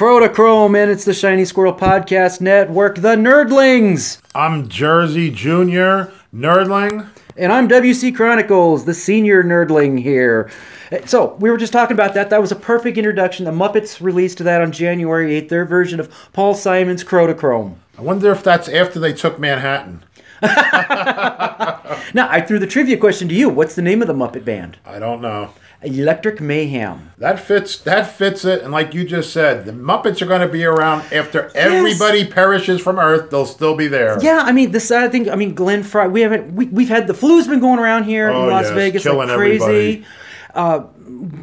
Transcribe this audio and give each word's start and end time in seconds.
Kodachrome, 0.00 0.82
and 0.82 0.90
it's 0.90 1.04
the 1.04 1.12
Shiny 1.12 1.44
Squirrel 1.44 1.74
Podcast 1.74 2.40
Network, 2.40 2.94
the 2.96 3.16
Nerdlings. 3.16 4.18
I'm 4.34 4.66
Jersey 4.66 5.30
Junior 5.30 6.10
Nerdling. 6.34 7.06
And 7.36 7.52
I'm 7.52 7.68
WC 7.68 8.16
Chronicles, 8.16 8.86
the 8.86 8.94
senior 8.94 9.42
nerdling 9.42 10.00
here. 10.00 10.50
Eh, 10.90 11.04
so, 11.04 11.34
we 11.38 11.50
were 11.50 11.58
just 11.58 11.74
talking 11.74 11.92
about 11.92 12.14
that. 12.14 12.30
That 12.30 12.40
was 12.40 12.50
a 12.50 12.56
perfect 12.56 12.96
introduction. 12.96 13.44
The 13.44 13.50
Muppets 13.50 14.00
released 14.00 14.38
that 14.38 14.62
on 14.62 14.72
January 14.72 15.38
8th, 15.38 15.50
their 15.50 15.66
version 15.66 16.00
of 16.00 16.10
Paul 16.32 16.54
Simon's 16.54 17.04
Kodachrome. 17.04 17.74
I 17.98 18.00
wonder 18.00 18.32
if 18.32 18.42
that's 18.42 18.70
after 18.70 18.98
they 18.98 19.12
took 19.12 19.38
Manhattan. 19.38 20.02
Now, 22.12 22.28
I 22.28 22.40
threw 22.40 22.58
the 22.58 22.66
trivia 22.66 22.96
question 22.96 23.28
to 23.28 23.34
you. 23.34 23.48
What's 23.48 23.74
the 23.74 23.82
name 23.82 24.02
of 24.02 24.08
the 24.08 24.14
Muppet 24.14 24.44
band? 24.44 24.78
I 24.84 24.98
don't 24.98 25.20
know. 25.20 25.50
Electric 25.82 26.40
Mayhem. 26.40 27.10
That 27.18 27.40
fits. 27.40 27.78
That 27.78 28.02
fits 28.10 28.44
it. 28.44 28.62
And 28.62 28.70
like 28.72 28.92
you 28.94 29.04
just 29.04 29.32
said, 29.32 29.64
the 29.64 29.72
Muppets 29.72 30.20
are 30.20 30.26
going 30.26 30.42
to 30.42 30.48
be 30.48 30.64
around 30.64 31.10
after 31.12 31.50
everybody 31.54 32.26
perishes 32.26 32.80
from 32.80 32.98
Earth. 32.98 33.30
They'll 33.30 33.46
still 33.46 33.74
be 33.76 33.86
there. 33.88 34.18
Yeah, 34.22 34.40
I 34.44 34.52
mean 34.52 34.72
the 34.72 34.80
sad 34.80 35.10
thing. 35.12 35.30
I 35.30 35.36
mean 35.36 35.54
Glenn 35.54 35.82
Frey. 35.82 36.08
We 36.08 36.20
haven't. 36.20 36.54
We, 36.54 36.66
we've 36.66 36.88
had 36.88 37.06
the 37.06 37.14
flu's 37.14 37.46
been 37.48 37.60
going 37.60 37.78
around 37.78 38.04
here 38.04 38.30
Oh, 38.30 38.44
in 38.44 38.50
Las 38.50 38.64
yes, 38.66 38.74
Vegas 38.74 39.02
killing 39.02 39.28
like 39.28 39.36
crazy. 39.36 39.64
everybody. 39.64 40.06
Uh, 40.54 40.78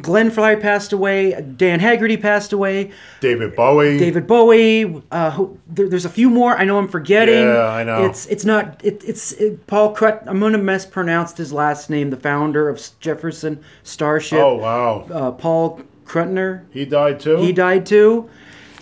Glenn 0.02 0.30
Frey 0.30 0.56
passed 0.56 0.92
away. 0.92 1.40
Dan 1.56 1.80
Haggerty 1.80 2.16
passed 2.16 2.52
away. 2.52 2.90
David 3.20 3.54
Bowie. 3.54 3.98
David 3.98 4.26
Bowie. 4.26 5.02
Uh, 5.10 5.30
who, 5.32 5.58
there, 5.66 5.88
there's 5.88 6.04
a 6.04 6.10
few 6.10 6.30
more. 6.30 6.56
I 6.56 6.64
know 6.64 6.78
I'm 6.78 6.88
forgetting. 6.88 7.44
Yeah, 7.44 7.66
I 7.68 7.84
know. 7.84 8.04
It's 8.04 8.26
it's 8.26 8.44
not. 8.44 8.80
It, 8.84 9.02
it's 9.06 9.32
it, 9.32 9.66
Paul 9.66 9.94
Crut. 9.94 10.22
I'm 10.26 10.40
gonna 10.40 10.58
mispronounce 10.58 11.36
his 11.36 11.52
last 11.52 11.90
name. 11.90 12.10
The 12.10 12.16
founder 12.16 12.68
of 12.68 12.80
Jefferson 13.00 13.62
Starship. 13.82 14.38
Oh 14.38 14.54
wow, 14.56 15.06
Uh, 15.10 15.30
Paul 15.32 15.80
Krutner. 16.04 16.64
he 16.72 16.84
died 16.84 17.20
too. 17.20 17.36
He 17.36 17.52
died 17.52 17.84
too. 17.86 18.28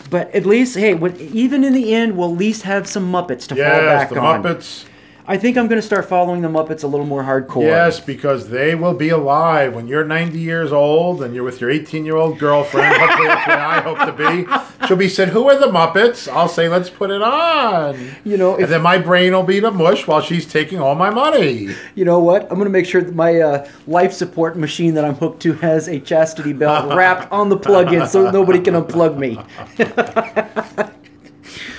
But 0.09 0.33
at 0.33 0.47
least, 0.47 0.77
hey, 0.77 0.95
when, 0.95 1.17
even 1.17 1.65
in 1.65 1.73
the 1.73 1.93
end, 1.93 2.17
we'll 2.17 2.31
at 2.31 2.39
least 2.39 2.63
have 2.63 2.87
some 2.87 3.11
Muppets 3.11 3.41
to 3.49 3.57
fall 3.57 3.65
Yes, 3.65 4.03
back 4.05 4.09
the 4.11 4.21
on. 4.21 4.43
Muppets. 4.45 4.85
I 5.29 5.37
think 5.37 5.57
I'm 5.57 5.67
going 5.67 5.81
to 5.81 5.87
start 5.87 6.09
following 6.09 6.43
the 6.43 6.49
Muppets 6.49 6.85
a 6.85 6.87
little 6.87 7.05
more 7.07 7.25
hardcore. 7.25 7.63
Yes, 7.65 7.99
because 7.99 8.49
they 8.49 8.77
will 8.77 8.95
be 8.95 9.09
alive 9.09 9.75
when 9.75 9.89
you're 9.89 10.05
90 10.05 10.39
years 10.39 10.73
old 10.73 11.21
and 11.21 11.35
you're 11.35 11.43
with 11.43 11.61
your 11.61 11.69
18 11.69 12.05
year 12.05 12.15
old 12.17 12.39
girlfriend. 12.39 12.95
Hopefully, 12.97 13.27
that's 13.27 13.49
I 13.49 13.81
hope 13.81 13.99
to 13.99 14.13
be. 14.13 14.87
She'll 14.87 14.97
be 14.97 15.09
said, 15.09 15.31
"Who 15.31 15.49
are 15.49 15.59
the 15.59 15.67
Muppets?" 15.67 16.33
I'll 16.33 16.49
say, 16.49 16.69
"Let's 16.69 16.89
put 16.91 17.11
it 17.11 17.23
on." 17.23 17.99
You 18.25 18.37
know, 18.37 18.55
if, 18.55 18.61
And 18.65 18.73
then 18.73 18.83
my 18.83 18.99
brain 18.99 19.33
will 19.33 19.43
be 19.43 19.61
to 19.61 19.71
mush 19.73 20.07
while 20.07 20.21
she's 20.21 20.47
taking 20.47 20.79
all 20.79 20.95
my 20.95 21.11
money. 21.11 21.75
you 21.97 22.05
know 22.05 22.21
what? 22.21 22.43
I'm 22.45 22.57
going 22.57 22.65
to 22.65 22.71
make 22.71 22.87
sure 22.87 23.03
that 23.03 23.15
my 23.15 23.41
uh, 23.41 23.69
life 23.89 24.13
support 24.13 24.57
machine 24.57 24.95
that 24.95 25.05
I'm 25.05 25.15
hooked 25.15 25.43
to 25.43 25.55
has 25.55 25.89
a 25.89 25.99
chastity 25.99 26.53
belt 26.53 26.95
wrapped 26.95 27.33
on 27.33 27.49
the 27.49 27.57
plug-in, 27.57 28.07
so 28.07 28.31
nobody 28.31 28.61
can 28.61 28.75
unplug 28.75 29.19
me. 29.19 29.39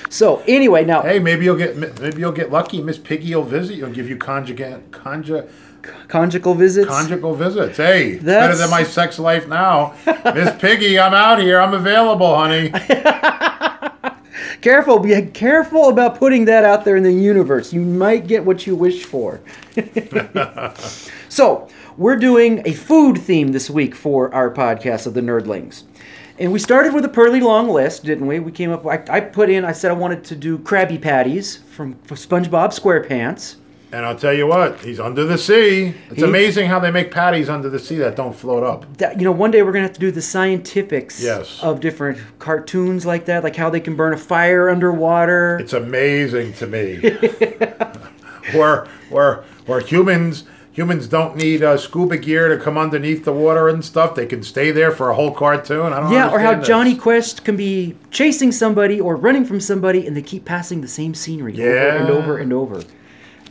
so 0.10 0.42
anyway, 0.48 0.86
now 0.86 1.02
Hey, 1.02 1.20
maybe 1.20 1.46
you'll 1.46 1.58
get 1.58 1.78
maybe 1.78 2.20
you'll 2.20 2.32
get 2.32 2.52
lucky. 2.52 2.82
Miss 2.82 2.98
Piggy 2.98 3.34
will 3.36 3.44
visit. 3.44 3.76
You'll 3.78 3.92
give 3.92 4.10
you 4.10 4.18
conjugate 4.18 4.92
conjugal 4.92 6.54
visits. 6.54 6.88
conjugal 6.88 7.34
visits. 7.36 7.78
Hey, 7.78 8.16
That's- 8.16 8.48
better 8.48 8.58
than 8.58 8.70
my 8.70 8.84
sex 8.84 9.20
life 9.20 9.48
now. 9.48 9.96
Miss 10.34 10.54
Piggy, 10.60 11.00
I'm 11.00 11.14
out 11.14 11.40
here. 11.40 11.60
I'm 11.62 11.74
available, 11.74 12.36
honey. 12.36 12.72
careful, 14.62 15.00
be 15.00 15.22
careful 15.28 15.90
about 15.90 16.18
putting 16.18 16.46
that 16.46 16.64
out 16.64 16.84
there 16.86 16.96
in 16.96 17.04
the 17.04 17.12
universe. 17.14 17.72
You 17.72 17.82
might 17.82 18.28
get 18.28 18.44
what 18.46 18.68
you 18.68 18.76
wish 18.76 19.04
for. 19.06 19.40
so, 21.30 21.70
we're 21.98 22.16
doing 22.18 22.62
a 22.66 22.74
food 22.74 23.18
theme 23.18 23.54
this 23.54 23.70
week 23.70 23.96
for 23.96 24.34
our 24.34 24.54
podcast 24.54 25.08
of 25.08 25.14
the 25.14 25.22
Nerdlings. 25.22 25.84
And 26.40 26.52
we 26.52 26.60
started 26.60 26.94
with 26.94 27.04
a 27.04 27.10
pretty 27.10 27.40
long 27.40 27.68
list, 27.68 28.04
didn't 28.04 28.28
we? 28.28 28.40
We 28.40 28.52
came 28.52 28.72
up, 28.72 28.86
I, 28.86 29.04
I 29.10 29.20
put 29.22 29.50
in, 29.50 29.66
I 29.66 29.72
said 29.72 29.90
I 29.90 29.96
wanted 29.96 30.24
to 30.26 30.36
do 30.36 30.60
Krabby 30.60 31.02
Patties 31.02 31.58
from, 31.72 31.96
from 32.04 32.16
SpongeBob 32.18 32.80
SquarePants. 32.80 33.56
And 33.92 34.06
I'll 34.06 34.18
tell 34.18 34.34
you 34.34 34.46
what, 34.46 34.80
he's 34.82 35.00
under 35.00 35.24
the 35.26 35.38
sea. 35.38 35.96
It's 36.10 36.20
He- 36.20 36.24
amazing 36.24 36.68
how 36.70 36.78
they 36.80 36.92
make 36.92 37.10
patties 37.10 37.50
under 37.50 37.70
the 37.70 37.80
sea 37.80 37.96
that 38.00 38.16
don't 38.18 38.36
float 38.36 38.62
up. 38.62 38.98
That, 38.98 39.18
you 39.18 39.24
know, 39.24 39.32
one 39.32 39.50
day 39.50 39.64
we're 39.64 39.72
going 39.72 39.84
to 39.84 39.88
have 39.88 39.94
to 39.96 40.00
do 40.00 40.12
the 40.12 40.22
scientifics 40.22 41.24
Yes. 41.24 41.64
of 41.64 41.80
different 41.80 42.20
cartoons 42.38 43.06
like 43.06 43.26
that, 43.26 43.44
like 43.44 43.56
how 43.56 43.70
they 43.70 43.80
can 43.80 43.96
burn 43.96 44.14
a 44.14 44.18
fire 44.18 44.70
underwater. 44.70 45.58
It's 45.60 45.74
amazing 45.74 46.54
to 46.54 46.68
me. 46.68 46.98
where 48.54 48.88
where 49.10 49.44
where 49.66 49.80
humans 49.82 50.44
humans 50.78 51.08
don't 51.08 51.36
need 51.36 51.64
uh, 51.64 51.76
scuba 51.76 52.16
gear 52.18 52.50
to 52.50 52.64
come 52.64 52.78
underneath 52.78 53.26
the 53.26 53.34
water 53.34 53.68
and 53.68 53.84
stuff. 53.84 54.14
They 54.14 54.28
can 54.28 54.44
stay 54.44 54.70
there 54.70 54.92
for 54.92 55.10
a 55.10 55.16
whole 55.16 55.32
cartoon. 55.32 55.92
I 55.92 56.02
don't 56.02 56.12
Yeah, 56.12 56.30
or 56.30 56.40
how 56.40 56.54
this. 56.54 56.68
Jonny 56.68 56.96
Quest 56.96 57.44
can 57.44 57.58
be 57.58 57.98
chasing 58.12 58.52
somebody 58.52 59.02
or 59.02 59.16
running 59.16 59.44
from 59.44 59.60
somebody 59.60 60.06
and 60.06 60.16
they 60.16 60.22
keep 60.22 60.46
passing 60.46 60.82
the 60.82 60.88
same 60.88 61.16
scenery 61.16 61.60
over 61.60 61.98
and 61.98 62.10
over 62.12 62.38
and 62.38 62.54
over. 62.54 62.84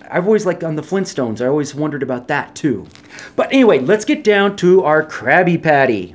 I've 0.09 0.27
always 0.27 0.47
liked 0.47 0.63
on 0.63 0.77
the 0.77 0.83
Flintstones, 0.83 1.41
I 1.41 1.49
always 1.49 1.75
wondered 1.75 2.05
about 2.05 2.29
that 2.29 2.55
too. 2.55 2.87
But 3.35 3.53
anyway, 3.53 3.81
let's 3.81 4.05
get 4.05 4.23
down 4.23 4.55
to 4.59 4.85
our 4.85 5.05
Krabby 5.05 5.61
Patty. 5.61 6.15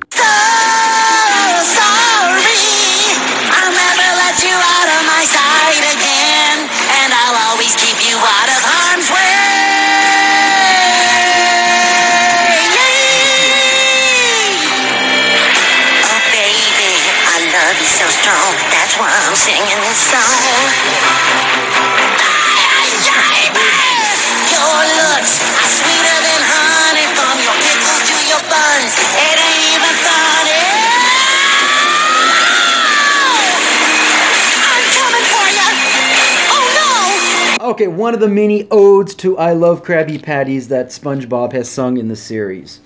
One 38.02 38.14
of 38.14 38.18
the 38.18 38.26
many 38.26 38.66
odes 38.68 39.14
to 39.14 39.38
I 39.38 39.52
Love 39.52 39.84
Krabby 39.84 40.20
Patties 40.20 40.66
that 40.66 40.88
SpongeBob 40.88 41.52
has 41.52 41.70
sung 41.70 41.98
in 41.98 42.08
the 42.08 42.16
series. 42.16 42.80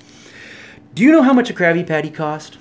Do 0.92 1.02
you 1.02 1.10
know 1.10 1.22
how 1.22 1.32
much 1.32 1.48
a 1.48 1.54
Krabby 1.54 1.86
Patty 1.86 2.10
cost? 2.10 2.58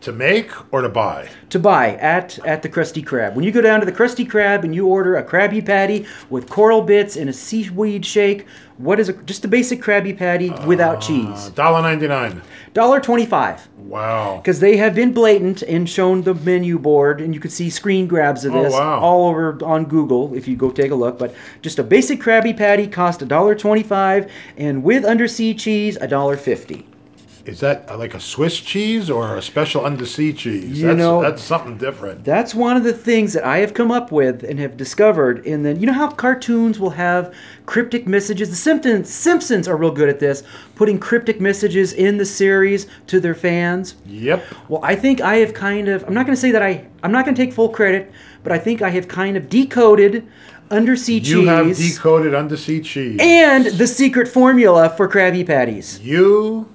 To 0.00 0.12
make 0.12 0.50
or 0.72 0.82
to 0.82 0.88
buy. 0.88 1.28
to 1.50 1.58
buy 1.58 1.96
at 1.96 2.38
at 2.46 2.62
the 2.62 2.68
Krusty 2.68 3.04
Krab. 3.04 3.34
When 3.34 3.44
you 3.44 3.52
go 3.52 3.60
down 3.60 3.80
to 3.80 3.86
the 3.86 3.92
Krusty 3.92 4.28
Krab 4.28 4.64
and 4.64 4.74
you 4.74 4.86
order 4.86 5.16
a 5.16 5.24
Krabby 5.24 5.64
Patty 5.64 6.06
with 6.30 6.48
coral 6.48 6.82
bits 6.82 7.16
and 7.16 7.28
a 7.28 7.32
seaweed 7.32 8.04
shake, 8.04 8.46
what 8.76 9.00
is 9.00 9.08
a 9.08 9.12
just 9.12 9.44
a 9.44 9.48
basic 9.48 9.80
Krabby 9.82 10.16
Patty 10.16 10.50
without 10.66 10.96
ah, 10.96 11.00
cheese? 11.00 11.50
Dollar 11.50 11.82
ninety 11.82 12.06
nine. 12.06 12.42
Dollar 12.74 13.00
twenty-five. 13.00 13.68
Wow. 13.78 14.36
Because 14.36 14.60
they 14.60 14.76
have 14.76 14.94
been 14.94 15.12
blatant 15.12 15.62
and 15.62 15.88
shown 15.88 16.22
the 16.22 16.34
menu 16.34 16.78
board, 16.78 17.20
and 17.20 17.34
you 17.34 17.40
can 17.40 17.50
see 17.50 17.70
screen 17.70 18.06
grabs 18.06 18.44
of 18.44 18.54
Oh, 18.54 18.62
this 18.62 18.74
wow. 18.74 19.00
all 19.00 19.28
over 19.28 19.58
on 19.64 19.86
Google 19.86 20.34
if 20.34 20.46
you 20.46 20.56
go 20.56 20.70
take 20.70 20.90
a 20.90 20.94
look. 20.94 21.18
But 21.18 21.34
just 21.62 21.78
a 21.78 21.82
basic 21.82 22.20
Krabby 22.20 22.56
Patty 22.56 22.86
cost 22.86 23.22
a 23.22 23.26
dollar 23.26 23.54
twenty-five, 23.54 24.30
and 24.56 24.82
with 24.84 25.04
undersea 25.04 25.54
cheese, 25.54 25.96
a 25.96 26.06
dollar 26.06 26.36
fifty. 26.36 26.86
Is 27.48 27.60
that 27.60 27.98
like 27.98 28.12
a 28.12 28.20
Swiss 28.20 28.60
cheese 28.60 29.08
or 29.08 29.34
a 29.34 29.40
special 29.40 29.82
undersea 29.82 30.34
cheese? 30.34 30.78
You 30.82 30.88
that's, 30.88 30.98
know- 30.98 31.22
that's 31.22 31.42
something 31.42 31.78
different. 31.78 32.22
That's 32.22 32.54
one 32.54 32.76
of 32.76 32.84
the 32.84 32.92
things 32.92 33.32
that 33.32 33.42
I 33.42 33.58
have 33.58 33.72
come 33.72 33.90
up 33.90 34.12
with 34.12 34.42
and 34.44 34.58
have 34.58 34.76
discovered. 34.76 35.46
And 35.46 35.64
then 35.64 35.80
you 35.80 35.86
know 35.86 35.94
how 35.94 36.10
cartoons 36.10 36.78
will 36.78 36.90
have 36.90 37.34
cryptic 37.64 38.06
messages. 38.06 38.50
The 38.50 38.56
Simpsons 38.56 39.08
Simpsons 39.08 39.66
are 39.66 39.78
real 39.78 39.90
good 39.90 40.10
at 40.10 40.20
this, 40.20 40.42
putting 40.74 40.98
cryptic 40.98 41.40
messages 41.40 41.94
in 41.94 42.18
the 42.18 42.26
series 42.26 42.86
to 43.06 43.18
their 43.18 43.34
fans. 43.34 43.94
Yep. 44.04 44.44
Well, 44.68 44.80
I 44.84 44.94
think 44.94 45.22
I 45.22 45.36
have 45.36 45.54
kind 45.54 45.88
of. 45.88 46.04
I'm 46.04 46.12
not 46.12 46.26
going 46.26 46.36
to 46.36 46.40
say 46.40 46.50
that 46.50 46.62
I. 46.62 46.86
I'm 47.02 47.12
not 47.12 47.24
going 47.24 47.34
to 47.34 47.42
take 47.42 47.54
full 47.54 47.70
credit, 47.70 48.12
but 48.42 48.52
I 48.52 48.58
think 48.58 48.82
I 48.82 48.90
have 48.90 49.08
kind 49.08 49.38
of 49.38 49.48
decoded 49.48 50.28
undersea 50.70 51.18
You 51.18 51.46
have 51.46 51.66
cheese 51.66 51.94
decoded 51.96 52.34
undersea 52.34 52.82
cheese. 52.82 53.18
and 53.22 53.64
the 53.64 53.86
secret 53.86 54.28
formula 54.28 54.90
for 54.90 55.08
Krabby 55.08 55.46
Patties. 55.46 55.98
You 56.00 56.68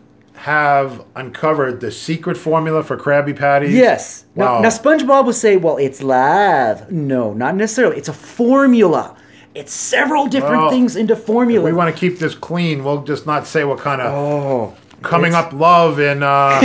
have 0.44 1.06
uncovered 1.16 1.80
the 1.80 1.90
secret 1.90 2.36
formula 2.36 2.84
for 2.84 2.98
Krabby 2.98 3.34
Patties. 3.34 3.74
Yes. 3.74 4.26
Now, 4.36 4.56
Wow. 4.56 4.60
now 4.62 4.68
SpongeBob 4.70 5.24
will 5.26 5.32
say, 5.32 5.56
"Well, 5.56 5.78
it's 5.78 6.04
love." 6.04 6.92
No, 6.92 7.32
not 7.34 7.56
necessarily. 7.56 7.96
It's 7.98 8.10
a 8.10 8.14
formula. 8.14 9.16
It's 9.56 9.72
several 9.74 10.26
different 10.28 10.64
Well, 10.64 10.70
things 10.70 10.98
into 10.98 11.16
formula. 11.16 11.64
we 11.64 11.72
want 11.72 11.96
to 11.96 11.98
keep 11.98 12.20
this 12.20 12.36
clean. 12.36 12.84
We'll 12.84 13.04
just 13.04 13.26
not 13.26 13.48
say 13.48 13.64
what 13.64 13.80
kind 13.80 14.02
of 14.02 14.12
oh, 14.14 14.74
coming 15.02 15.32
it's- 15.32 15.46
up 15.46 15.54
love 15.54 15.98
in 16.02 16.24
uh, 16.24 16.60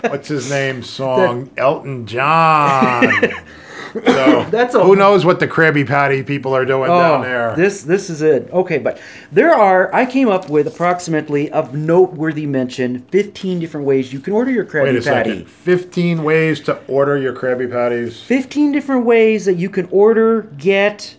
what's 0.08 0.26
his 0.26 0.50
name 0.50 0.82
song 0.82 1.50
Elton 1.56 2.04
John. 2.06 3.12
So 3.92 4.46
That's 4.50 4.74
a- 4.74 4.84
who 4.84 4.96
knows 4.96 5.24
what 5.24 5.40
the 5.40 5.48
Krabby 5.48 5.86
Patty 5.86 6.22
people 6.22 6.54
are 6.54 6.64
doing 6.64 6.88
down 6.88 7.20
oh, 7.20 7.22
there. 7.22 7.52
Oh, 7.52 7.56
This 7.56 7.82
this 7.82 8.10
is 8.10 8.22
it. 8.22 8.50
Okay, 8.52 8.78
but 8.78 9.00
there 9.30 9.52
are 9.52 9.94
I 9.94 10.06
came 10.06 10.28
up 10.28 10.48
with 10.48 10.66
approximately 10.66 11.50
of 11.50 11.74
noteworthy 11.74 12.46
mention 12.46 13.00
15 13.00 13.60
different 13.60 13.86
ways 13.86 14.12
you 14.12 14.20
can 14.20 14.32
order 14.32 14.50
your 14.50 14.64
Krabby 14.64 14.84
Patty. 14.84 14.94
Wait 14.94 15.06
a 15.06 15.10
Patty. 15.10 15.30
second. 15.30 15.48
15 15.48 16.24
ways 16.24 16.60
to 16.60 16.84
order 16.86 17.18
your 17.18 17.34
Krabby 17.34 17.70
Patties. 17.70 18.20
15 18.22 18.72
different 18.72 19.04
ways 19.04 19.44
that 19.44 19.54
you 19.54 19.68
can 19.68 19.88
order, 19.90 20.42
get, 20.58 21.16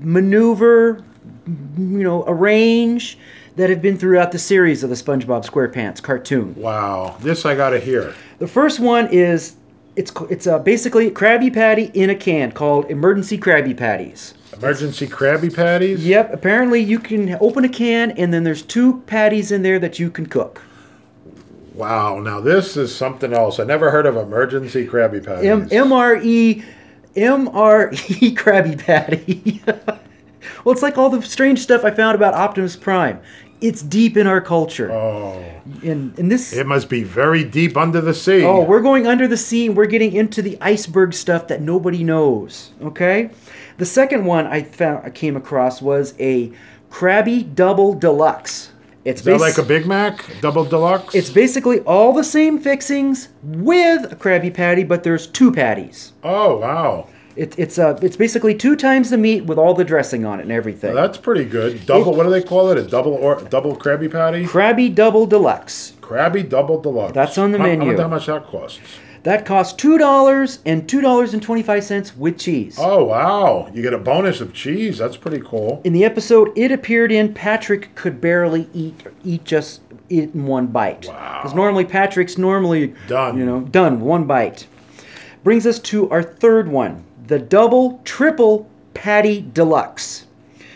maneuver, 0.00 1.04
you 1.46 2.02
know, 2.02 2.24
arrange 2.26 3.18
that 3.56 3.70
have 3.70 3.82
been 3.82 3.98
throughout 3.98 4.32
the 4.32 4.38
series 4.38 4.82
of 4.82 4.90
the 4.90 4.96
SpongeBob 4.96 5.44
SquarePants 5.44 6.02
cartoon. 6.02 6.54
Wow. 6.54 7.16
This 7.20 7.44
I 7.44 7.54
got 7.54 7.70
to 7.70 7.80
hear. 7.80 8.14
The 8.38 8.46
first 8.46 8.80
one 8.80 9.08
is 9.08 9.56
it's 10.00 10.12
it's 10.30 10.46
uh, 10.46 10.58
basically 10.58 11.08
a 11.08 11.10
Krabby 11.10 11.52
Patty 11.52 11.90
in 11.92 12.08
a 12.08 12.14
can 12.14 12.52
called 12.52 12.90
emergency 12.90 13.38
Krabby 13.38 13.76
Patties. 13.76 14.32
Emergency 14.54 15.06
Krabby 15.06 15.54
Patties? 15.54 16.06
Yep, 16.06 16.32
apparently 16.32 16.80
you 16.80 16.98
can 16.98 17.36
open 17.40 17.64
a 17.66 17.68
can 17.68 18.10
and 18.12 18.32
then 18.32 18.42
there's 18.42 18.62
two 18.62 19.02
patties 19.02 19.52
in 19.52 19.62
there 19.62 19.78
that 19.78 19.98
you 19.98 20.10
can 20.10 20.24
cook. 20.24 20.62
Wow. 21.74 22.18
Now 22.18 22.40
this 22.40 22.78
is 22.78 22.94
something 22.94 23.34
else. 23.34 23.60
I 23.60 23.64
never 23.64 23.90
heard 23.90 24.06
of 24.06 24.16
emergency 24.16 24.86
Krabby 24.86 25.24
Patties. 25.24 25.50
M 25.50 25.68
M 25.70 25.92
R 25.92 26.16
E 26.16 26.64
M 27.14 27.48
R 27.48 27.92
E 27.92 27.96
Krabby 28.34 28.78
Patty. 28.82 29.60
well, 29.66 30.72
it's 30.72 30.82
like 30.82 30.96
all 30.96 31.10
the 31.10 31.20
strange 31.20 31.60
stuff 31.60 31.84
I 31.84 31.90
found 31.90 32.14
about 32.14 32.32
Optimus 32.32 32.74
Prime. 32.74 33.20
It's 33.60 33.82
deep 33.82 34.16
in 34.16 34.26
our 34.26 34.40
culture. 34.40 34.90
oh. 34.90 35.42
And 35.82 36.18
and 36.18 36.30
this 36.30 36.52
It 36.52 36.66
must 36.66 36.88
be 36.88 37.02
very 37.02 37.44
deep 37.44 37.76
under 37.76 38.00
the 38.00 38.14
sea. 38.14 38.42
Oh, 38.44 38.62
we're 38.62 38.80
going 38.80 39.06
under 39.06 39.28
the 39.28 39.36
sea 39.36 39.66
and 39.66 39.76
we're 39.76 39.86
getting 39.86 40.12
into 40.14 40.42
the 40.42 40.58
iceberg 40.60 41.12
stuff 41.14 41.48
that 41.48 41.60
nobody 41.60 42.02
knows. 42.02 42.70
Okay? 42.82 43.30
The 43.78 43.86
second 43.86 44.24
one 44.24 44.46
I 44.46 44.62
found 44.62 45.04
I 45.04 45.10
came 45.10 45.36
across 45.36 45.80
was 45.80 46.14
a 46.18 46.52
Krabby 46.90 47.54
Double 47.54 47.94
Deluxe. 47.94 48.70
It's 49.04 49.20
is 49.20 49.24
that 49.24 49.40
like 49.40 49.56
a 49.56 49.62
Big 49.62 49.86
Mac? 49.86 50.26
Double 50.42 50.64
deluxe? 50.64 51.14
It's 51.14 51.30
basically 51.30 51.80
all 51.80 52.12
the 52.12 52.24
same 52.24 52.58
fixings 52.58 53.30
with 53.42 54.12
a 54.12 54.16
Krabby 54.16 54.52
Patty, 54.52 54.84
but 54.84 55.04
there's 55.04 55.26
two 55.26 55.50
patties. 55.50 56.12
Oh, 56.22 56.58
wow. 56.58 57.08
It, 57.36 57.58
it's 57.58 57.78
uh, 57.78 57.98
it's 58.02 58.16
basically 58.16 58.54
two 58.54 58.74
times 58.76 59.10
the 59.10 59.18
meat 59.18 59.44
with 59.44 59.58
all 59.58 59.72
the 59.74 59.84
dressing 59.84 60.24
on 60.24 60.40
it 60.40 60.42
and 60.42 60.52
everything. 60.52 60.94
That's 60.94 61.16
pretty 61.18 61.44
good. 61.44 61.86
Double, 61.86 62.14
what 62.14 62.24
do 62.24 62.30
they 62.30 62.42
call 62.42 62.70
it? 62.70 62.78
A 62.78 62.82
double 62.82 63.12
or 63.14 63.40
double 63.42 63.76
Krabby 63.76 64.10
Patty? 64.10 64.44
Krabby 64.44 64.94
Double 64.94 65.26
Deluxe. 65.26 65.92
Krabby 66.00 66.48
Double 66.48 66.80
Deluxe. 66.80 67.14
That's 67.14 67.38
on 67.38 67.52
the 67.52 67.58
How- 67.58 67.64
I 67.64 67.68
menu. 67.68 67.86
wonder 67.86 68.02
how 68.02 68.08
much 68.08 68.26
that 68.26 68.46
costs. 68.46 68.80
That 69.22 69.44
costs 69.44 69.74
two 69.74 69.98
dollars 69.98 70.60
and 70.64 70.88
two 70.88 71.00
dollars 71.02 71.34
and 71.34 71.42
twenty 71.42 71.62
five 71.62 71.84
cents 71.84 72.16
with 72.16 72.38
cheese. 72.38 72.76
Oh, 72.80 73.04
wow. 73.04 73.70
You 73.72 73.82
get 73.82 73.92
a 73.92 73.98
bonus 73.98 74.40
of 74.40 74.54
cheese. 74.54 74.96
That's 74.98 75.16
pretty 75.18 75.40
cool. 75.44 75.82
In 75.84 75.92
the 75.92 76.04
episode 76.06 76.50
it 76.56 76.72
appeared 76.72 77.12
in, 77.12 77.34
Patrick 77.34 77.94
could 77.94 78.20
barely 78.20 78.68
eat 78.72 79.02
eat 79.22 79.44
just 79.44 79.82
it 80.08 80.34
in 80.34 80.46
one 80.46 80.68
bite. 80.68 81.06
Wow. 81.06 81.40
Because 81.42 81.54
normally 81.54 81.84
Patrick's 81.84 82.38
normally 82.38 82.94
Done. 83.08 83.36
You 83.38 83.44
know, 83.44 83.60
done 83.60 84.00
one 84.00 84.24
bite. 84.24 84.66
Brings 85.44 85.66
us 85.66 85.78
to 85.80 86.08
our 86.10 86.22
third 86.22 86.68
one, 86.68 87.04
the 87.30 87.38
double 87.38 88.00
triple 88.04 88.68
patty 88.92 89.40
deluxe. 89.54 90.26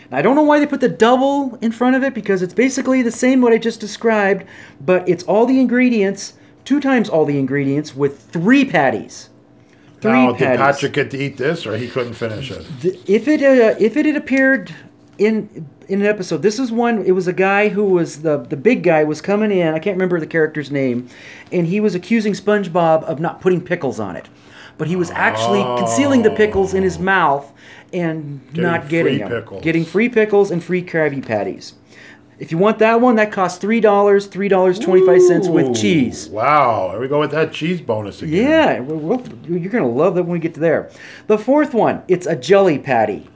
Now, 0.09 0.17
I 0.17 0.21
don't 0.21 0.35
know 0.35 0.43
why 0.43 0.57
they 0.57 0.65
put 0.65 0.79
the 0.79 0.89
double 0.89 1.59
in 1.61 1.71
front 1.71 1.97
of 1.97 2.03
it 2.03 2.13
because 2.13 2.41
it's 2.41 2.53
basically 2.53 3.01
the 3.01 3.11
same 3.11 3.41
what 3.41 3.51
I 3.51 3.57
just 3.57 3.81
described, 3.81 4.45
but 4.79 5.07
it's 5.07 5.23
all 5.25 5.45
the 5.45 5.59
ingredients, 5.59 6.33
two 6.63 6.79
times 6.79 7.09
all 7.09 7.25
the 7.25 7.37
ingredients 7.37 7.93
with 7.93 8.21
three 8.31 8.63
patties. 8.63 9.29
Three 9.99 10.11
now, 10.13 10.31
did. 10.31 10.57
Patrick 10.57 10.93
get 10.93 11.11
to 11.11 11.17
eat 11.17 11.35
this, 11.35 11.65
or 11.65 11.75
he 11.75 11.89
couldn't 11.89 12.13
finish 12.13 12.51
it? 12.51 12.65
If 13.05 13.27
it 13.27 13.41
uh, 13.41 13.75
if 13.77 13.97
it 13.97 14.05
had 14.05 14.15
appeared 14.15 14.73
in 15.17 15.67
in 15.89 16.01
an 16.01 16.07
episode, 16.07 16.41
this 16.41 16.57
is 16.57 16.71
one. 16.71 17.03
It 17.03 17.11
was 17.11 17.27
a 17.27 17.33
guy 17.33 17.69
who 17.69 17.83
was 17.83 18.21
the 18.21 18.37
the 18.37 18.57
big 18.57 18.83
guy 18.83 19.03
was 19.03 19.19
coming 19.19 19.51
in. 19.51 19.73
I 19.73 19.79
can't 19.79 19.95
remember 19.95 20.19
the 20.19 20.27
character's 20.27 20.71
name, 20.71 21.09
and 21.51 21.67
he 21.67 21.79
was 21.79 21.95
accusing 21.95 22.33
SpongeBob 22.33 23.03
of 23.03 23.19
not 23.19 23.41
putting 23.41 23.61
pickles 23.61 23.99
on 23.99 24.15
it, 24.15 24.29
but 24.77 24.87
he 24.87 24.95
was 24.95 25.11
actually 25.11 25.61
concealing 25.79 26.21
the 26.23 26.31
pickles 26.31 26.73
in 26.73 26.83
his 26.83 26.99
mouth 26.99 27.51
and 27.93 28.41
not 28.53 28.89
getting 28.89 29.13
free 29.13 29.17
them, 29.19 29.29
pickles. 29.29 29.63
getting 29.63 29.85
free 29.85 30.09
pickles 30.09 30.51
and 30.51 30.63
free 30.63 30.83
Krabby 30.83 31.25
Patties. 31.25 31.73
If 32.37 32.51
you 32.51 32.57
want 32.57 32.79
that 32.79 32.99
one, 32.99 33.15
that 33.15 33.31
costs 33.31 33.59
three 33.59 33.79
dollars, 33.79 34.25
three 34.27 34.49
dollars 34.49 34.77
twenty 34.77 35.05
five 35.05 35.21
cents 35.21 35.47
with 35.47 35.73
cheese. 35.73 36.27
Wow. 36.27 36.89
Here 36.91 36.99
we 36.99 37.07
go 37.07 37.21
with 37.21 37.31
that 37.31 37.53
cheese 37.53 37.79
bonus 37.79 38.21
again. 38.21 38.43
Yeah, 38.43 38.79
well, 38.81 39.23
you're 39.47 39.71
gonna 39.71 39.87
love 39.87 40.15
that 40.15 40.23
when 40.23 40.33
we 40.33 40.39
get 40.39 40.53
to 40.55 40.59
there. 40.59 40.91
The 41.27 41.37
fourth 41.37 41.73
one, 41.73 42.03
it's 42.09 42.25
a 42.27 42.35
jelly 42.35 42.77
patty. 42.77 43.29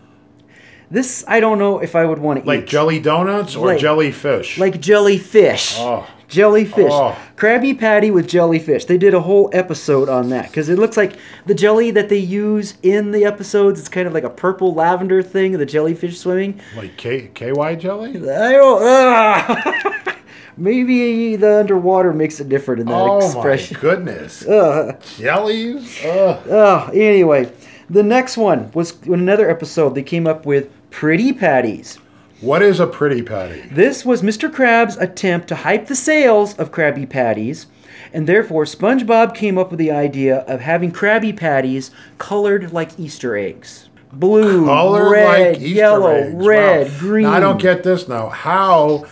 This 0.92 1.24
I 1.30 1.40
don't 1.40 1.60
know 1.60 1.80
if 1.80 1.96
I 1.96 2.04
would 2.04 2.20
want 2.20 2.42
to 2.42 2.48
Like 2.48 2.58
eat. 2.58 2.62
Like 2.64 2.70
jelly 2.70 3.00
donuts 3.00 3.56
or 3.56 3.68
Like- 3.68 3.80
jellyfish? 3.80 4.58
like 4.58 4.82
jellyfish. 4.82 5.76
Oh. 5.80 6.06
Jellyfish. 6.30 6.92
Oh. 6.92 7.18
Krabby 7.36 7.78
Patty 7.78 8.12
with 8.12 8.28
jellyfish. 8.28 8.86
They 8.86 8.98
did 8.98 9.14
a 9.14 9.20
whole 9.22 9.50
episode 9.52 10.10
on 10.10 10.30
that 10.30 10.48
because 10.48 10.70
it 10.70 10.78
looks 10.78 10.96
like 10.96 11.14
the 11.48 11.56
jelly 11.56 11.90
that 11.92 12.08
they 12.10 12.18
use 12.18 12.76
in 12.84 13.12
the 13.12 13.26
episodes. 13.26 13.80
It's 13.80 13.90
kind 13.90 14.08
of 14.08 14.14
like 14.14 14.24
a 14.24 14.30
purple 14.30 14.74
lavender 14.74 15.22
thing. 15.24 15.54
The 15.54 15.66
jellyfish 15.66 16.20
swimming. 16.20 16.62
Like 16.78 16.96
K- 16.98 17.32
KY 17.34 17.76
jelly? 17.76 18.12
I 18.30 18.52
don't. 18.54 18.82
ah. 18.84 20.16
Maybe 20.58 21.36
the 21.38 21.60
underwater 21.60 22.12
makes 22.14 22.40
it 22.40 22.50
different 22.50 22.82
in 22.82 22.88
that 22.88 22.94
Oh 22.94 23.26
expression. 23.26 23.78
Oh 23.78 23.80
my 23.80 23.82
goodness. 23.82 24.46
Ugh. 24.48 25.02
Jellies? 25.18 26.00
Oh, 26.04 26.90
anyway, 26.94 27.52
the 27.90 28.04
next 28.04 28.36
one 28.38 28.70
was 28.74 29.02
in 29.04 29.14
another 29.14 29.50
episode. 29.50 29.96
They 29.96 30.04
came 30.04 30.28
up 30.28 30.46
with 30.46 30.70
pretty 30.92 31.32
patties. 31.34 31.98
What 32.42 32.62
is 32.62 32.80
a 32.80 32.88
pretty 32.88 33.22
patty? 33.22 33.62
This 33.72 34.06
was 34.06 34.22
Mr. 34.22 34.50
Krabs' 34.50 35.00
attempt 35.02 35.48
to 35.50 35.56
hype 35.56 35.88
the 35.88 35.96
sales 35.96 36.54
of 36.58 36.72
Krabby 36.72 37.10
Patties, 37.10 37.68
and 38.14 38.28
therefore 38.28 38.64
SpongeBob 38.64 39.36
came 39.36 39.58
up 39.58 39.72
with 39.72 39.80
the 39.80 39.92
idea 39.92 40.38
of 40.48 40.62
having 40.62 40.92
Krabby 40.92 41.36
Patties 41.36 41.92
colored 42.18 42.72
like 42.72 42.98
Easter 42.98 43.36
eggs. 43.36 43.90
Blue, 44.14 44.66
Color 44.66 45.12
red, 45.12 45.58
like 45.58 45.62
yellow, 45.70 46.16
eggs. 46.16 46.34
red, 46.46 46.88
Wow. 46.88 47.00
green. 47.00 47.24
Now, 47.26 47.34
I 47.34 47.40
don't 47.42 47.62
get 47.62 47.84
this 47.84 48.08
now. 48.08 48.30
How 48.30 49.06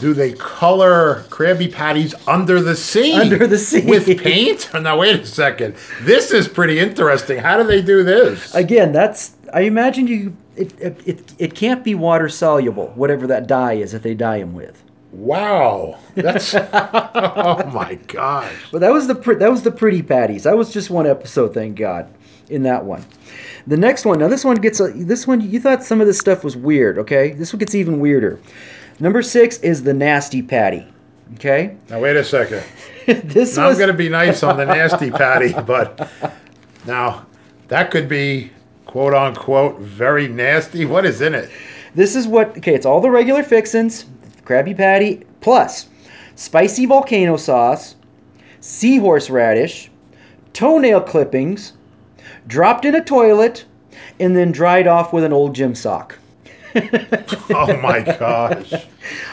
do 0.00 0.12
they 0.12 0.32
color 0.32 1.22
Krabby 1.28 1.72
Patties 1.72 2.14
under 2.26 2.60
the 2.60 2.74
sea? 2.74 3.14
Under 3.14 3.46
the 3.46 3.58
sea. 3.58 3.86
With 3.86 4.06
paint? 4.18 4.68
Now, 4.82 4.98
wait 4.98 5.20
a 5.20 5.26
second. 5.26 5.74
This 6.02 6.32
is 6.32 6.48
pretty 6.48 6.78
interesting. 6.80 7.38
How 7.38 7.56
do 7.58 7.64
they 7.64 7.80
do 7.80 8.02
this? 8.02 8.54
Again, 8.54 8.90
that's 8.92 9.32
I 9.54 9.60
imagine 9.62 10.06
you. 10.08 10.36
It, 10.56 10.78
it, 10.80 11.00
it, 11.06 11.34
it 11.38 11.54
can't 11.54 11.82
be 11.82 11.94
water 11.94 12.28
soluble, 12.28 12.88
whatever 12.94 13.26
that 13.28 13.46
dye 13.46 13.74
is 13.74 13.92
that 13.92 14.02
they 14.02 14.14
dye 14.14 14.38
them 14.38 14.54
with. 14.54 14.82
wow. 15.12 15.98
That's. 16.14 16.54
oh 16.56 17.70
my 17.72 17.98
gosh. 18.06 18.52
But 18.70 18.80
that 18.80 18.92
was 18.92 19.06
the 19.06 19.14
pre- 19.14 19.36
that 19.36 19.50
was 19.50 19.62
the 19.62 19.70
pretty 19.70 20.02
patties. 20.02 20.44
That 20.44 20.56
was 20.56 20.72
just 20.72 20.90
one 20.90 21.06
episode, 21.06 21.54
thank 21.54 21.76
God, 21.76 22.12
in 22.50 22.64
that 22.64 22.84
one. 22.84 23.04
The 23.66 23.76
next 23.78 24.04
one. 24.04 24.18
Now 24.18 24.28
this 24.28 24.44
one 24.44 24.56
gets 24.56 24.78
a, 24.80 24.88
this 24.92 25.26
one. 25.26 25.40
You 25.40 25.58
thought 25.60 25.82
some 25.84 26.00
of 26.00 26.06
this 26.06 26.18
stuff 26.18 26.44
was 26.44 26.56
weird, 26.56 26.98
okay? 26.98 27.32
This 27.32 27.52
one 27.52 27.58
gets 27.58 27.74
even 27.74 27.98
weirder. 28.00 28.38
Number 29.00 29.22
six 29.22 29.58
is 29.60 29.84
the 29.84 29.94
nasty 29.94 30.42
patty. 30.42 30.86
Okay, 31.36 31.76
Now, 31.88 31.98
wait 31.98 32.14
a 32.16 32.22
second. 32.24 32.62
this 33.06 33.56
Now, 33.56 33.70
I'm 33.70 33.76
going 33.78 33.88
to 33.88 33.94
be 33.94 34.10
nice 34.10 34.42
on 34.42 34.58
the 34.58 34.66
nasty 34.66 35.10
patty, 35.10 35.54
but 35.54 36.10
now 36.86 37.24
that 37.68 37.90
could 37.90 38.06
be 38.06 38.50
quote 38.92 39.14
unquote 39.14 39.78
very 39.80 40.28
nasty. 40.28 40.84
What 40.84 41.06
is 41.06 41.22
in 41.22 41.34
it? 41.34 41.50
this 41.94 42.14
is 42.14 42.26
what 42.28 42.58
okay. 42.58 42.74
It's 42.74 42.84
all 42.84 43.00
the 43.00 43.10
regular 43.10 43.42
fixins, 43.42 44.04
Krabby 44.44 44.76
Patty 44.76 45.24
plus 45.40 45.88
spicy 46.34 46.84
volcano 46.84 47.38
sauce, 47.38 47.96
seahorse 48.60 49.30
radish, 49.30 49.90
toenail 50.52 51.00
clippings, 51.00 51.72
dropped 52.46 52.84
in 52.84 52.94
a 52.94 53.02
toilet, 53.02 53.64
and 54.20 54.36
then 54.36 54.52
dried 54.52 54.86
off 54.86 55.10
with 55.10 55.24
an 55.24 55.32
old 55.32 55.54
gym 55.54 55.74
sock. 55.74 56.18
Oh 57.50 57.76
my 57.82 58.00
gosh. 58.18 58.72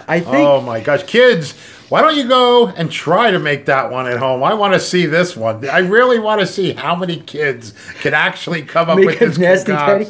I 0.07 0.19
think 0.21 0.35
Oh 0.47 0.61
my 0.61 0.79
gosh. 0.79 1.03
Kids, 1.03 1.53
why 1.89 2.01
don't 2.01 2.15
you 2.15 2.27
go 2.27 2.67
and 2.67 2.91
try 2.91 3.31
to 3.31 3.39
make 3.39 3.65
that 3.65 3.91
one 3.91 4.08
at 4.08 4.17
home? 4.19 4.43
I 4.43 4.53
want 4.53 4.74
to 4.74 4.79
see 4.79 5.05
this 5.05 5.36
one. 5.36 5.67
I 5.67 5.79
really 5.79 6.19
want 6.19 6.39
to 6.41 6.48
see 6.48 6.74
how 6.74 6.96
many 6.96 7.17
kids 7.19 7.74
can 8.01 8.13
actually 8.13 8.62
come 8.62 8.89
up 8.89 8.98
Make 8.98 9.08
with 9.08 9.22
a 9.22 9.25
this 9.27 9.38
nasty 9.38 9.72
patty? 9.72 10.05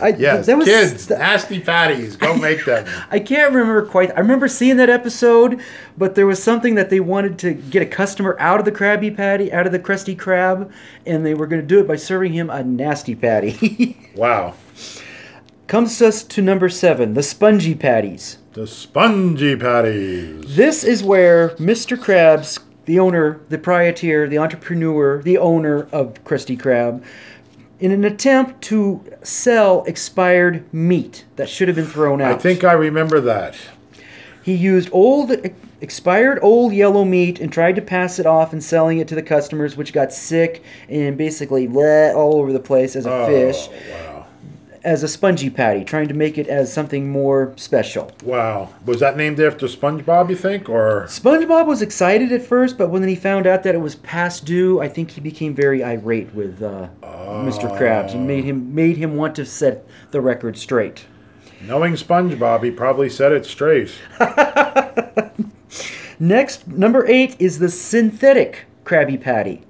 I- 0.00 0.08
yes, 0.08 0.46
that 0.46 0.58
was- 0.58 0.66
kids, 0.66 1.08
nasty 1.08 1.60
patties. 1.60 2.16
Go 2.16 2.34
make 2.36 2.64
them. 2.64 2.86
I 3.10 3.20
can't 3.20 3.54
remember 3.54 3.86
quite. 3.86 4.10
I 4.16 4.20
remember 4.20 4.48
seeing 4.48 4.76
that 4.78 4.90
episode, 4.90 5.60
but 5.96 6.16
there 6.16 6.26
was 6.26 6.42
something 6.42 6.74
that 6.74 6.90
they 6.90 6.98
wanted 7.00 7.38
to 7.40 7.54
get 7.54 7.82
a 7.82 7.86
customer 7.86 8.36
out 8.40 8.58
of 8.58 8.64
the 8.64 8.72
Krabby 8.72 9.16
Patty, 9.16 9.52
out 9.52 9.64
of 9.64 9.72
the 9.72 9.78
Krusty 9.78 10.16
Krab, 10.16 10.70
and 11.06 11.24
they 11.24 11.34
were 11.34 11.46
going 11.46 11.60
to 11.62 11.66
do 11.66 11.78
it 11.78 11.86
by 11.86 11.96
serving 11.96 12.32
him 12.32 12.50
a 12.50 12.64
nasty 12.64 13.14
patty. 13.14 13.96
wow. 14.16 14.54
Comes 15.68 16.02
us 16.02 16.22
to 16.24 16.42
number 16.42 16.68
seven, 16.68 17.14
the 17.14 17.22
spongy 17.22 17.74
patties. 17.74 18.38
The 18.52 18.66
spongy 18.66 19.56
patties. 19.56 20.56
This 20.56 20.84
is 20.84 21.02
where 21.02 21.50
Mr. 21.56 21.96
Krabs, 21.96 22.58
the 22.84 22.98
owner, 22.98 23.40
the 23.48 23.56
proprietor, 23.56 24.28
the 24.28 24.36
entrepreneur, 24.38 25.22
the 25.22 25.38
owner 25.38 25.88
of 25.90 26.22
Krusty 26.24 26.58
Krab, 26.60 27.02
in 27.80 27.90
an 27.92 28.04
attempt 28.04 28.60
to 28.64 29.02
sell 29.22 29.84
expired 29.84 30.72
meat 30.72 31.24
that 31.36 31.48
should 31.48 31.68
have 31.68 31.76
been 31.76 31.86
thrown 31.86 32.20
out. 32.20 32.32
I 32.32 32.36
think 32.38 32.62
I 32.62 32.72
remember 32.74 33.20
that. 33.22 33.56
He 34.42 34.54
used 34.54 34.90
old, 34.92 35.32
expired 35.80 36.38
old 36.42 36.74
yellow 36.74 37.04
meat 37.06 37.40
and 37.40 37.50
tried 37.50 37.76
to 37.76 37.82
pass 37.82 38.18
it 38.18 38.26
off 38.26 38.52
and 38.52 38.62
selling 38.62 38.98
it 38.98 39.08
to 39.08 39.14
the 39.14 39.22
customers, 39.22 39.76
which 39.78 39.92
got 39.94 40.12
sick 40.12 40.62
and 40.90 41.16
basically 41.16 41.66
bleh, 41.66 42.14
all 42.14 42.34
over 42.34 42.52
the 42.52 42.60
place 42.60 42.96
as 42.96 43.06
a 43.06 43.12
Oh, 43.12 43.26
fish, 43.26 43.68
wow. 43.68 44.11
As 44.84 45.02
a 45.02 45.08
spongy 45.08 45.50
patty, 45.50 45.84
trying 45.84 46.08
to 46.08 46.14
make 46.14 46.38
it 46.38 46.48
as 46.48 46.72
something 46.72 47.10
more 47.10 47.52
special. 47.56 48.10
Wow. 48.24 48.70
Was 48.84 49.00
that 49.00 49.16
named 49.16 49.40
after 49.40 49.66
SpongeBob, 49.66 50.30
you 50.30 50.36
think? 50.36 50.68
Or 50.68 51.06
SpongeBob 51.08 51.66
was 51.66 51.82
excited 51.82 52.32
at 52.32 52.42
first, 52.42 52.78
but 52.78 52.88
when 52.90 53.06
he 53.06 53.14
found 53.14 53.46
out 53.46 53.62
that 53.62 53.74
it 53.74 53.78
was 53.78 53.96
past 53.96 54.44
due, 54.44 54.80
I 54.80 54.88
think 54.88 55.12
he 55.12 55.20
became 55.20 55.54
very 55.54 55.84
irate 55.84 56.34
with 56.34 56.62
uh, 56.62 56.88
Mr. 57.02 57.70
Krabs 57.78 58.12
and 58.12 58.26
made 58.26 58.44
him 58.44 58.74
made 58.74 58.96
him 58.96 59.16
want 59.16 59.34
to 59.36 59.44
set 59.44 59.86
the 60.10 60.20
record 60.20 60.56
straight. 60.56 61.06
knowing 61.60 61.94
SpongeBob, 61.94 62.64
he 62.64 62.70
probably 62.70 63.08
said 63.08 63.32
it 63.32 63.46
straight. 63.46 63.92
Next, 66.18 66.68
number 66.68 67.06
eight 67.06 67.36
is 67.40 67.58
the 67.58 67.68
synthetic 67.68 68.64
Krabby 68.84 69.20
Patty. 69.20 69.62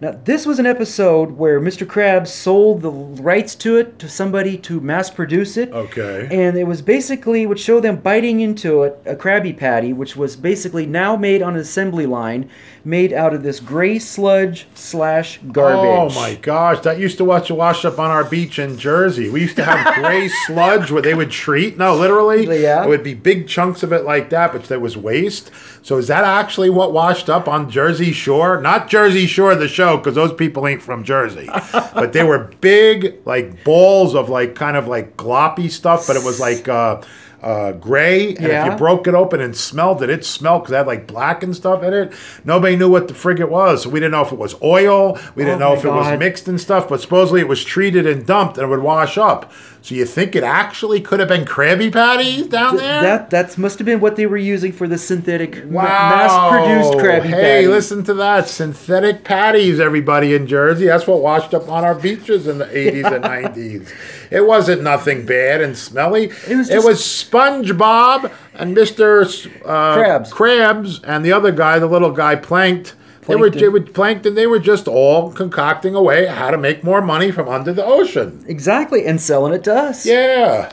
Now, 0.00 0.18
this 0.24 0.46
was 0.46 0.58
an 0.58 0.64
episode 0.64 1.32
where 1.32 1.60
Mr. 1.60 1.86
Krabs 1.86 2.28
sold 2.28 2.80
the 2.80 2.90
rights 2.90 3.54
to 3.56 3.76
it 3.76 3.98
to 3.98 4.08
somebody 4.08 4.56
to 4.56 4.80
mass 4.80 5.10
produce 5.10 5.58
it. 5.58 5.70
Okay. 5.72 6.26
And 6.30 6.56
it 6.56 6.64
was 6.64 6.80
basically 6.80 7.44
would 7.44 7.60
show 7.60 7.80
them 7.80 7.96
biting 7.96 8.40
into 8.40 8.82
it, 8.84 8.98
a 9.04 9.14
Krabby 9.14 9.54
Patty, 9.54 9.92
which 9.92 10.16
was 10.16 10.36
basically 10.36 10.86
now 10.86 11.16
made 11.16 11.42
on 11.42 11.54
an 11.54 11.60
assembly 11.60 12.06
line, 12.06 12.48
made 12.82 13.12
out 13.12 13.34
of 13.34 13.42
this 13.42 13.60
gray 13.60 13.98
sludge 13.98 14.66
slash 14.74 15.38
garbage. 15.52 16.14
Oh 16.14 16.18
my 16.18 16.34
gosh, 16.36 16.80
that 16.80 16.98
used 16.98 17.18
to 17.18 17.24
watch 17.26 17.50
wash 17.50 17.84
up 17.84 17.98
on 17.98 18.10
our 18.10 18.24
beach 18.24 18.58
in 18.58 18.78
Jersey. 18.78 19.28
We 19.28 19.42
used 19.42 19.56
to 19.56 19.64
have 19.66 19.94
gray 20.02 20.28
sludge 20.46 20.90
where 20.90 21.02
they 21.02 21.12
would 21.14 21.30
treat. 21.30 21.76
No, 21.76 21.94
literally, 21.94 22.62
Yeah. 22.62 22.84
it 22.84 22.88
would 22.88 23.02
be 23.04 23.12
big 23.12 23.48
chunks 23.48 23.82
of 23.82 23.92
it 23.92 24.04
like 24.04 24.30
that, 24.30 24.52
but 24.54 24.64
there 24.64 24.80
was 24.80 24.96
waste. 24.96 25.50
So 25.82 25.98
is 25.98 26.06
that 26.08 26.24
actually 26.24 26.70
what 26.70 26.94
washed 26.94 27.28
up 27.28 27.48
on 27.48 27.68
Jersey 27.70 28.12
Shore? 28.12 28.58
Not 28.62 28.88
Jersey 28.88 29.26
Shore, 29.26 29.54
the 29.54 29.68
show, 29.68 29.89
because 29.96 30.14
those 30.14 30.32
people 30.32 30.66
ain't 30.66 30.82
from 30.82 31.04
Jersey. 31.04 31.48
but 31.72 32.12
they 32.12 32.24
were 32.24 32.52
big, 32.60 33.18
like 33.24 33.64
balls 33.64 34.14
of 34.14 34.28
like 34.28 34.54
kind 34.54 34.76
of 34.76 34.88
like 34.88 35.16
gloppy 35.16 35.70
stuff, 35.70 36.06
but 36.06 36.16
it 36.16 36.24
was 36.24 36.40
like. 36.40 36.68
Uh, 36.68 37.02
uh, 37.42 37.72
gray, 37.72 38.34
and 38.36 38.46
if 38.46 38.66
you 38.66 38.76
broke 38.76 39.06
it 39.06 39.14
open 39.14 39.40
and 39.40 39.56
smelled 39.56 40.02
it, 40.02 40.10
it 40.10 40.24
smelled 40.24 40.62
because 40.62 40.72
it 40.72 40.76
had 40.76 40.86
like 40.86 41.06
black 41.06 41.42
and 41.42 41.56
stuff 41.56 41.82
in 41.82 41.94
it. 41.94 42.12
Nobody 42.44 42.76
knew 42.76 42.90
what 42.90 43.08
the 43.08 43.14
frig 43.14 43.40
it 43.40 43.48
was, 43.48 43.84
so 43.84 43.88
we 43.88 43.98
didn't 43.98 44.12
know 44.12 44.22
if 44.22 44.32
it 44.32 44.38
was 44.38 44.60
oil. 44.62 45.18
We 45.34 45.44
didn't 45.44 45.62
Oh 45.62 45.70
know 45.70 45.74
if 45.74 45.84
it 45.84 45.88
was 45.88 46.18
mixed 46.18 46.48
and 46.48 46.60
stuff, 46.60 46.88
but 46.88 47.00
supposedly 47.00 47.40
it 47.40 47.48
was 47.48 47.64
treated 47.64 48.06
and 48.06 48.26
dumped 48.26 48.58
and 48.58 48.66
it 48.66 48.68
would 48.68 48.82
wash 48.82 49.16
up. 49.16 49.52
So 49.82 49.94
you 49.94 50.04
think 50.04 50.36
it 50.36 50.44
actually 50.44 51.00
could 51.00 51.20
have 51.20 51.28
been 51.30 51.44
Krabby 51.46 51.90
Patties 51.90 52.46
down 52.46 52.76
there? 52.76 53.00
That 53.02 53.30
that 53.30 53.56
must 53.56 53.78
have 53.78 53.86
been 53.86 53.98
what 54.00 54.16
they 54.16 54.26
were 54.26 54.36
using 54.36 54.72
for 54.72 54.86
the 54.86 54.98
synthetic 54.98 55.62
wow. 55.66 55.82
mass-produced 55.84 56.98
Krabby 56.98 57.22
Patties. 57.22 57.30
Hey, 57.30 57.66
listen 57.66 58.04
to 58.04 58.14
that. 58.14 58.46
Synthetic 58.46 59.24
patties, 59.24 59.80
everybody 59.80 60.34
in 60.34 60.46
Jersey. 60.46 60.86
That's 60.86 61.06
what 61.06 61.22
washed 61.22 61.54
up 61.54 61.68
on 61.68 61.84
our 61.84 61.94
beaches 61.94 62.46
in 62.46 62.58
the 62.58 62.64
80s 62.66 63.10
and 63.14 63.24
90s. 63.24 63.90
It 64.30 64.46
wasn't 64.46 64.82
nothing 64.82 65.24
bad 65.24 65.60
and 65.62 65.76
smelly. 65.76 66.24
It 66.46 66.56
was 66.56 66.68
it 66.70 66.84
was 66.84 67.00
SpongeBob 67.00 68.30
and 68.54 68.76
Mr. 68.76 69.24
S- 69.24 69.46
Uh, 69.64 69.96
Krabs. 69.96 70.30
Krabs 70.30 71.00
and 71.04 71.24
the 71.24 71.32
other 71.32 71.52
guy, 71.52 71.78
the 71.78 71.86
little 71.86 72.12
guy, 72.12 72.36
Planked. 72.36 72.94
They 73.26 73.36
were, 73.36 73.50
Plankton. 73.50 73.60
they 73.60 73.68
were 73.68 73.80
plankton. 73.80 74.34
They 74.34 74.46
were 74.46 74.58
just 74.58 74.88
all 74.88 75.30
concocting 75.32 75.94
a 75.94 76.02
way 76.02 76.26
how 76.26 76.50
to 76.50 76.58
make 76.58 76.82
more 76.82 77.02
money 77.02 77.30
from 77.30 77.48
under 77.48 77.72
the 77.72 77.84
ocean. 77.84 78.44
Exactly, 78.48 79.06
and 79.06 79.20
selling 79.20 79.52
it 79.52 79.64
to 79.64 79.74
us. 79.74 80.06
Yeah. 80.06 80.72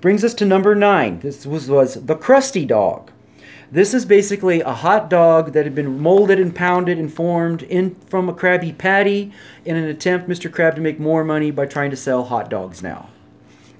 Brings 0.00 0.24
us 0.24 0.34
to 0.34 0.44
number 0.44 0.74
nine. 0.74 1.20
This 1.20 1.46
was, 1.46 1.70
was 1.70 1.94
the 1.94 2.16
Krusty 2.16 2.66
Dog. 2.66 3.12
This 3.70 3.94
is 3.94 4.04
basically 4.04 4.60
a 4.60 4.72
hot 4.72 5.08
dog 5.08 5.52
that 5.52 5.64
had 5.64 5.74
been 5.74 5.98
molded 5.98 6.38
and 6.38 6.54
pounded 6.54 6.98
and 6.98 7.10
formed 7.10 7.62
in 7.62 7.94
from 8.06 8.28
a 8.28 8.34
Krabby 8.34 8.76
Patty 8.76 9.32
in 9.64 9.76
an 9.76 9.84
attempt, 9.84 10.28
Mr. 10.28 10.52
Crab, 10.52 10.74
to 10.74 10.82
make 10.82 11.00
more 11.00 11.24
money 11.24 11.50
by 11.50 11.64
trying 11.64 11.90
to 11.90 11.96
sell 11.96 12.24
hot 12.24 12.50
dogs 12.50 12.82
now. 12.82 13.08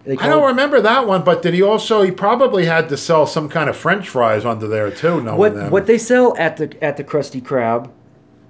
I 0.07 0.29
don't 0.29 0.47
remember 0.47 0.81
that 0.81 1.07
one, 1.07 1.23
but 1.23 1.43
did 1.43 1.55
he 1.55 1.63
also? 1.63 2.03
He 2.03 2.11
probably 2.11 2.65
had 2.65 2.89
to 2.89 2.97
sell 2.97 3.27
some 3.27 3.49
kind 3.49 3.71
of 3.71 3.77
French 3.77 4.09
fries 4.09 4.45
under 4.45 4.67
there 4.67 4.91
too. 4.91 5.23
Knowing 5.23 5.39
what 5.39 5.55
them. 5.55 5.71
what 5.71 5.87
they 5.87 5.99
sell 5.99 6.37
at 6.39 6.57
the 6.57 6.77
at 6.83 6.97
the 6.97 7.05
Krusty 7.05 7.41
Krab 7.41 7.91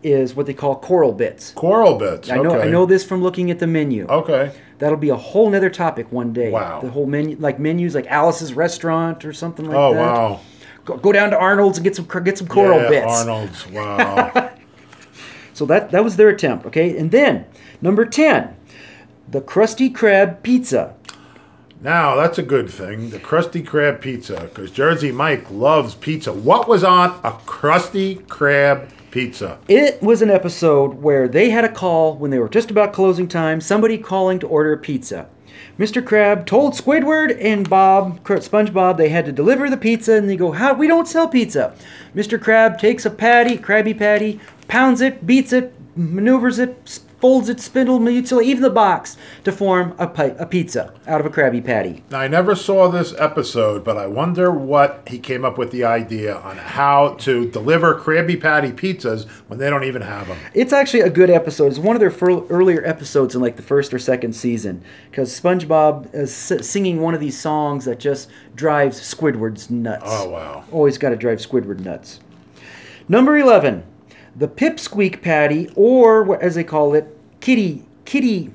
is 0.03 0.35
what 0.35 0.47
they 0.47 0.55
call 0.55 0.77
coral 0.77 1.13
bits. 1.13 1.53
coral 1.53 1.97
bits? 1.97 2.31
I 2.31 2.37
know 2.37 2.57
okay. 2.57 2.69
I 2.69 2.71
know 2.71 2.87
this 2.87 3.05
from 3.05 3.23
looking 3.23 3.51
at 3.51 3.59
the 3.59 3.67
menu. 3.67 4.07
Okay. 4.07 4.53
That'll 4.79 4.97
be 4.97 5.11
a 5.11 5.17
whole 5.17 5.49
nother 5.49 5.71
topic 5.71 6.11
one 6.11 6.33
day. 6.33 6.51
Wow. 6.51 6.81
The 6.81 6.91
whole 6.91 7.07
menu, 7.07 7.37
like 7.39 7.59
menus, 7.61 7.95
like 7.95 8.07
Alice's 8.07 8.55
Restaurant 8.55 9.25
or 9.25 9.33
something 9.33 9.67
like 9.67 9.77
Oh 9.77 9.95
that. 9.95 10.01
wow. 10.01 10.41
Go, 10.85 10.97
go 10.97 11.13
down 11.13 11.31
to 11.31 11.39
Arnold's 11.39 11.79
and 11.79 11.85
get 11.85 11.95
some 11.95 12.07
get 12.25 12.39
some 12.39 12.49
coral 12.49 12.81
yeah, 12.81 12.89
bits. 12.89 13.13
Arnold's. 13.21 13.69
Wow. 13.69 14.51
So 15.55 15.67
that 15.67 15.91
that 15.91 16.03
was 16.03 16.17
their 16.17 16.29
attempt. 16.29 16.67
Okay, 16.67 16.97
and 16.97 17.11
then 17.11 17.45
number 17.81 18.05
ten, 18.05 18.57
the 19.29 19.41
Krusty 19.41 19.93
Krab 19.93 20.43
pizza. 20.43 20.95
Now 21.83 22.15
that's 22.17 22.39
a 22.39 22.43
good 22.43 22.71
thing. 22.71 23.11
The 23.11 23.19
Krusty 23.19 23.65
Krab 23.65 24.01
pizza, 24.01 24.41
because 24.43 24.71
Jersey 24.71 25.13
Mike 25.13 25.51
loves 25.51 25.95
pizza. 25.95 26.33
What 26.33 26.69
was 26.69 26.85
on 26.85 27.11
a 27.25 27.33
Krusty 27.33 28.23
Krab 28.27 28.89
pizza? 29.11 29.59
It 29.69 30.03
was 30.03 30.23
an 30.23 30.31
episode 30.31 30.95
where 30.95 31.29
they 31.29 31.51
had 31.51 31.65
a 31.65 31.73
call 31.73 32.17
when 32.17 32.31
they 32.31 32.39
were 32.39 32.49
just 32.49 32.71
about 32.71 32.93
closing 32.93 33.29
time. 33.29 33.61
Somebody 33.61 33.99
calling 33.99 34.39
to 34.39 34.47
order 34.47 34.73
a 34.73 34.79
pizza. 34.79 35.27
Mr. 35.79 36.03
Krab 36.03 36.45
told 36.45 36.75
Squidward 36.75 37.37
and 37.41 37.69
Bob, 37.69 38.23
SpongeBob, 38.25 38.97
they 38.97 39.09
had 39.09 39.25
to 39.25 39.33
deliver 39.33 39.71
the 39.71 39.77
pizza, 39.77 40.15
and 40.15 40.29
they 40.29 40.37
go, 40.37 40.53
"How? 40.53 40.75
We 40.75 40.87
don't 40.87 41.09
sell 41.09 41.29
pizza." 41.29 41.73
Mr. 42.15 42.39
Krab 42.39 42.79
takes 42.79 43.07
a 43.07 43.11
patty, 43.11 43.57
Krabby 43.57 43.99
Patty, 43.99 44.39
pounds 44.69 45.01
it, 45.01 45.27
beats 45.27 45.53
it, 45.53 45.73
maneuvers 45.97 46.59
it, 46.59 47.01
folds 47.23 47.49
its 47.49 47.63
spindle, 47.63 48.01
mutilate, 48.01 48.45
even 48.49 48.63
the 48.63 48.69
box 48.69 49.17
to 49.45 49.53
form 49.53 49.95
a, 49.97 50.09
pi- 50.09 50.35
a 50.41 50.45
pizza 50.45 50.93
out 51.07 51.21
of 51.21 51.27
a 51.27 51.31
Krabby 51.31 51.65
Patty. 51.65 52.03
Now, 52.11 52.19
I 52.19 52.27
never 52.27 52.57
saw 52.57 52.89
this 52.89 53.15
episode, 53.17 53.85
but 53.85 53.97
I 53.97 54.09
wonder 54.09 54.51
what 54.51 55.05
he 55.07 55.21
came 55.21 55.45
up 55.45 55.57
with 55.57 55.71
the 55.71 55.85
idea 55.85 56.35
on 56.37 56.57
how 56.57 57.15
to 57.21 57.49
deliver 57.49 57.95
Krabby 57.95 58.41
Patty 58.41 58.73
pizzas 58.73 59.29
when 59.47 59.61
they 59.61 59.71
don't 59.71 59.85
even 59.85 60.03
have 60.03 60.27
them. 60.27 60.37
It's 60.53 60.73
actually 60.73 61.03
a 61.03 61.11
good 61.11 61.31
episode. 61.31 61.67
It's 61.69 61.79
one 61.79 61.95
of 61.95 62.01
their 62.01 62.11
fir- 62.11 62.45
earlier 62.49 62.85
episodes 62.85 63.37
in 63.37 63.41
like 63.41 63.55
the 63.55 63.63
first 63.63 63.95
or 63.95 64.01
second 64.01 64.33
season 64.33 64.83
because 65.09 65.31
SpongeBob 65.41 66.13
is 66.13 66.51
s- 66.51 66.67
singing 66.69 67.01
one 67.01 67.15
of 67.15 67.21
these 67.21 67.39
songs 67.39 67.85
that 67.85 68.01
just 68.01 68.29
drives 68.57 68.99
Squidward's 69.01 69.71
nuts. 69.71 70.03
Oh, 70.05 70.29
wow. 70.29 70.65
Always 70.73 70.99
got 70.99 71.11
to 71.11 71.17
drive 71.17 71.39
Squidward 71.39 71.79
nuts. 71.79 72.19
Number 73.09 73.39
11, 73.39 73.85
the 74.37 74.49
Pipsqueak 74.49 75.23
Patty, 75.23 75.71
or 75.75 76.23
what- 76.23 76.43
as 76.43 76.55
they 76.55 76.65
call 76.65 76.95
it, 76.95 77.17
kitty, 77.41 77.85
kitty, 78.05 78.51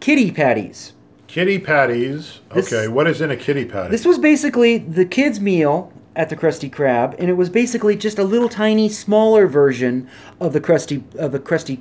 kitty 0.00 0.30
patties. 0.30 0.92
Kitty 1.26 1.58
patties. 1.58 2.40
This- 2.54 2.72
Okay, 2.72 2.88
what 2.88 3.06
is 3.08 3.20
in 3.20 3.30
a 3.30 3.36
kitty 3.36 3.64
patty? 3.64 3.90
This 3.90 4.04
was 4.04 4.18
basically 4.18 4.78
the 4.78 5.04
kids' 5.04 5.40
meal 5.40 5.92
at 6.14 6.28
the 6.28 6.36
Krusty 6.36 6.70
Krab, 6.70 7.14
and 7.18 7.28
it 7.28 7.36
was 7.36 7.48
basically 7.50 7.96
just 7.96 8.18
a 8.18 8.24
little 8.24 8.48
tiny, 8.48 8.88
smaller 8.88 9.46
version 9.48 10.06
of 10.38 10.52
the 10.52 10.60
Krusty 10.60 11.02
of 11.18 11.32
the 11.32 11.40
Krusty 11.40 11.78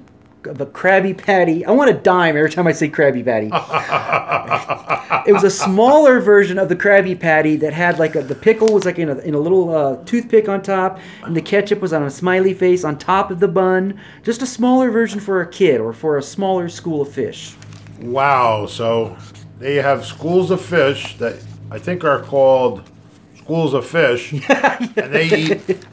of 0.47 0.61
a 0.61 0.65
Krabby 0.65 1.17
Patty. 1.17 1.65
I 1.65 1.71
want 1.71 1.89
a 1.89 1.93
dime 1.93 2.35
every 2.37 2.49
time 2.49 2.67
I 2.67 2.71
say 2.71 2.89
Krabby 2.89 3.23
Patty. 3.23 3.47
it 5.29 5.33
was 5.33 5.43
a 5.43 5.49
smaller 5.49 6.19
version 6.19 6.57
of 6.57 6.69
the 6.69 6.75
Krabby 6.75 7.19
Patty 7.19 7.55
that 7.57 7.73
had 7.73 7.99
like 7.99 8.15
a, 8.15 8.21
the 8.21 8.35
pickle 8.35 8.73
was 8.73 8.85
like 8.85 8.99
in 8.99 9.09
a, 9.09 9.17
in 9.19 9.33
a 9.33 9.39
little 9.39 9.75
uh, 9.75 10.03
toothpick 10.05 10.49
on 10.49 10.61
top, 10.61 10.99
and 11.23 11.35
the 11.35 11.41
ketchup 11.41 11.81
was 11.81 11.93
on 11.93 12.03
a 12.03 12.11
smiley 12.11 12.53
face 12.53 12.83
on 12.83 12.97
top 12.97 13.31
of 13.31 13.39
the 13.39 13.47
bun. 13.47 13.99
Just 14.23 14.41
a 14.41 14.47
smaller 14.47 14.91
version 14.91 15.19
for 15.19 15.41
a 15.41 15.47
kid 15.47 15.79
or 15.79 15.93
for 15.93 16.17
a 16.17 16.23
smaller 16.23 16.69
school 16.69 17.01
of 17.01 17.09
fish. 17.09 17.55
Wow. 18.01 18.65
So 18.65 19.17
they 19.59 19.75
have 19.75 20.05
schools 20.05 20.51
of 20.51 20.61
fish 20.61 21.17
that 21.17 21.35
I 21.71 21.79
think 21.79 22.03
are 22.03 22.21
called 22.21 22.89
schools 23.37 23.73
of 23.73 23.85
fish, 23.85 24.33
and 24.49 25.13
they 25.13 25.29
eat. 25.29 25.87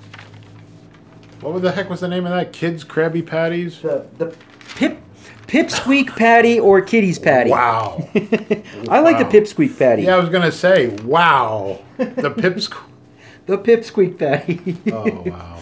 What 1.41 1.63
the 1.63 1.73
heck 1.73 1.89
was 1.91 2.01
the 2.01 2.09
name 2.09 2.27
of 2.27 2.33
that? 2.33 2.53
Kids 2.53 2.85
Krabby 2.85 3.25
Patties. 3.27 3.81
The 3.81 4.07
the 4.19 4.35
pip 4.77 4.99
pipsqueak 5.47 6.09
patty 6.17 6.61
or 6.61 6.81
kitty's 6.81 7.19
patty. 7.19 7.51
Wow. 7.51 8.09
I 8.89 9.01
like 9.01 9.19
the 9.19 9.25
Wow. 9.25 9.31
pipsqueak 9.31 9.79
patty. 9.79 10.03
yeah, 10.03 10.15
I 10.17 10.19
was 10.19 10.29
gonna 10.29 10.53
say, 10.53 10.89
wow. 11.05 11.81
The 11.97 12.31
pips. 12.31 12.69
The 13.47 13.59
pipsqueak 13.59 14.17
patty. 14.19 14.77
Oh 14.93 15.23
wow. 15.27 15.59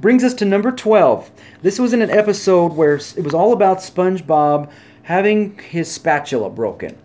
Brings 0.00 0.22
us 0.22 0.34
to 0.34 0.44
number 0.44 0.70
12. 0.70 1.30
This 1.62 1.80
was 1.80 1.92
in 1.92 2.00
an 2.02 2.10
episode 2.10 2.74
where 2.74 2.94
it 2.94 3.24
was 3.24 3.34
all 3.34 3.52
about 3.52 3.78
SpongeBob 3.78 4.70
having 5.04 5.58
his 5.58 5.90
spatula 5.90 6.48
broken. 6.50 6.96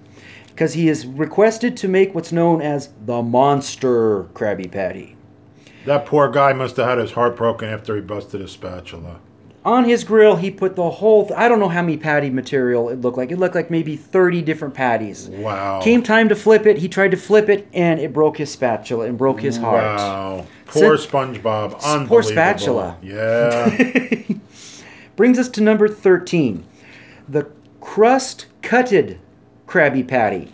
Because 0.49 0.73
he 0.73 0.87
is 0.87 1.07
requested 1.07 1.77
to 1.77 1.87
make 1.87 2.13
what's 2.13 2.31
known 2.31 2.61
as 2.61 2.89
the 3.05 3.23
Monster 3.23 4.25
Krabby 4.35 4.69
Patty. 4.71 5.15
That 5.89 6.05
poor 6.05 6.29
guy 6.29 6.53
must 6.53 6.77
have 6.77 6.87
had 6.87 6.97
his 6.99 7.13
heart 7.13 7.35
broken 7.35 7.67
after 7.67 7.95
he 7.95 8.01
busted 8.01 8.41
his 8.41 8.51
spatula. 8.51 9.19
On 9.65 9.85
his 9.85 10.03
grill, 10.03 10.35
he 10.35 10.51
put 10.51 10.75
the 10.75 10.87
whole. 10.87 11.25
Th- 11.25 11.35
I 11.35 11.49
don't 11.49 11.59
know 11.59 11.67
how 11.67 11.81
many 11.81 11.97
patty 11.97 12.29
material 12.29 12.89
it 12.89 13.01
looked 13.01 13.17
like. 13.17 13.31
It 13.31 13.39
looked 13.39 13.55
like 13.55 13.71
maybe 13.71 13.95
thirty 13.95 14.43
different 14.43 14.75
patties. 14.75 15.29
Wow. 15.29 15.81
Came 15.81 16.03
time 16.03 16.29
to 16.29 16.35
flip 16.35 16.67
it. 16.67 16.77
He 16.77 16.87
tried 16.87 17.09
to 17.09 17.17
flip 17.17 17.49
it, 17.49 17.67
and 17.73 17.99
it 17.99 18.13
broke 18.13 18.37
his 18.37 18.51
spatula 18.51 19.07
and 19.07 19.17
broke 19.17 19.41
his 19.41 19.57
heart. 19.57 19.81
Wow. 19.81 20.45
Poor 20.67 20.95
Sent- 20.95 21.11
SpongeBob. 21.11 21.73
Unbelievable. 21.81 22.07
poor 22.07 22.21
spatula. 22.21 22.97
Yeah. 23.01 24.21
Brings 25.15 25.39
us 25.39 25.49
to 25.49 25.61
number 25.61 25.87
thirteen, 25.87 26.67
the 27.27 27.49
crust 27.81 28.45
cutted 28.61 29.19
Krabby 29.65 30.07
Patty. 30.07 30.51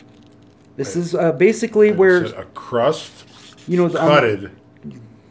This 0.77 0.95
is 0.95 1.13
uh, 1.13 1.33
basically 1.33 1.91
where. 1.91 2.23
a 2.23 2.45
crust 2.53 3.25
you 3.67 3.77
know 3.77 3.87
the, 3.87 4.01
um, 4.01 4.09
cutted. 4.09 4.51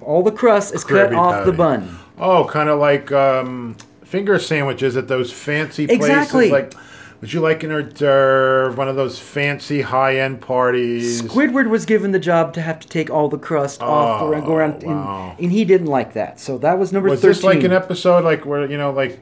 All 0.05 0.23
the 0.23 0.33
crust 0.33 0.75
is 0.75 0.85
cut 0.85 1.11
Krabby 1.11 1.19
off 1.19 1.45
the 1.45 1.53
bun. 1.53 1.99
Oh, 2.19 2.45
kind 2.45 2.69
of 2.69 2.79
like 2.79 3.11
um, 3.13 3.77
finger 4.05 4.39
sandwiches 4.39 4.97
at 4.97 5.09
those 5.09 5.33
fancy 5.33 5.85
Exactly. 5.85 6.51
places. 6.51 6.75
Like, 6.75 6.85
would 7.21 7.33
you 7.33 7.41
like 7.41 7.63
an 7.63 7.73
hors 7.73 7.83
d'oeuvre? 7.85 8.73
One 8.77 8.87
of 8.89 8.97
those 8.97 9.19
fancy 9.19 9.81
high-end 9.81 10.41
parties. 10.43 11.23
Squidward 11.23 11.71
was 11.71 11.87
given 11.87 12.13
the 12.13 12.19
job 12.19 12.53
to 12.55 12.61
have 12.61 12.79
to 12.81 12.89
take 12.89 13.09
all 13.09 13.29
the 13.29 13.39
crust 13.39 13.81
off 13.83 14.21
Oh, 14.23 14.33
and 14.33 14.45
go 14.45 14.55
around, 14.55 14.83
wow. 14.83 15.31
and, 15.31 15.41
and 15.45 15.53
he 15.53 15.65
didn't 15.65 15.87
like 15.87 16.13
that. 16.13 16.39
So 16.39 16.59
that 16.59 16.79
was 16.79 16.93
number 16.93 17.09
Was 17.09 17.21
thirteen. 17.23 17.35
this 17.37 17.45
like 17.45 17.63
an 17.65 17.73
episode 17.73 18.25
like 18.25 18.45
where 18.45 18.71
you 18.71 18.77
know 18.77 18.91
like 18.91 19.21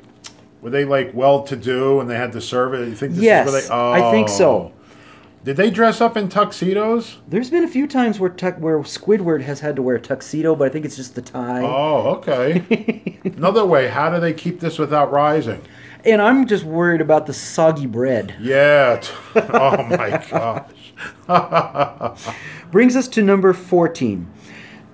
were 0.62 0.70
they 0.70 0.84
like 0.84 1.12
well-to-do 1.14 2.00
and 2.00 2.10
they 2.10 2.16
had 2.16 2.32
to 2.32 2.40
serve 2.40 2.74
it? 2.74 2.88
You 2.88 2.94
think 2.94 3.12
this 3.14 3.22
Yes, 3.22 3.46
is 3.46 3.52
where 3.52 3.62
they? 3.62 3.68
Oh. 3.70 3.92
I 4.08 4.10
think 4.10 4.28
so. 4.28 4.72
Did 5.44 5.56
they 5.56 5.70
dress 5.70 6.00
up 6.00 6.16
in 6.16 6.28
tuxedos? 6.28 7.18
There's 7.26 7.50
been 7.50 7.64
a 7.64 7.68
few 7.68 7.88
times 7.88 8.20
where 8.20 8.30
tuck, 8.30 8.58
where 8.58 8.78
Squidward 8.80 9.42
has 9.42 9.58
had 9.58 9.74
to 9.74 9.82
wear 9.82 9.96
a 9.96 10.00
tuxedo, 10.00 10.54
but 10.54 10.66
I 10.66 10.68
think 10.70 10.84
it's 10.84 10.94
just 10.94 11.16
the 11.16 11.22
tie. 11.22 11.62
Oh, 11.62 12.14
okay. 12.18 13.18
Another 13.24 13.64
way, 13.64 13.88
how 13.88 14.08
do 14.08 14.20
they 14.20 14.32
keep 14.32 14.60
this 14.60 14.78
without 14.78 15.10
rising? 15.10 15.60
And 16.04 16.22
I'm 16.22 16.46
just 16.46 16.62
worried 16.64 17.00
about 17.00 17.26
the 17.26 17.32
soggy 17.32 17.86
bread. 17.86 18.36
Yeah. 18.40 19.02
Oh 19.34 19.82
my 19.84 20.22
gosh. 20.30 22.28
Brings 22.70 22.94
us 22.96 23.08
to 23.08 23.22
number 23.22 23.52
14. 23.52 24.30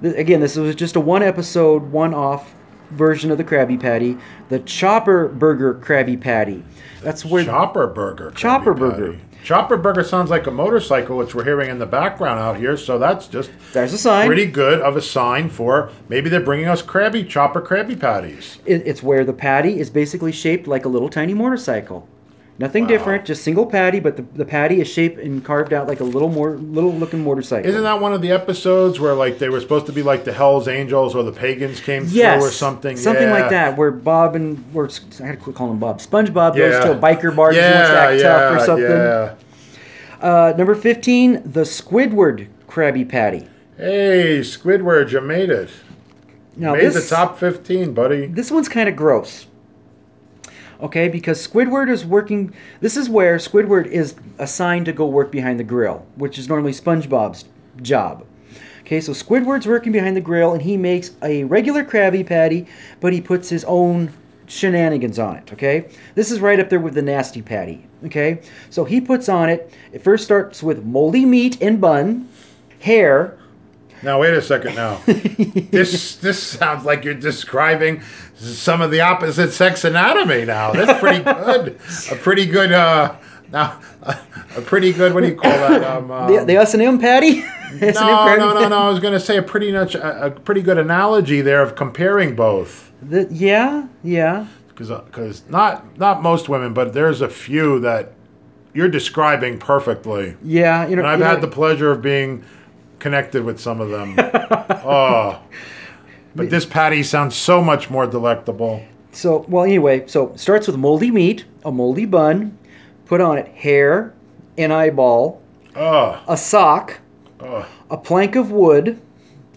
Again, 0.02 0.40
this 0.40 0.56
was 0.56 0.74
just 0.74 0.96
a 0.96 1.00
one 1.00 1.22
episode, 1.22 1.90
one 1.90 2.14
off 2.14 2.54
version 2.90 3.30
of 3.30 3.36
the 3.38 3.44
Krabby 3.44 3.78
Patty, 3.78 4.16
the 4.48 4.60
Chopper 4.60 5.28
Burger 5.28 5.74
Krabby 5.74 6.18
Patty. 6.20 6.64
That's 7.02 7.24
where 7.24 7.44
Chopper 7.44 7.86
burger. 7.88 8.30
Krabby 8.30 8.36
Chopper 8.36 8.74
Patty. 8.74 8.90
burger. 8.90 9.18
Chopper 9.42 9.76
burger 9.76 10.04
sounds 10.04 10.30
like 10.30 10.46
a 10.46 10.50
motorcycle, 10.50 11.16
which 11.16 11.34
we're 11.34 11.44
hearing 11.44 11.70
in 11.70 11.78
the 11.78 11.86
background 11.86 12.38
out 12.38 12.56
here. 12.56 12.76
So 12.76 12.98
that's 12.98 13.26
just 13.26 13.50
there's 13.72 13.92
a 13.92 13.98
sign. 13.98 14.26
pretty 14.26 14.46
good 14.46 14.80
of 14.80 14.96
a 14.96 15.02
sign 15.02 15.48
for 15.48 15.90
maybe 16.08 16.28
they're 16.28 16.40
bringing 16.40 16.66
us 16.66 16.82
Krabby 16.82 17.28
Chopper 17.28 17.62
Krabby 17.62 17.98
Patties. 17.98 18.58
It, 18.66 18.86
it's 18.86 19.02
where 19.02 19.24
the 19.24 19.32
patty 19.32 19.80
is 19.80 19.90
basically 19.90 20.32
shaped 20.32 20.66
like 20.66 20.84
a 20.84 20.88
little 20.88 21.08
tiny 21.08 21.34
motorcycle. 21.34 22.08
Nothing 22.60 22.84
Wow. 22.84 22.88
different, 22.88 23.24
just 23.24 23.44
single 23.44 23.66
patty, 23.66 24.00
but 24.00 24.16
the, 24.16 24.22
the 24.34 24.44
patty 24.44 24.80
is 24.80 24.88
shaped 24.88 25.20
and 25.20 25.44
carved 25.44 25.72
out 25.72 25.86
like 25.86 26.00
a 26.00 26.04
little 26.04 26.28
more 26.28 26.56
little 26.56 26.92
looking 26.92 27.22
motorcycle. 27.22 27.68
Isn't 27.68 27.84
that 27.84 28.00
one 28.00 28.12
of 28.12 28.20
the 28.20 28.32
episodes 28.32 28.98
where 28.98 29.14
like 29.14 29.38
they 29.38 29.48
were 29.48 29.60
supposed 29.60 29.86
to 29.86 29.92
be 29.92 30.02
like 30.02 30.24
the 30.24 30.32
Hell's 30.32 30.66
Angels 30.66 31.14
or 31.14 31.22
the 31.22 31.30
pagans 31.32 31.78
came 31.80 32.04
yes, 32.08 32.40
through 32.40 32.48
or 32.48 32.50
something? 32.50 32.96
Something 32.96 33.30
like 33.30 33.50
that, 33.50 33.76
where 33.78 33.92
Bob 33.92 34.34
and 34.34 34.64
or 34.74 34.88
I 35.20 35.26
had 35.26 35.32
to 35.32 35.44
quit 35.44 35.54
calling 35.54 35.74
him 35.74 35.78
Bob. 35.78 36.00
SpongeBob 36.00 36.56
Yeah. 36.56 36.70
goes 36.70 36.84
to 36.86 36.92
a 36.92 36.96
biker 36.96 37.34
bar 37.34 37.46
wants 37.52 37.58
to 37.58 37.62
Yeah, 37.62 38.22
tough 38.22 38.52
or 38.52 38.58
yeah, 38.58 38.64
something. 38.64 38.84
yeah. 38.90 39.34
Uh, 40.20 40.52
number 40.58 40.74
fifteen, 40.74 41.34
the 41.44 41.60
Squidward 41.60 42.48
Krabby 42.68 43.08
Patty. 43.08 43.46
Hey, 43.76 44.40
Squidward, 44.40 45.12
you 45.12 45.20
made 45.20 45.50
it. 45.50 45.70
Now 46.56 46.72
made 46.74 46.86
this 46.86 47.08
the 47.08 47.14
top 47.14 47.38
15, 47.38 47.92
buddy. 47.94 48.26
this 48.26 48.50
one's 48.50 48.68
kind 48.68 48.88
of 48.88 48.96
gross. 48.96 49.46
Okay, 50.80 51.08
because 51.08 51.44
Squidward 51.46 51.90
is 51.90 52.04
working. 52.04 52.54
This 52.80 52.96
is 52.96 53.08
where 53.08 53.36
Squidward 53.36 53.86
is 53.86 54.14
assigned 54.38 54.86
to 54.86 54.92
go 54.92 55.06
work 55.06 55.32
behind 55.32 55.58
the 55.58 55.64
grill, 55.64 56.06
which 56.14 56.38
is 56.38 56.48
normally 56.48 56.72
SpongeBob's 56.72 57.46
job. 57.82 58.24
Okay, 58.80 59.00
so 59.00 59.12
Squidward's 59.12 59.66
working 59.66 59.92
behind 59.92 60.16
the 60.16 60.20
grill 60.20 60.52
and 60.54 60.62
he 60.62 60.76
makes 60.76 61.10
a 61.22 61.44
regular 61.44 61.84
Krabby 61.84 62.24
Patty, 62.24 62.66
but 63.00 63.12
he 63.12 63.20
puts 63.20 63.48
his 63.48 63.64
own 63.64 64.12
shenanigans 64.46 65.18
on 65.18 65.36
it. 65.36 65.52
Okay, 65.52 65.88
this 66.14 66.30
is 66.30 66.40
right 66.40 66.58
up 66.58 66.70
there 66.70 66.80
with 66.80 66.94
the 66.94 67.02
Nasty 67.02 67.42
Patty. 67.42 67.86
Okay, 68.06 68.40
so 68.70 68.84
he 68.84 69.00
puts 69.00 69.28
on 69.28 69.50
it. 69.50 69.74
It 69.92 70.02
first 70.02 70.24
starts 70.24 70.62
with 70.62 70.84
moldy 70.84 71.26
meat 71.26 71.60
and 71.60 71.80
bun, 71.80 72.28
hair, 72.80 73.36
Now 74.02 74.20
wait 74.20 74.32
a 74.32 74.40
second. 74.40 74.76
Now, 74.76 75.00
this 75.06 76.16
this 76.16 76.42
sounds 76.42 76.84
like 76.84 77.04
you're 77.04 77.14
describing 77.14 78.00
some 78.38 78.80
of 78.80 78.90
the 78.90 79.00
opposite 79.00 79.52
sex 79.52 79.84
anatomy. 79.84 80.44
Now 80.44 80.72
that's 80.72 80.98
pretty 81.00 81.22
good. 81.24 81.78
A 82.10 82.16
pretty 82.16 82.46
good. 82.46 82.72
Uh, 82.72 83.16
now, 83.50 83.80
a 84.02 84.60
pretty 84.60 84.92
good. 84.92 85.14
What 85.14 85.22
do 85.22 85.28
you 85.28 85.36
call 85.36 85.50
that? 85.50 85.82
Um, 85.98 86.08
the, 86.08 86.38
um, 86.40 86.46
the 86.46 86.56
S 86.56 86.74
and 86.74 86.82
M 86.82 86.98
Patty. 86.98 87.44
No, 87.70 87.90
no, 87.92 88.54
no, 88.54 88.68
no. 88.68 88.78
I 88.78 88.88
was 88.88 88.98
going 88.98 89.12
to 89.12 89.20
say 89.20 89.36
a 89.36 89.42
pretty 89.42 89.70
much 89.70 89.94
a, 89.94 90.26
a 90.26 90.30
pretty 90.30 90.62
good 90.62 90.78
analogy 90.78 91.42
there 91.42 91.60
of 91.62 91.74
comparing 91.74 92.34
both. 92.34 92.90
The, 93.02 93.28
yeah, 93.30 93.88
yeah. 94.02 94.46
Because 94.68 94.88
because 94.88 95.46
not 95.50 95.98
not 95.98 96.22
most 96.22 96.48
women, 96.48 96.72
but 96.72 96.94
there's 96.94 97.20
a 97.20 97.28
few 97.28 97.78
that 97.80 98.14
you're 98.72 98.88
describing 98.88 99.58
perfectly. 99.58 100.36
Yeah, 100.42 100.88
you 100.88 100.96
know, 100.96 101.02
And 101.02 101.10
I've 101.10 101.20
had 101.20 101.34
know- 101.36 101.40
the 101.42 101.54
pleasure 101.54 101.90
of 101.90 102.00
being 102.00 102.42
connected 103.00 103.44
with 103.44 103.60
some 103.60 103.82
of 103.82 103.90
them. 103.90 104.14
oh. 104.18 105.40
But 106.38 106.50
this 106.50 106.64
patty 106.64 107.02
sounds 107.02 107.34
so 107.36 107.60
much 107.62 107.90
more 107.90 108.06
delectable. 108.06 108.82
So, 109.12 109.44
well, 109.48 109.64
anyway, 109.64 110.06
so 110.06 110.32
starts 110.36 110.66
with 110.66 110.76
moldy 110.76 111.10
meat, 111.10 111.44
a 111.64 111.72
moldy 111.72 112.04
bun, 112.04 112.56
put 113.06 113.20
on 113.20 113.38
it 113.38 113.48
hair, 113.48 114.14
an 114.56 114.70
eyeball, 114.72 115.42
Oh, 115.76 116.20
a 116.26 116.36
sock, 116.36 117.00
oh. 117.40 117.66
a 117.90 117.96
plank 117.96 118.34
of 118.36 118.50
wood 118.50 119.00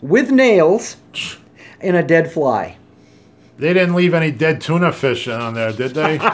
with 0.02 0.32
nails, 0.32 0.98
and 1.82 1.96
a 1.96 2.04
dead 2.04 2.32
fly. 2.32 2.78
They 3.58 3.74
didn't 3.74 3.94
leave 3.94 4.13
any 4.15 4.32
dead 4.32 4.60
tuna 4.60 4.91
fish 4.91 5.28
on 5.28 5.54
there, 5.54 5.72
did 5.72 5.94
they? 5.94 6.20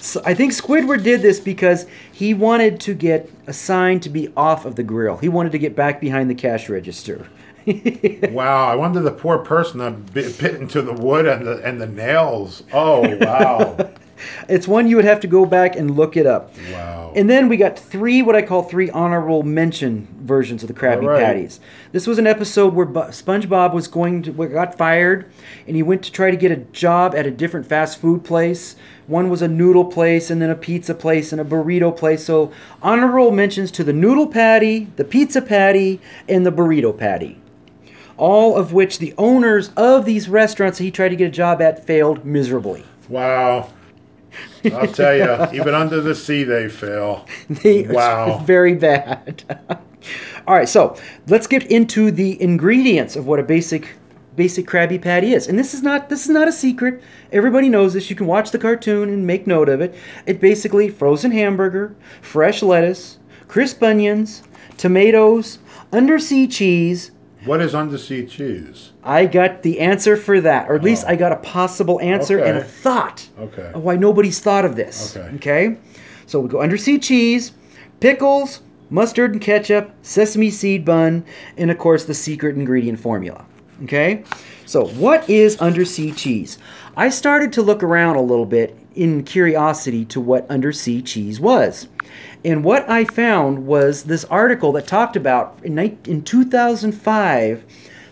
So 0.00 0.20
I 0.24 0.34
think 0.34 0.52
Squidward 0.52 1.02
did 1.02 1.22
this 1.22 1.40
because 1.40 1.86
he 2.12 2.34
wanted 2.34 2.78
to 2.80 2.92
get 2.92 3.30
assigned 3.46 4.02
to 4.02 4.10
be 4.10 4.30
off 4.36 4.66
of 4.66 4.76
the 4.76 4.82
grill. 4.82 5.16
He 5.16 5.30
wanted 5.30 5.52
to 5.52 5.58
get 5.58 5.74
back 5.74 5.98
behind 5.98 6.28
the 6.28 6.34
cash 6.34 6.68
register. 6.68 7.26
wow, 8.30 8.66
I 8.66 8.74
wonder 8.74 9.00
the 9.00 9.10
poor 9.10 9.38
person 9.38 9.78
that 9.78 10.12
bit, 10.12 10.38
bit 10.38 10.56
into 10.56 10.82
the 10.82 10.92
wood 10.92 11.26
and 11.26 11.46
the 11.46 11.62
and 11.62 11.80
the 11.80 11.86
nails. 11.86 12.62
Oh, 12.72 13.16
wow. 13.18 13.90
It's 14.48 14.68
one 14.68 14.86
you 14.86 14.96
would 14.96 15.04
have 15.04 15.20
to 15.20 15.26
go 15.26 15.44
back 15.44 15.76
and 15.76 15.96
look 15.96 16.16
it 16.16 16.26
up. 16.26 16.54
Wow. 16.72 17.12
And 17.14 17.28
then 17.28 17.48
we 17.48 17.56
got 17.56 17.78
three, 17.78 18.22
what 18.22 18.36
I 18.36 18.42
call 18.42 18.62
three 18.62 18.90
honorable 18.90 19.42
mention 19.42 20.08
versions 20.20 20.62
of 20.62 20.68
the 20.68 20.74
Krabby 20.74 21.06
right. 21.06 21.22
Patties. 21.22 21.60
This 21.92 22.06
was 22.06 22.18
an 22.18 22.26
episode 22.26 22.74
where 22.74 22.86
SpongeBob 22.86 23.72
was 23.72 23.88
going 23.88 24.22
to 24.22 24.32
got 24.32 24.76
fired, 24.76 25.30
and 25.66 25.76
he 25.76 25.82
went 25.82 26.02
to 26.04 26.12
try 26.12 26.30
to 26.30 26.36
get 26.36 26.50
a 26.50 26.56
job 26.56 27.14
at 27.14 27.26
a 27.26 27.30
different 27.30 27.66
fast 27.66 28.00
food 28.00 28.24
place. 28.24 28.76
One 29.06 29.28
was 29.28 29.42
a 29.42 29.48
noodle 29.48 29.84
place, 29.84 30.30
and 30.30 30.40
then 30.40 30.50
a 30.50 30.54
pizza 30.54 30.94
place, 30.94 31.32
and 31.32 31.40
a 31.40 31.44
burrito 31.44 31.94
place. 31.96 32.24
So 32.24 32.52
honorable 32.82 33.30
mentions 33.30 33.70
to 33.72 33.84
the 33.84 33.92
noodle 33.92 34.26
patty, 34.26 34.88
the 34.96 35.04
pizza 35.04 35.42
patty, 35.42 36.00
and 36.28 36.46
the 36.46 36.52
burrito 36.52 36.96
patty. 36.96 37.40
All 38.16 38.56
of 38.56 38.72
which 38.72 38.98
the 38.98 39.14
owners 39.18 39.70
of 39.76 40.04
these 40.04 40.28
restaurants 40.28 40.78
that 40.78 40.84
he 40.84 40.90
tried 40.90 41.10
to 41.10 41.16
get 41.16 41.28
a 41.28 41.30
job 41.30 41.60
at 41.60 41.84
failed 41.84 42.24
miserably. 42.24 42.84
Wow. 43.08 43.70
I'll 44.64 44.88
tell 44.88 45.16
you, 45.16 45.48
even 45.60 45.74
under 45.74 46.00
the 46.00 46.14
sea, 46.14 46.44
they 46.44 46.68
fail. 46.68 47.26
They 47.48 47.82
Wow. 47.82 48.38
very 48.44 48.74
bad. 48.74 49.42
All 50.46 50.54
right, 50.54 50.68
so 50.68 50.96
let's 51.28 51.46
get 51.46 51.64
into 51.66 52.10
the 52.10 52.40
ingredients 52.40 53.16
of 53.16 53.26
what 53.26 53.38
a 53.38 53.42
basic 53.42 53.96
basic 54.36 54.66
Krabby 54.66 55.00
Patty 55.00 55.32
is. 55.32 55.46
And 55.46 55.58
this 55.58 55.74
is 55.74 55.82
not 55.82 56.08
this 56.08 56.24
is 56.24 56.30
not 56.30 56.48
a 56.48 56.52
secret. 56.52 57.02
Everybody 57.32 57.68
knows 57.68 57.94
this. 57.94 58.10
You 58.10 58.16
can 58.16 58.26
watch 58.26 58.50
the 58.50 58.58
cartoon 58.58 59.08
and 59.08 59.26
make 59.26 59.46
note 59.46 59.68
of 59.68 59.80
it. 59.80 59.94
It 60.26 60.40
basically 60.40 60.88
frozen 60.88 61.30
hamburger, 61.30 61.94
fresh 62.20 62.62
lettuce, 62.62 63.18
crisp 63.48 63.82
onions, 63.82 64.42
tomatoes, 64.76 65.58
undersea 65.92 66.46
cheese. 66.46 67.10
What 67.44 67.60
is 67.60 67.74
undersea 67.74 68.26
cheese? 68.26 68.92
I 69.02 69.26
got 69.26 69.62
the 69.62 69.80
answer 69.80 70.16
for 70.16 70.40
that, 70.40 70.70
or 70.70 70.76
at 70.76 70.80
oh. 70.80 70.84
least 70.84 71.04
I 71.06 71.16
got 71.16 71.32
a 71.32 71.36
possible 71.36 72.00
answer 72.00 72.38
and 72.38 72.58
a 72.58 72.64
thought 72.64 73.28
Okay. 73.38 73.70
of 73.74 73.82
why 73.82 73.96
nobody's 73.96 74.40
thought 74.40 74.64
of 74.64 74.76
this. 74.76 75.16
Okay. 75.16 75.34
Okay. 75.36 75.76
So 76.26 76.40
we 76.40 76.48
go 76.48 76.60
undersea 76.60 76.98
cheese, 76.98 77.52
pickles, 78.00 78.60
mustard 78.90 79.32
and 79.32 79.40
ketchup, 79.40 79.92
sesame 80.02 80.50
seed 80.50 80.84
bun, 80.84 81.24
and 81.56 81.70
of 81.70 81.78
course 81.78 82.04
the 82.04 82.14
secret 82.14 82.56
ingredient 82.56 82.98
formula. 83.00 83.44
Okay. 83.82 84.24
So 84.66 84.86
what 84.86 85.28
is 85.28 85.56
undersea 85.58 86.12
cheese? 86.12 86.58
I 86.96 87.10
started 87.10 87.52
to 87.54 87.62
look 87.62 87.82
around 87.82 88.16
a 88.16 88.22
little 88.22 88.46
bit 88.46 88.78
in 88.94 89.24
curiosity 89.24 90.04
to 90.06 90.20
what 90.20 90.48
undersea 90.50 91.02
cheese 91.02 91.40
was. 91.40 91.88
And 92.44 92.64
what 92.64 92.88
I 92.88 93.04
found 93.04 93.66
was 93.66 94.04
this 94.04 94.24
article 94.26 94.72
that 94.72 94.86
talked 94.86 95.16
about 95.16 95.58
in, 95.62 95.78
in 95.78 96.22
2005 96.22 97.64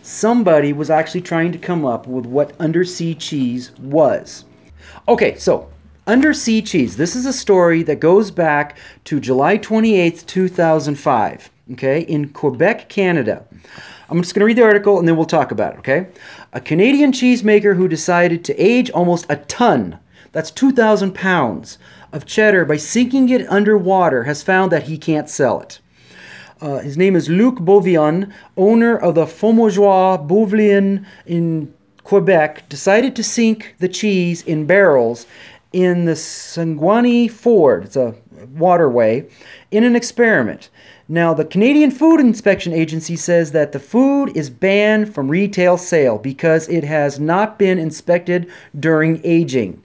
somebody 0.02 0.72
was 0.72 0.90
actually 0.90 1.20
trying 1.20 1.52
to 1.52 1.58
come 1.58 1.84
up 1.84 2.06
with 2.06 2.26
what 2.26 2.52
undersea 2.60 3.14
cheese 3.14 3.70
was. 3.78 4.44
Okay, 5.08 5.36
so 5.36 5.70
undersea 6.06 6.60
cheese. 6.60 6.96
This 6.96 7.14
is 7.14 7.24
a 7.24 7.32
story 7.32 7.82
that 7.84 8.00
goes 8.00 8.30
back 8.30 8.76
to 9.04 9.20
July 9.20 9.58
28th, 9.58 10.26
2005, 10.26 11.50
okay, 11.72 12.00
in 12.00 12.28
Quebec, 12.30 12.88
Canada. 12.88 13.44
I'm 14.08 14.20
just 14.20 14.34
going 14.34 14.40
to 14.40 14.46
read 14.46 14.58
the 14.58 14.64
article 14.64 14.98
and 14.98 15.08
then 15.08 15.16
we'll 15.16 15.24
talk 15.24 15.52
about 15.52 15.74
it, 15.74 15.78
okay? 15.78 16.08
A 16.52 16.60
Canadian 16.60 17.12
cheesemaker 17.12 17.76
who 17.76 17.88
decided 17.88 18.44
to 18.44 18.56
age 18.58 18.90
almost 18.90 19.24
a 19.30 19.36
ton, 19.36 19.98
that's 20.32 20.50
2,000 20.50 21.14
pounds, 21.14 21.78
of 22.12 22.26
cheddar 22.26 22.64
by 22.64 22.76
sinking 22.76 23.28
it 23.28 23.48
underwater 23.48 24.24
has 24.24 24.42
found 24.42 24.72
that 24.72 24.84
he 24.84 24.98
can't 24.98 25.28
sell 25.30 25.60
it. 25.60 25.80
Uh, 26.60 26.78
his 26.78 26.96
name 26.96 27.16
is 27.16 27.28
Luc 27.28 27.56
Boivin, 27.56 28.32
owner 28.56 28.96
of 28.96 29.14
the 29.14 29.26
Fromagerie 29.26 30.26
Beauvillien 30.28 31.04
in 31.26 31.74
Quebec, 32.04 32.68
decided 32.68 33.16
to 33.16 33.24
sink 33.24 33.74
the 33.78 33.88
cheese 33.88 34.42
in 34.42 34.66
barrels 34.66 35.26
in 35.72 36.04
the 36.04 36.14
Saguenay 36.14 37.28
Ford, 37.28 37.84
it's 37.84 37.96
a 37.96 38.14
waterway, 38.54 39.26
in 39.70 39.84
an 39.84 39.96
experiment. 39.96 40.68
Now, 41.08 41.34
the 41.34 41.44
Canadian 41.44 41.90
Food 41.90 42.20
Inspection 42.20 42.72
Agency 42.72 43.16
says 43.16 43.52
that 43.52 43.72
the 43.72 43.80
food 43.80 44.36
is 44.36 44.50
banned 44.50 45.14
from 45.14 45.28
retail 45.28 45.76
sale 45.76 46.18
because 46.18 46.68
it 46.68 46.84
has 46.84 47.18
not 47.18 47.58
been 47.58 47.78
inspected 47.78 48.50
during 48.78 49.20
aging. 49.24 49.82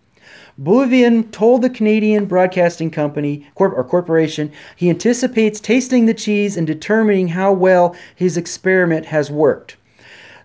Bolivian 0.57 1.29
told 1.29 1.61
the 1.61 1.69
Canadian 1.69 2.25
Broadcasting 2.25 2.89
Company 2.89 3.47
corp- 3.53 3.77
or 3.77 3.83
corporation 3.83 4.51
he 4.75 4.89
anticipates 4.89 5.59
tasting 5.59 6.05
the 6.05 6.13
cheese 6.13 6.57
and 6.57 6.65
determining 6.65 7.29
how 7.29 7.53
well 7.53 7.95
his 8.15 8.37
experiment 8.37 9.07
has 9.07 9.29
worked. 9.29 9.77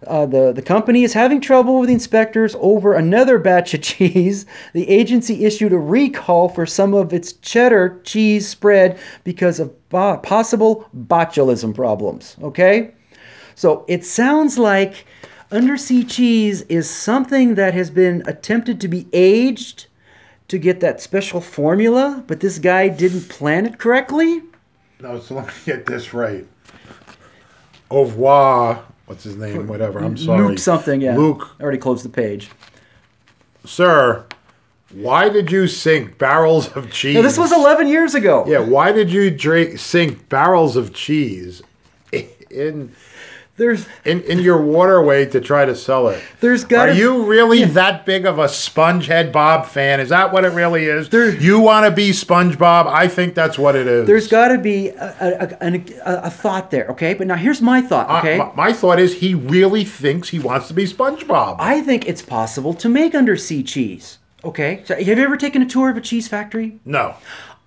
Uh, 0.07 0.27
the, 0.27 0.53
the 0.53 0.62
company 0.62 1.05
is 1.05 1.12
having 1.12 1.40
trouble 1.40 1.79
with 1.79 1.88
the 1.88 1.94
inspectors 1.94 2.57
over 2.59 2.92
another 2.92 3.38
batch 3.38 3.72
of 3.72 3.83
cheese. 3.83 4.44
The 4.72 4.88
agency 4.88 5.44
issued 5.44 5.72
a 5.72 5.79
recall 5.79 6.48
for 6.48 6.66
some 6.66 6.92
of 6.92 7.12
its 7.12 7.35
cheddar 7.35 8.01
cheese 8.05 8.48
spread 8.48 8.98
because 9.25 9.61
of 9.61 9.88
bo- 9.88 10.18
possible 10.18 10.88
botulism 10.94 11.75
problems. 11.75 12.37
Okay? 12.42 12.92
So 13.55 13.85
it 13.88 14.05
sounds 14.05 14.59
like 14.59 15.07
undersea 15.51 16.05
cheese 16.05 16.62
is 16.62 16.90
something 16.90 17.55
that 17.55 17.75
has 17.75 17.90
been 17.90 18.22
attempted 18.27 18.81
to 18.81 18.88
be 18.88 19.07
aged 19.12 19.87
to 20.53 20.59
get 20.59 20.81
that 20.81 21.01
special 21.01 21.41
formula, 21.41 22.23
but 22.27 22.41
this 22.41 22.59
guy 22.59 22.87
didn't 22.87 23.31
plan 23.31 23.65
it 23.65 23.79
correctly. 23.79 24.43
No, 25.01 25.19
so 25.19 25.37
let 25.37 25.47
me 25.47 25.53
get 25.65 25.87
this 25.87 26.12
right. 26.12 26.47
Au 27.88 28.03
revoir. 28.03 28.85
What's 29.07 29.25
his 29.25 29.35
name? 29.35 29.67
Whatever. 29.67 30.01
I'm 30.01 30.19
sorry. 30.19 30.47
Luke 30.47 30.59
something, 30.59 31.01
yeah. 31.01 31.17
Luke, 31.17 31.49
I 31.59 31.62
already 31.62 31.79
closed 31.79 32.05
the 32.05 32.11
page. 32.11 32.51
sir, 33.65 34.27
why 34.93 35.31
did 35.31 35.51
you 35.51 35.69
sink 35.69 36.19
barrels 36.19 36.69
of 36.77 36.93
cheese? 36.93 37.15
Now, 37.15 37.23
this 37.23 37.38
was 37.38 37.51
11 37.51 37.88
years 37.88 38.15
ago. 38.15 38.45
Yeah, 38.47 38.59
why 38.59 38.93
did 38.93 39.11
you 39.11 39.31
drink 39.31 39.79
sink 39.79 40.29
barrels 40.29 40.77
of 40.77 40.93
cheese 40.93 41.62
in 42.51 42.95
There's 43.59 43.87
in, 44.07 44.23
in 44.23 44.38
your 44.38 44.61
waterway 44.61 45.27
to 45.27 45.41
try 45.41 45.67
to 45.67 45.77
sell 45.77 46.09
it? 46.09 46.23
There's 46.41 46.65
gotta- 46.65 46.93
Are 46.93 46.95
you 46.95 47.25
really 47.25 47.65
that 47.65 48.07
big 48.07 48.25
of 48.25 48.38
a 48.38 48.47
SpongeHead 48.47 49.31
Bob 49.31 49.67
fan? 49.67 50.01
Is 50.01 50.09
that 50.09 50.33
what 50.33 50.45
it 50.47 50.53
really 50.53 50.87
is? 50.87 51.11
There- 51.11 51.29
you 51.35 51.61
want 51.61 51.85
to 51.85 51.91
be 51.91 52.11
SpongeBob? 52.11 52.87
I 52.87 53.09
think 53.09 53.35
that's 53.35 53.59
what 53.59 53.77
it 53.77 53.87
is. 53.87 54.07
there's 54.07 54.27
got 54.29 54.49
to 54.49 54.59
be 54.59 54.88
a, 54.88 55.57
a, 55.61 55.67
a, 55.69 56.21
a, 56.25 56.31
thought 56.31 56.71
there, 56.71 56.87
okay? 56.88 57.12
But 57.12 57.27
now 57.27 57.35
here's 57.37 57.61
my 57.61 57.83
thought, 57.83 58.09
Uh, 58.09 58.19
okay? 58.21 58.38
my, 58.38 58.53
my 58.55 58.73
thought 58.73 58.99
is 58.99 59.17
he 59.17 59.35
really 59.35 59.85
thinks 59.85 60.31
he 60.31 60.38
wants 60.38 60.69
to 60.69 60.75
be 60.75 60.85
SpongeBob. 60.87 61.57
I 61.59 61.83
think 61.83 62.09
it's 62.09 62.23
possible 62.23 62.73
to 62.75 62.88
make 62.88 63.15
undersea 63.15 63.62
cheese. 63.62 64.19
Okay, 64.45 64.83
so 64.85 64.97
have 64.97 65.07
you 65.19 65.23
ever 65.25 65.37
taken 65.37 65.62
a 65.62 65.67
tour 65.67 65.88
of 65.91 65.97
a 65.97 66.01
cheese 66.01 66.27
factory? 66.27 66.81
no, 66.85 67.15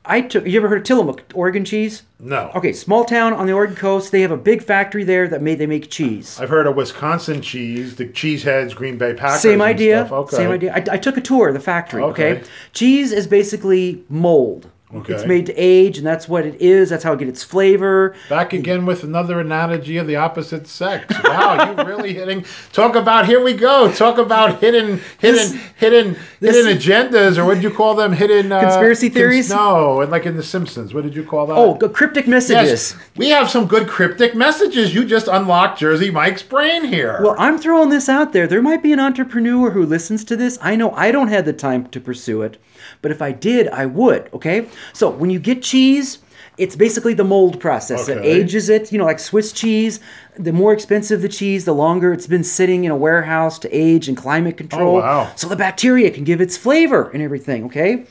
I 0.08 0.22
took. 0.22 0.46
You 0.46 0.58
ever 0.60 0.68
heard 0.68 0.80
of 0.80 0.84
Tillamook, 0.84 1.24
Oregon 1.34 1.66
cheese? 1.66 2.04
no. 2.20 2.52
Okay, 2.56 2.74
small 2.74 3.06
town 3.06 3.34
on 3.34 3.46
the 3.46 3.54
Oregon 3.54 3.76
coast. 3.76 4.12
They 4.12 4.22
have 4.22 4.32
a 4.32 4.38
big 4.38 4.64
factory 4.64 5.04
there 5.04 5.28
that 5.28 5.42
made 5.42 5.60
they 5.60 5.68
make 5.68 5.90
cheese. 5.90 6.40
I've 6.40 6.50
heard 6.50 6.68
of 6.68 6.76
Wisconsin 6.76 7.42
cheese, 7.42 7.96
the 7.96 8.06
Cheeseheads, 8.06 8.76
Green 8.76 8.98
Bay 8.98 9.14
Packers. 9.14 9.42
Same 9.42 9.62
idea. 9.62 10.08
Okay. 10.12 10.36
Same 10.36 10.52
idea. 10.52 10.74
I, 10.74 10.84
I 10.94 10.98
took 10.98 11.18
a 11.18 11.22
tour 11.22 11.50
of 11.50 11.54
the 11.54 11.60
factory. 11.60 12.02
Okay. 12.04 12.38
Okay. 12.38 12.44
Cheese 12.74 13.12
is 13.12 13.28
basically 13.28 14.04
mold. 14.10 14.70
Okay. 14.94 15.14
It's 15.16 15.26
made 15.26 15.48
to 15.48 15.54
age, 15.56 15.98
and 15.98 16.06
that's 16.06 16.30
what 16.30 16.46
it 16.46 16.62
is. 16.62 16.90
That's 16.92 17.04
how 17.04 17.14
it 17.14 17.20
gets 17.20 17.30
its 17.30 17.44
flavor. 17.44 18.16
Back 18.30 18.54
again 18.54 18.86
with 18.86 19.04
another 19.04 19.40
analogy 19.40 19.98
of 19.98 20.06
the 20.06 20.16
opposite 20.16 20.68
sex. 20.68 21.12
Wow, 21.24 21.74
you're 21.76 21.86
really 21.98 22.14
hitting. 22.14 22.46
Talk 22.72 22.96
about 22.96 23.26
here 23.26 23.44
we 23.44 23.54
go. 23.54 23.92
Talk 23.92 24.20
about 24.20 24.60
hidden, 24.62 25.02
hidden, 25.20 25.36
This- 25.52 25.54
hidden, 25.76 26.18
this- 26.40 26.56
hidden 26.56 26.78
agendas, 26.78 27.38
or 27.38 27.46
what 27.46 27.56
did 27.56 27.64
you 27.64 27.72
call 27.72 27.96
them? 27.96 28.14
Hidden 28.14 28.52
uh, 28.52 28.62
Conspiracy 28.62 29.10
theories? 29.10 29.50
no, 29.50 30.02
and 30.02 30.12
like 30.12 30.28
in 30.28 30.38
The 30.38 30.44
Simpsons, 30.44 30.94
what 30.94 31.04
did 31.04 31.16
you 31.16 31.24
call 31.24 31.48
that? 31.48 31.56
Oh, 31.56 31.74
cryptic 31.90 32.28
messages. 32.28 32.94
yes. 32.94 32.96
We 33.18 33.30
have 33.30 33.50
some 33.50 33.66
good 33.66 33.88
cryptic 33.90 34.36
messages. 34.36 34.94
You 34.94 35.04
just 35.04 35.28
unlocked 35.28 35.80
Jersey 35.80 36.12
Mike's 36.12 36.44
brain 36.44 36.86
here. 36.86 37.20
Well, 37.24 37.36
I'm 37.40 37.58
throwing 37.58 37.90
this 37.90 38.08
out 38.08 38.34
there. 38.34 38.46
There 38.46 38.62
might 38.62 38.84
be 38.84 38.94
an 38.94 39.00
entrepreneur 39.00 39.72
who 39.72 39.84
listens 39.84 40.24
to 40.26 40.36
this. 40.38 40.60
I 40.62 40.76
know 40.76 40.92
I 40.92 41.12
don't 41.12 41.30
have 41.30 41.46
the 41.46 41.54
time 41.54 41.88
to 41.88 42.00
pursue 42.00 42.44
it, 42.44 42.58
but 43.02 43.10
if 43.12 43.22
I 43.22 43.32
did, 43.32 43.68
I 43.70 43.88
would. 43.88 44.30
Okay. 44.32 44.68
So 44.94 45.10
when 45.10 45.30
you 45.30 45.40
get 45.40 45.62
cheese, 45.64 46.20
it's 46.58 46.76
basically 46.76 47.14
the 47.14 47.24
mold 47.26 47.60
process 47.60 48.06
that 48.06 48.24
ages 48.24 48.70
it. 48.70 48.92
You 48.92 48.98
know, 48.98 49.06
like 49.06 49.20
Swiss 49.20 49.52
cheese. 49.52 50.00
The 50.38 50.54
more 50.54 50.74
expensive 50.74 51.22
the 51.22 51.30
cheese, 51.30 51.66
the 51.66 51.74
longer 51.74 52.14
it's 52.14 52.28
been 52.28 52.44
sitting 52.44 52.84
in 52.86 52.92
a 52.92 52.96
warehouse 52.96 53.60
to 53.60 53.70
age 53.76 54.08
and 54.08 54.18
climate 54.18 54.58
control. 54.58 54.98
Oh, 54.98 55.02
wow. 55.02 55.32
So 55.36 55.48
the 55.48 55.56
bacteria 55.56 56.12
can 56.12 56.24
give 56.24 56.40
its 56.42 56.56
flavor 56.58 57.10
and 57.10 57.22
everything. 57.22 57.66
Okay. 57.66 58.06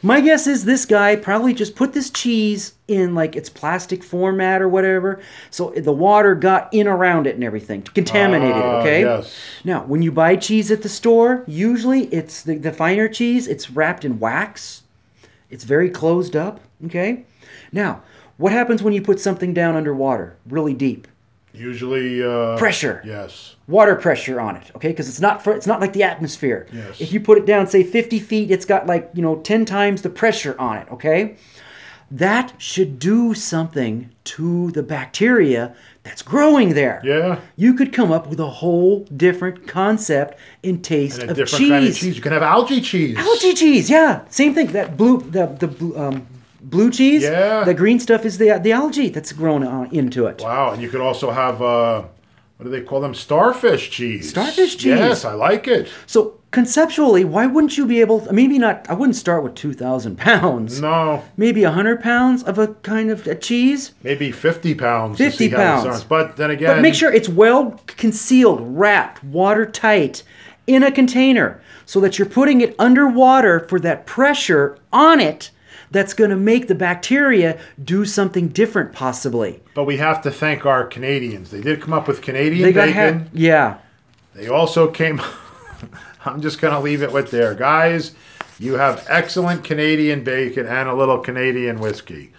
My 0.00 0.20
guess 0.20 0.46
is 0.46 0.64
this 0.64 0.84
guy 0.84 1.16
probably 1.16 1.52
just 1.52 1.74
put 1.74 1.92
this 1.92 2.08
cheese 2.08 2.74
in 2.86 3.16
like 3.16 3.34
its 3.34 3.50
plastic 3.50 4.04
format 4.04 4.62
or 4.62 4.68
whatever, 4.68 5.20
so 5.50 5.70
the 5.76 5.92
water 5.92 6.36
got 6.36 6.72
in 6.72 6.86
around 6.86 7.26
it 7.26 7.34
and 7.34 7.42
everything, 7.42 7.82
contaminated 7.82 8.56
it. 8.56 8.62
Ah, 8.64 8.80
Okay. 8.80 9.00
yes. 9.00 9.36
Now, 9.64 9.84
when 9.84 10.00
you 10.02 10.12
buy 10.12 10.36
cheese 10.36 10.70
at 10.70 10.82
the 10.82 10.88
store, 10.88 11.42
usually 11.48 12.02
it's 12.14 12.42
the, 12.44 12.56
the 12.58 12.72
finer 12.72 13.08
cheese. 13.08 13.48
It's 13.48 13.72
wrapped 13.72 14.04
in 14.04 14.20
wax. 14.20 14.84
It's 15.50 15.64
very 15.64 15.90
closed 15.90 16.36
up. 16.36 16.60
Okay. 16.86 17.24
Now, 17.72 18.02
what 18.36 18.52
happens 18.52 18.82
when 18.82 18.92
you 18.94 19.02
put 19.02 19.18
something 19.20 19.52
down 19.54 19.74
underwater, 19.76 20.36
really 20.46 20.74
deep? 20.74 21.08
Usually 21.54 22.22
uh, 22.22 22.56
Pressure. 22.58 23.02
Yes. 23.04 23.56
water 23.66 23.96
pressure 23.96 24.38
on 24.40 24.54
it 24.56 24.70
okay 24.76 24.88
because 24.88 25.08
it's 25.08 25.18
not 25.20 25.42
for, 25.42 25.52
it's 25.54 25.66
not 25.66 25.80
like 25.80 25.92
the 25.92 26.02
atmosphere 26.02 26.66
Yes. 26.72 27.00
if 27.00 27.12
you 27.12 27.20
put 27.20 27.36
it 27.38 27.46
down 27.46 27.66
say 27.66 27.82
50 27.82 28.18
feet 28.20 28.50
it's 28.50 28.64
got 28.64 28.86
like 28.86 29.10
you 29.14 29.22
know 29.22 29.36
10 29.40 29.64
times 29.64 30.02
the 30.02 30.10
pressure 30.10 30.54
on 30.58 30.76
it 30.76 30.86
okay 30.92 31.36
that 32.10 32.54
should 32.58 32.98
do 32.98 33.34
something 33.34 34.10
to 34.24 34.70
the 34.70 34.82
bacteria 34.82 35.74
that's 36.04 36.22
growing 36.22 36.72
there 36.74 37.00
Yeah. 37.04 37.40
you 37.56 37.74
could 37.74 37.92
come 37.92 38.10
up 38.10 38.28
with 38.28 38.40
a 38.40 38.46
whole 38.60 39.04
different 39.16 39.66
concept 39.66 40.38
in 40.62 40.80
taste 40.80 41.18
And 41.18 41.28
a 41.28 41.32
of 41.32 41.36
different 41.36 41.58
cheese. 41.60 41.70
kind 41.70 41.86
of 41.86 41.96
cheese. 41.96 42.16
You 42.16 42.22
can 42.22 42.32
have 42.32 42.42
algae 42.42 42.80
cheese. 42.80 43.16
algae 43.18 43.52
cheese 43.54 43.90
yeah 43.90 44.22
same 44.30 44.54
thing 44.54 44.68
that 44.72 44.96
blue 44.96 45.18
the 45.20 45.46
the 45.46 45.66
blue, 45.68 45.96
um, 45.98 46.26
blue 46.62 46.90
cheese 46.90 47.22
Yeah. 47.24 47.64
the 47.64 47.74
green 47.74 48.00
stuff 48.00 48.24
is 48.24 48.38
the 48.38 48.58
the 48.62 48.72
algae 48.72 49.10
that's 49.10 49.32
grown 49.32 49.62
on, 49.64 49.88
into 49.94 50.26
it 50.26 50.40
Wow, 50.40 50.72
and 50.72 50.80
you 50.82 50.88
could 50.88 51.02
also 51.02 51.30
have 51.30 51.60
uh, 51.60 52.04
what 52.56 52.64
do 52.64 52.70
they 52.70 52.80
call 52.80 53.00
them? 53.00 53.14
Starfish 53.14 53.88
cheese. 53.90 54.30
Starfish 54.30 54.72
cheese. 54.78 54.86
Yes, 54.98 55.24
I 55.24 55.34
like 55.34 55.68
it. 55.68 55.86
So 56.06 56.37
conceptually, 56.50 57.24
why 57.24 57.46
wouldn't 57.46 57.76
you 57.76 57.86
be 57.86 58.00
able? 58.00 58.26
Maybe 58.32 58.58
not. 58.58 58.88
I 58.88 58.94
wouldn't 58.94 59.16
start 59.16 59.42
with 59.42 59.54
two 59.54 59.72
thousand 59.72 60.16
pounds. 60.18 60.80
No, 60.80 61.24
Maybe 61.36 61.62
hundred 61.64 62.02
pounds 62.02 62.42
of 62.42 62.58
a 62.58 62.68
kind 62.68 63.10
of 63.10 63.26
a 63.26 63.34
cheese. 63.34 63.92
maybe 64.02 64.32
fifty 64.32 64.74
pounds. 64.74 65.18
to 65.18 65.24
50 65.24 65.48
see 65.48 65.54
pounds. 65.54 66.04
But 66.04 66.36
then 66.36 66.50
again, 66.50 66.76
But 66.76 66.82
make 66.82 66.94
sure 66.94 67.12
it's 67.12 67.28
well 67.28 67.80
concealed, 67.86 68.60
wrapped, 68.62 69.22
watertight, 69.24 70.22
in 70.66 70.82
a 70.82 70.90
container, 70.92 71.60
so 71.86 72.00
that 72.00 72.18
you're 72.18 72.28
putting 72.28 72.60
it 72.60 72.74
underwater 72.78 73.60
for 73.60 73.78
that 73.80 74.06
pressure 74.06 74.78
on 74.92 75.20
it. 75.20 75.50
That's 75.90 76.12
going 76.12 76.28
to 76.28 76.36
make 76.36 76.68
the 76.68 76.74
bacteria 76.74 77.58
do 77.82 78.04
something 78.04 78.48
different, 78.48 78.92
possibly. 78.92 79.62
But 79.72 79.84
we 79.84 79.96
have 79.96 80.20
to 80.20 80.30
thank 80.30 80.66
our 80.66 80.84
Canadians. 80.84 81.50
They 81.50 81.62
did 81.62 81.80
come 81.80 81.94
up 81.94 82.06
with 82.06 82.20
Canadian 82.20 82.62
They 82.62 82.72
got 82.74 82.88
bacon. 82.88 83.20
ha- 83.20 83.26
yeah. 83.32 83.78
They 84.34 84.48
also 84.48 84.90
came. 84.90 85.22
I'm 86.28 86.40
just 86.40 86.60
gonna 86.60 86.80
leave 86.80 87.02
it 87.02 87.12
with 87.12 87.30
there, 87.30 87.54
guys. 87.54 88.12
You 88.60 88.74
have 88.74 89.06
excellent 89.08 89.62
Canadian 89.64 90.24
bacon 90.24 90.66
and 90.66 90.88
a 90.88 90.94
little 90.94 91.18
Canadian 91.18 91.78
whiskey. 91.80 92.32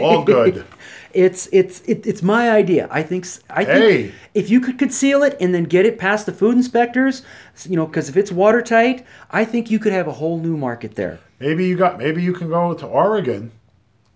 All 0.00 0.22
good. 0.24 0.64
It's 1.14 1.48
it's 1.50 1.80
it, 1.88 2.06
it's 2.06 2.22
my 2.22 2.50
idea. 2.50 2.88
I 2.90 3.02
think 3.02 3.26
I 3.48 3.64
think 3.64 3.82
Hey. 3.82 4.12
if 4.34 4.50
you 4.50 4.60
could 4.60 4.78
conceal 4.78 5.22
it 5.22 5.34
and 5.40 5.54
then 5.54 5.64
get 5.64 5.86
it 5.86 5.98
past 5.98 6.26
the 6.26 6.32
food 6.32 6.56
inspectors, 6.56 7.22
you 7.66 7.74
know, 7.74 7.86
because 7.86 8.10
if 8.10 8.18
it's 8.18 8.30
watertight, 8.30 9.06
I 9.30 9.46
think 9.46 9.70
you 9.70 9.78
could 9.78 9.94
have 9.94 10.06
a 10.06 10.12
whole 10.12 10.38
new 10.38 10.58
market 10.58 10.94
there. 10.94 11.18
Maybe 11.40 11.64
you 11.64 11.74
got. 11.78 11.96
Maybe 11.96 12.22
you 12.22 12.34
can 12.34 12.50
go 12.50 12.74
to 12.74 12.84
Oregon, 12.86 13.50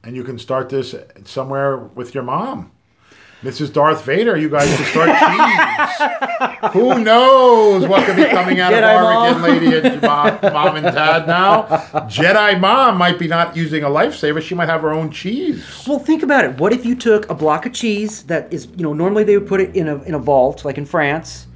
and 0.05 0.15
you 0.15 0.23
can 0.25 0.39
start 0.39 0.69
this 0.69 0.95
somewhere 1.25 1.79
with 1.79 2.15
your 2.15 2.25
mom. 2.25 2.71
Mrs. 3.43 3.73
Darth 3.73 4.05
Vader, 4.05 4.37
you 4.37 4.51
guys 4.51 4.69
should 4.77 4.87
start 4.87 5.09
cheese. 5.09 6.73
Who 6.73 7.03
knows 7.03 7.87
what 7.87 8.05
could 8.05 8.17
be 8.17 8.27
coming 8.27 8.61
out 8.61 8.75
of 8.75 8.81
Jedi 8.81 9.03
Mom. 9.03 9.27
again 9.27 9.43
lady 9.43 9.89
and 9.89 10.03
mom, 10.03 10.39
mom 10.43 10.77
and 10.77 10.85
dad 10.95 11.27
now? 11.27 11.63
Jedi 12.07 12.61
mom 12.61 12.99
might 12.99 13.19
be 13.19 13.27
not 13.27 13.57
using 13.57 13.83
a 13.83 13.89
lifesaver. 13.89 14.43
She 14.43 14.55
might 14.55 14.69
have 14.69 14.83
her 14.83 14.93
own 14.93 15.11
cheese. 15.11 15.85
Well, 15.87 15.99
think 15.99 16.23
about 16.23 16.45
it. 16.45 16.59
What 16.59 16.75
if 16.75 16.85
you 16.85 16.95
took 16.95 17.31
a 17.31 17.35
block 17.35 17.65
of 17.65 17.73
cheese 17.73 18.25
that 18.25 18.53
is, 18.53 18.67
you 18.77 18.83
know, 18.83 18.93
normally 18.93 19.25
they 19.25 19.39
would 19.39 19.49
put 19.49 19.63
it 19.63 19.75
in 19.75 19.89
a 19.89 20.03
in 20.03 20.15
a 20.15 20.19
vault, 20.19 20.67
like 20.67 20.77
in 20.77 20.85
France, 20.85 21.47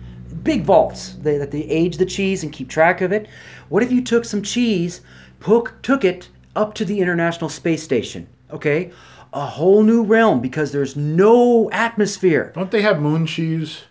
big 0.42 0.64
vaults 0.64 1.14
they, 1.20 1.36
that 1.36 1.50
they 1.50 1.64
age 1.64 1.98
the 1.98 2.06
cheese 2.06 2.42
and 2.42 2.50
keep 2.50 2.70
track 2.70 3.02
of 3.02 3.12
it. 3.12 3.28
What 3.68 3.82
if 3.82 3.92
you 3.92 4.02
took 4.02 4.24
some 4.24 4.40
cheese, 4.40 5.02
took 5.42 5.74
took 5.82 6.02
it 6.02 6.30
up 6.56 6.74
to 6.74 6.86
the 6.86 7.00
International 7.00 7.50
Space 7.50 7.82
Station? 7.82 8.26
Okay, 8.50 8.90
a 9.34 9.46
whole 9.46 9.82
new 9.82 10.04
realm 10.04 10.40
because 10.40 10.70
there's 10.70 10.96
no 10.96 11.68
atmosphere. 11.72 12.52
Don't 12.54 12.70
they 12.70 12.82
have 12.82 13.02
moon 13.02 13.26
cheese? 13.26 13.82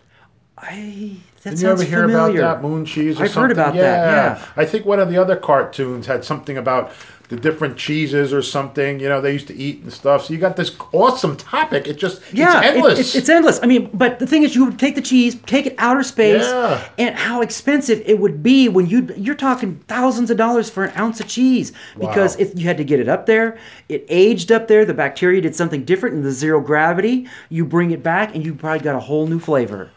I 0.56 1.18
that 1.44 1.50
Did 1.50 1.60
you 1.62 1.68
ever 1.68 1.82
hear 1.84 2.02
familiar. 2.08 2.40
about 2.40 2.62
that 2.62 2.68
moon 2.68 2.84
cheese? 2.84 3.20
Or 3.20 3.24
I've 3.24 3.34
heard 3.34 3.50
something? 3.50 3.52
about 3.52 3.74
that, 3.74 4.40
yeah. 4.40 4.44
I 4.56 4.64
think 4.64 4.84
one 4.84 4.98
of 5.00 5.08
the 5.10 5.18
other 5.18 5.36
cartoons 5.36 6.06
had 6.06 6.24
something 6.24 6.56
about 6.58 6.92
the 7.28 7.36
different 7.36 7.78
cheeses 7.78 8.34
or 8.34 8.42
something. 8.42 9.00
You 9.00 9.08
know, 9.08 9.18
they 9.22 9.32
used 9.32 9.46
to 9.48 9.54
eat 9.56 9.82
and 9.82 9.90
stuff. 9.90 10.26
So 10.26 10.34
you 10.34 10.38
got 10.38 10.56
this 10.56 10.76
awesome 10.92 11.38
topic. 11.38 11.86
It 11.88 11.94
just 11.98 12.20
Yeah, 12.34 12.58
it's 12.60 12.66
it- 12.66 12.74
endless. 12.76 12.98
it's, 12.98 13.14
it's 13.14 13.28
endless. 13.30 13.60
I 13.62 13.66
mean, 13.66 13.88
but 13.94 14.18
the 14.18 14.26
thing 14.26 14.42
is, 14.42 14.54
you 14.54 14.66
would 14.66 14.78
take 14.78 14.94
the 14.94 15.00
cheese, 15.00 15.34
take 15.46 15.64
it 15.64 15.74
outer 15.78 16.02
space, 16.02 16.44
Yeah. 16.46 16.82
and 16.98 17.14
how 17.16 17.40
expensive 17.40 18.02
it 18.04 18.18
would 18.18 18.42
be 18.42 18.68
when 18.68 18.86
you 18.86 19.08
you're 19.16 19.34
talking 19.34 19.80
thousands 19.88 20.30
of 20.30 20.36
dollars 20.36 20.68
for 20.68 20.84
an 20.84 20.92
ounce 20.98 21.18
of 21.18 21.26
cheese 21.26 21.72
because 21.98 22.36
Wow. 22.36 22.42
if 22.42 22.58
you 22.58 22.66
had 22.66 22.76
to 22.76 22.84
get 22.84 23.00
it 23.00 23.08
up 23.08 23.24
there, 23.24 23.56
it 23.88 24.04
aged 24.10 24.52
up 24.52 24.68
there. 24.68 24.84
The 24.84 24.92
bacteria 24.94 25.40
did 25.40 25.56
something 25.56 25.84
different 25.84 26.16
in 26.16 26.22
the 26.24 26.30
zero 26.32 26.60
gravity. 26.60 27.26
You 27.48 27.64
bring 27.64 27.90
it 27.90 28.02
back, 28.02 28.34
and 28.34 28.44
you 28.44 28.54
probably 28.54 28.80
got 28.84 28.96
a 28.96 29.00
whole 29.00 29.26
new 29.26 29.38
flavor. 29.38 29.90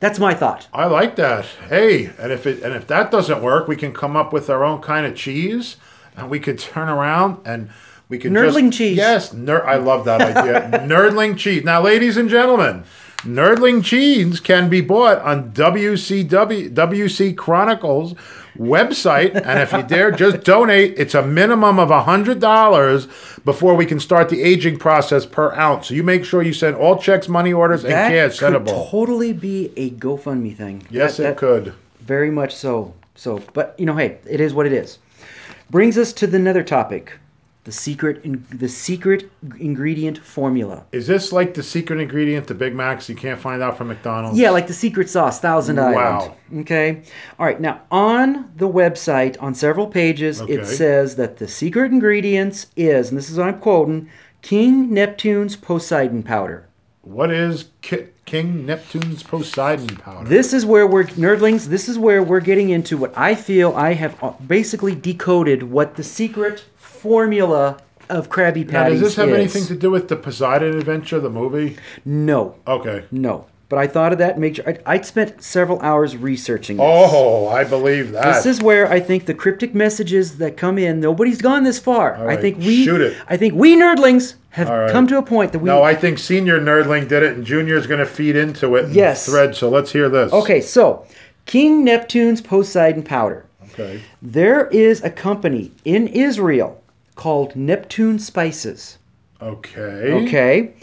That's 0.00 0.18
my 0.18 0.34
thought. 0.34 0.68
I 0.72 0.86
like 0.86 1.16
that. 1.16 1.46
Hey, 1.68 2.06
and 2.18 2.30
if 2.32 2.46
it 2.46 2.62
and 2.62 2.74
if 2.74 2.86
that 2.88 3.10
doesn't 3.10 3.42
work, 3.42 3.66
we 3.68 3.76
can 3.76 3.92
come 3.92 4.16
up 4.16 4.32
with 4.32 4.50
our 4.50 4.62
own 4.64 4.82
kind 4.82 5.06
of 5.06 5.14
cheese, 5.14 5.76
and 6.16 6.28
we 6.28 6.38
could 6.38 6.58
turn 6.72 6.88
around 6.88 7.46
and 7.46 7.70
we 8.08 8.18
can 8.18 8.32
Nerdling 8.32 8.66
just, 8.66 8.78
cheese. 8.78 8.96
Yes, 8.96 9.32
ner- 9.32 9.66
I 9.66 9.76
love 9.76 10.04
that 10.04 10.20
idea. 10.20 10.70
Nerdling 10.86 11.36
cheese. 11.36 11.64
Now, 11.64 11.82
ladies 11.82 12.16
and 12.16 12.28
gentlemen, 12.28 12.84
Nerdling 13.24 13.82
jeans 13.82 14.40
can 14.40 14.68
be 14.68 14.80
bought 14.80 15.18
on 15.22 15.50
WCW 15.52 16.70
WC 16.72 17.36
Chronicles 17.36 18.14
website, 18.56 19.34
and 19.34 19.58
if 19.60 19.72
you 19.72 19.82
dare, 19.82 20.10
just 20.10 20.42
donate. 20.44 20.94
It's 20.98 21.14
a 21.14 21.22
minimum 21.26 21.78
of 21.78 21.90
hundred 22.04 22.40
dollars 22.40 23.06
before 23.44 23.74
we 23.74 23.84
can 23.86 23.98
start 24.00 24.28
the 24.28 24.42
aging 24.42 24.78
process 24.78 25.26
per 25.26 25.52
ounce. 25.54 25.88
So 25.88 25.94
you 25.94 26.02
make 26.02 26.24
sure 26.24 26.42
you 26.42 26.52
send 26.52 26.76
all 26.76 26.98
checks, 26.98 27.28
money 27.28 27.52
orders, 27.52 27.84
and 27.84 27.92
That 27.92 28.10
cash 28.10 28.38
could 28.38 28.52
sendable. 28.54 28.90
totally 28.90 29.32
be 29.32 29.72
a 29.76 29.90
GoFundMe 29.90 30.56
thing. 30.56 30.82
yes, 30.90 31.16
That- 31.16 31.22
it 31.22 31.26
that- 31.26 31.36
could. 31.36 31.72
Very 32.00 32.30
much 32.30 32.54
so. 32.54 32.94
So, 33.16 33.40
but 33.54 33.74
you 33.78 33.86
know, 33.86 33.96
hey, 33.96 34.18
it 34.28 34.40
is 34.40 34.54
what 34.54 34.66
it 34.66 34.72
is. 34.72 34.98
Brings 35.70 35.98
us 35.98 36.12
to 36.14 36.26
the 36.28 36.36
another 36.36 36.62
topic, 36.62 37.14
the 37.66 37.72
secret, 37.72 38.24
in, 38.24 38.46
the 38.52 38.68
secret 38.68 39.28
ingredient 39.58 40.18
formula. 40.18 40.84
Is 40.92 41.08
this 41.08 41.32
like 41.32 41.52
the 41.54 41.64
secret 41.64 42.00
ingredient 42.00 42.46
to 42.46 42.54
Big 42.54 42.76
Macs 42.76 43.08
you 43.08 43.16
can't 43.16 43.40
find 43.40 43.60
out 43.60 43.76
from 43.76 43.88
McDonald's? 43.88 44.38
Yeah, 44.38 44.50
like 44.50 44.68
the 44.68 44.72
secret 44.72 45.10
sauce, 45.10 45.40
Thousand 45.40 45.80
Island. 45.80 45.96
Wow. 45.96 46.36
Okay. 46.60 47.02
All 47.40 47.44
right. 47.44 47.60
Now, 47.60 47.82
on 47.90 48.52
the 48.56 48.68
website, 48.68 49.36
on 49.42 49.52
several 49.52 49.88
pages, 49.88 50.40
Okay. 50.40 50.54
it 50.54 50.66
says 50.66 51.16
that 51.16 51.38
the 51.38 51.48
secret 51.48 51.90
ingredients 51.90 52.68
is, 52.76 53.08
and 53.08 53.18
this 53.18 53.28
is 53.28 53.36
what 53.36 53.48
I'm 53.48 53.58
quoting, 53.58 54.08
King 54.42 54.94
Neptune's 54.94 55.56
Poseidon 55.56 56.22
powder. 56.22 56.68
What 57.02 57.30
is 57.32 57.66
Ki- 57.82 58.06
King 58.24 58.66
Neptune's 58.66 59.22
Poseidon 59.24 59.96
powder? 59.96 60.28
This 60.28 60.52
is 60.52 60.66
where 60.66 60.86
we're 60.86 61.04
nerdlings. 61.04 61.66
This 61.66 61.88
is 61.88 61.98
where 61.98 62.20
we're 62.22 62.40
getting 62.40 62.70
into 62.70 62.96
what 62.96 63.16
I 63.16 63.34
feel 63.36 63.72
I 63.76 63.94
have 63.94 64.20
uh, 64.22 64.32
basically 64.44 64.94
decoded 64.94 65.64
what 65.64 65.94
the 65.94 66.02
secret 66.02 66.64
formula 66.96 67.78
of 68.08 68.28
Krabby 68.30 68.66
Patties. 68.68 68.72
now, 68.72 68.88
does 68.88 69.00
this 69.00 69.16
have 69.16 69.28
is. 69.30 69.34
anything 69.34 69.66
to 69.66 69.74
do 69.74 69.90
with 69.90 70.08
the 70.08 70.16
Poseidon 70.16 70.76
Adventure, 70.76 71.18
the 71.20 71.30
movie? 71.30 71.76
No, 72.04 72.54
Okay. 72.66 73.04
no. 73.10 73.46
But 73.68 73.80
I 73.80 73.88
thought 73.88 74.12
of 74.12 74.18
that. 74.18 74.32
and 74.34 74.40
Make 74.40 74.54
sure 74.56 74.64
I, 74.68 74.78
I 74.94 75.00
spent 75.00 75.42
several 75.42 75.80
hours 75.80 76.16
researching. 76.16 76.76
This. 76.76 76.86
Oh, 76.88 77.48
I 77.48 77.64
believe 77.64 78.12
that. 78.12 78.34
This 78.36 78.46
is 78.46 78.62
where 78.62 78.88
I 78.88 79.00
think 79.00 79.26
the 79.26 79.34
cryptic 79.34 79.74
messages 79.74 80.38
that 80.38 80.56
come 80.56 80.78
in. 80.78 81.00
Nobody's 81.00 81.42
gone 81.42 81.64
this 81.64 81.80
far. 81.80 82.28
I 82.28 82.36
think 82.36 82.58
we 82.58 82.84
shoot 82.84 83.00
it. 83.00 83.16
I 83.26 83.36
think 83.36 83.54
we 83.54 83.74
nerdlings 83.76 84.34
have 84.50 84.70
All 84.70 84.78
right. 84.78 84.92
come 84.92 85.08
to 85.08 85.18
a 85.18 85.22
point 85.22 85.50
that 85.50 85.58
we. 85.58 85.66
no, 85.66 85.82
I 85.82 85.96
think 85.96 86.20
Senior 86.20 86.60
Nerdling 86.60 87.08
did 87.08 87.24
it, 87.24 87.34
and 87.34 87.44
junior 87.44 87.74
is 87.74 87.88
going 87.88 87.98
to 87.98 88.06
feed 88.06 88.36
into 88.36 88.76
it 88.76 88.90
Yes. 88.92 89.26
thread. 89.26 89.56
So 89.56 89.68
let's 89.68 89.90
hear 89.90 90.08
this. 90.08 90.32
okay, 90.32 90.60
so 90.60 91.04
King 91.44 91.82
Neptune's 91.82 92.40
Poseidon 92.40 93.02
powder. 93.02 93.46
Okay. 93.72 94.00
There 94.22 94.68
is 94.68 95.02
a 95.02 95.10
company 95.10 95.72
in 95.84 96.06
Israel 96.06 96.80
called 97.16 97.56
Neptune 97.56 98.20
Spices. 98.20 98.98
Okay. 99.42 100.12
Okay. 100.12 100.74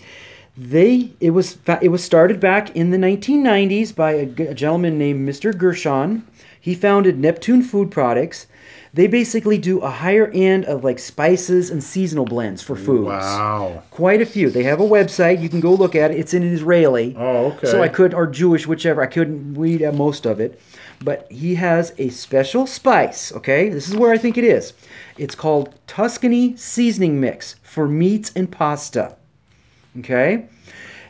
They 0.55 1.11
it 1.19 1.31
was 1.31 1.57
it 1.81 1.89
was 1.89 2.03
started 2.03 2.39
back 2.39 2.75
in 2.75 2.91
the 2.91 2.97
1990s 2.97 3.95
by 3.95 4.11
a 4.11 4.53
gentleman 4.53 4.97
named 4.97 5.27
Mr. 5.27 5.57
Gershon. 5.57 6.27
He 6.59 6.75
founded 6.75 7.17
Neptune 7.17 7.63
Food 7.63 7.89
Products. 7.89 8.47
They 8.93 9.07
basically 9.07 9.57
do 9.57 9.79
a 9.79 9.89
higher 9.89 10.29
end 10.35 10.65
of 10.65 10.83
like 10.83 10.99
spices 10.99 11.71
and 11.71 11.83
seasonal 11.83 12.25
blends 12.25 12.61
for 12.61 12.75
foods. 12.75 13.07
Wow. 13.07 13.81
Quite 13.89 14.21
a 14.21 14.25
few. 14.25 14.51
They 14.51 14.61
have 14.63 14.79
a 14.79 14.87
website. 14.87 15.41
You 15.41 15.49
can 15.49 15.59
go 15.59 15.73
look 15.73 15.95
at 15.95 16.11
it. 16.11 16.19
It's 16.19 16.35
in 16.35 16.43
Israeli. 16.43 17.15
Oh, 17.17 17.53
okay. 17.53 17.67
So 17.67 17.81
I 17.81 17.87
could, 17.87 18.13
or 18.13 18.27
Jewish, 18.27 18.67
whichever. 18.67 19.01
I 19.01 19.07
couldn't 19.07 19.55
read 19.55 19.81
most 19.95 20.27
of 20.27 20.39
it. 20.39 20.61
But 21.03 21.29
he 21.31 21.55
has 21.55 21.93
a 21.97 22.09
special 22.09 22.65
spice, 22.65 23.31
okay? 23.33 23.67
This 23.69 23.89
is 23.89 23.95
where 23.95 24.13
I 24.13 24.17
think 24.17 24.37
it 24.37 24.43
is. 24.43 24.73
It's 25.17 25.35
called 25.35 25.75
Tuscany 25.85 26.55
Seasoning 26.55 27.19
Mix 27.19 27.55
for 27.61 27.87
meats 27.87 28.31
and 28.35 28.49
pasta. 28.49 29.17
Okay? 29.99 30.47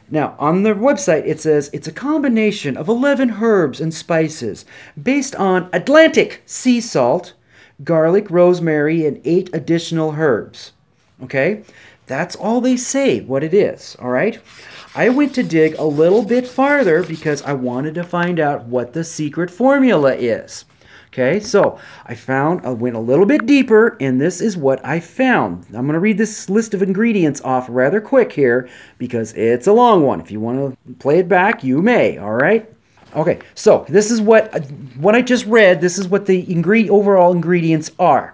Now, 0.09 0.35
on 0.39 0.63
their 0.63 0.75
website, 0.75 1.25
it 1.25 1.39
says 1.39 1.69
it's 1.73 1.87
a 1.87 1.91
combination 1.91 2.75
of 2.75 2.89
11 2.89 3.37
herbs 3.41 3.79
and 3.79 3.93
spices 3.93 4.65
based 5.01 5.35
on 5.35 5.69
Atlantic 5.71 6.41
sea 6.45 6.81
salt, 6.81 7.33
garlic, 7.83 8.29
rosemary, 8.29 9.05
and 9.05 9.21
eight 9.25 9.49
additional 9.53 10.13
herbs. 10.17 10.71
Okay? 11.23 11.63
That's 12.05 12.35
all 12.35 12.61
they 12.61 12.77
say 12.77 13.21
what 13.21 13.43
it 13.43 13.53
is, 13.53 13.95
all 13.99 14.09
right? 14.09 14.39
I 14.95 15.09
went 15.09 15.33
to 15.35 15.43
dig 15.43 15.73
a 15.79 15.83
little 15.83 16.23
bit 16.23 16.47
farther 16.47 17.01
because 17.01 17.41
I 17.41 17.53
wanted 17.53 17.95
to 17.95 18.03
find 18.03 18.39
out 18.39 18.65
what 18.65 18.93
the 18.93 19.03
secret 19.03 19.49
formula 19.49 20.13
is. 20.13 20.65
Okay, 21.07 21.39
so 21.39 21.79
I 22.05 22.13
found, 22.13 22.63
I 22.63 22.69
went 22.71 22.95
a 22.95 22.99
little 22.99 23.25
bit 23.25 23.47
deeper, 23.47 23.97
and 23.99 24.21
this 24.21 24.39
is 24.39 24.55
what 24.55 24.83
I 24.85 24.99
found. 24.99 25.65
I'm 25.67 25.85
going 25.85 25.93
to 25.93 25.99
read 25.99 26.19
this 26.19 26.47
list 26.47 26.75
of 26.75 26.83
ingredients 26.83 27.41
off 27.41 27.67
rather 27.69 28.01
quick 28.01 28.33
here 28.33 28.69
because 28.99 29.33
it's 29.33 29.65
a 29.65 29.73
long 29.73 30.03
one. 30.03 30.21
If 30.21 30.29
you 30.29 30.39
want 30.39 30.77
to 30.85 30.93
play 30.95 31.17
it 31.19 31.27
back, 31.27 31.63
you 31.63 31.81
may, 31.81 32.19
all 32.19 32.33
right? 32.33 32.71
Okay, 33.15 33.39
so 33.55 33.85
this 33.89 34.11
is 34.11 34.21
what 34.21 34.63
what 34.97 35.15
I 35.15 35.21
just 35.21 35.45
read. 35.45 35.81
This 35.81 35.99
is 35.99 36.07
what 36.07 36.25
the 36.25 36.45
ingre- 36.45 36.89
overall 36.89 37.31
ingredients 37.31 37.91
are 37.99 38.33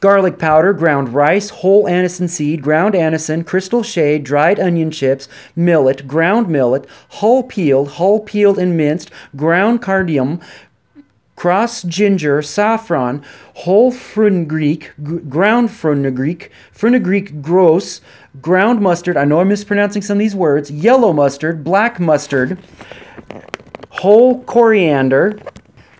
garlic 0.00 0.38
powder, 0.38 0.72
ground 0.72 1.10
rice, 1.14 1.50
whole 1.50 1.84
anison 1.84 2.28
seed, 2.28 2.62
ground 2.62 2.94
anison, 2.94 3.46
crystal 3.46 3.82
shade, 3.82 4.24
dried 4.24 4.58
onion 4.58 4.90
chips, 4.90 5.28
millet, 5.54 6.08
ground 6.08 6.48
millet, 6.48 6.86
hull 7.10 7.42
peeled, 7.42 7.92
hull 7.92 8.20
peeled 8.20 8.58
and 8.58 8.76
minced, 8.76 9.10
ground 9.36 9.82
cardium, 9.82 10.42
cross 11.36 11.82
ginger, 11.82 12.42
saffron, 12.42 13.22
whole 13.54 13.90
fenugreek, 13.90 14.92
g- 15.02 15.18
ground 15.18 15.70
fenugreek, 15.70 16.50
fenugreek 16.72 17.40
gross, 17.40 18.00
ground 18.42 18.80
mustard. 18.80 19.16
I 19.16 19.24
know 19.24 19.40
I'm 19.40 19.48
mispronouncing 19.48 20.02
some 20.02 20.16
of 20.16 20.18
these 20.18 20.34
words. 20.34 20.70
Yellow 20.70 21.12
mustard, 21.12 21.64
black 21.64 21.98
mustard, 21.98 22.58
whole 23.88 24.42
coriander, 24.44 25.38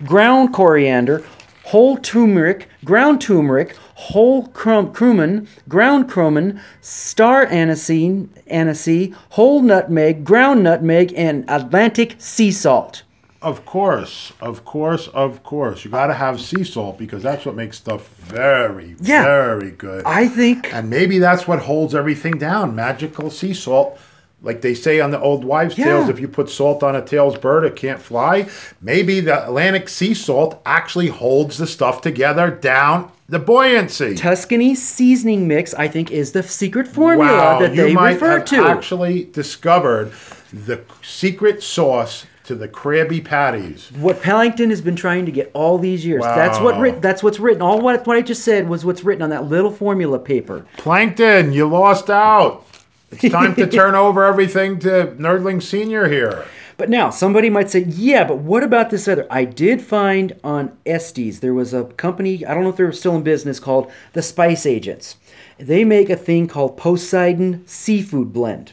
ground 0.04 0.52
coriander, 0.52 1.24
whole 1.64 1.96
turmeric, 1.96 2.68
ground 2.84 3.20
turmeric, 3.20 3.76
whole 4.08 4.46
crum- 4.48 4.92
cumin, 4.94 5.46
ground 5.68 6.10
cumin, 6.12 6.60
star 6.80 7.46
anisine, 7.46 8.28
aniseed, 8.50 9.14
whole 9.30 9.60
nutmeg, 9.62 10.24
ground 10.24 10.62
nutmeg, 10.62 11.12
and 11.16 11.44
Atlantic 11.48 12.16
sea 12.18 12.50
salt. 12.50 13.02
Of 13.42 13.64
course, 13.64 14.32
of 14.40 14.64
course, 14.66 15.08
of 15.08 15.42
course. 15.42 15.84
You 15.84 15.90
got 15.90 16.08
to 16.08 16.14
have 16.14 16.40
sea 16.40 16.62
salt 16.64 16.98
because 16.98 17.22
that's 17.22 17.46
what 17.46 17.54
makes 17.54 17.76
stuff 17.78 18.06
very, 18.18 18.96
Yeah. 19.00 19.24
very 19.24 19.70
good. 19.70 20.02
I 20.04 20.28
think 20.28 20.72
and 20.74 20.90
maybe 20.90 21.18
that's 21.18 21.48
what 21.48 21.60
holds 21.60 21.94
everything 21.94 22.34
down. 22.38 22.74
Magical 22.74 23.30
sea 23.30 23.54
salt. 23.54 23.98
Like 24.42 24.60
they 24.62 24.72
say 24.74 25.00
on 25.00 25.10
the 25.10 25.20
old 25.20 25.44
wives' 25.44 25.74
tales, 25.74 26.06
Yeah. 26.06 26.10
if 26.14 26.20
you 26.20 26.26
put 26.28 26.48
salt 26.50 26.82
on 26.82 26.96
a 26.96 27.02
tail's 27.02 27.36
bird, 27.36 27.64
it 27.64 27.76
can't 27.76 28.00
fly. 28.00 28.46
Maybe 28.80 29.20
the 29.20 29.44
Atlantic 29.46 29.88
sea 29.90 30.14
salt 30.14 30.60
actually 30.64 31.08
holds 31.08 31.56
the 31.58 31.66
stuff 31.66 32.00
together 32.00 32.50
down 32.50 33.10
the 33.30 33.38
buoyancy. 33.38 34.16
Tuscany 34.16 34.74
seasoning 34.74 35.46
mix, 35.46 35.72
I 35.74 35.86
think, 35.88 36.10
is 36.10 36.32
the 36.32 36.42
secret 36.42 36.88
formula 36.88 37.32
Wow, 37.32 37.58
that 37.60 37.76
they 37.76 37.94
might 37.94 38.14
refer 38.14 38.40
to. 38.40 38.66
actually 38.66 39.24
discovered 39.24 40.12
the 40.52 40.80
secret 41.02 41.62
sauce 41.62 42.26
to 42.44 42.56
the 42.56 42.66
Krabby 42.66 43.24
Patties. 43.24 43.92
What 43.92 44.20
Paddington 44.20 44.70
has 44.70 44.80
been 44.80 44.96
trying 44.96 45.26
to 45.26 45.32
get 45.32 45.52
all 45.54 45.78
these 45.78 46.04
years. 46.04 46.22
That's 46.24 46.58
what 46.58 46.80
writ- 46.80 47.00
that's 47.00 47.22
what's 47.22 47.38
written. 47.38 47.62
All 47.62 47.80
what 47.80 48.04
what 48.04 48.16
I 48.16 48.22
just 48.22 48.42
said 48.42 48.68
was 48.68 48.84
what's 48.84 49.04
written 49.04 49.22
on 49.22 49.30
that 49.30 49.44
little 49.44 49.70
formula 49.70 50.18
paper. 50.18 50.66
Plankton, 50.76 51.52
you 51.52 51.68
lost 51.68 52.10
out. 52.10 52.66
It's 53.12 53.32
time 53.32 53.54
to 53.54 53.66
turn 53.68 53.94
over 53.94 54.24
everything 54.24 54.80
to 54.80 55.14
Nerdling 55.18 55.62
Senior 55.62 56.08
here. 56.08 56.44
But 56.80 56.88
now 56.88 57.10
somebody 57.10 57.50
might 57.50 57.68
say, 57.68 57.80
yeah, 57.80 58.24
but 58.24 58.38
what 58.38 58.62
about 58.62 58.88
this 58.88 59.06
other? 59.06 59.26
I 59.28 59.44
did 59.44 59.82
find 59.82 60.34
on 60.42 60.78
Estes 60.86 61.40
there 61.40 61.52
was 61.52 61.74
a 61.74 61.84
company. 61.84 62.42
I 62.46 62.54
don't 62.54 62.62
know 62.62 62.70
if 62.70 62.76
they're 62.76 62.90
still 62.90 63.16
in 63.16 63.22
business 63.22 63.60
called 63.60 63.92
the 64.14 64.22
Spice 64.22 64.64
Agents. 64.64 65.16
They 65.58 65.84
make 65.84 66.08
a 66.08 66.16
thing 66.16 66.48
called 66.48 66.78
Poseidon 66.78 67.66
Seafood 67.66 68.32
Blend. 68.32 68.72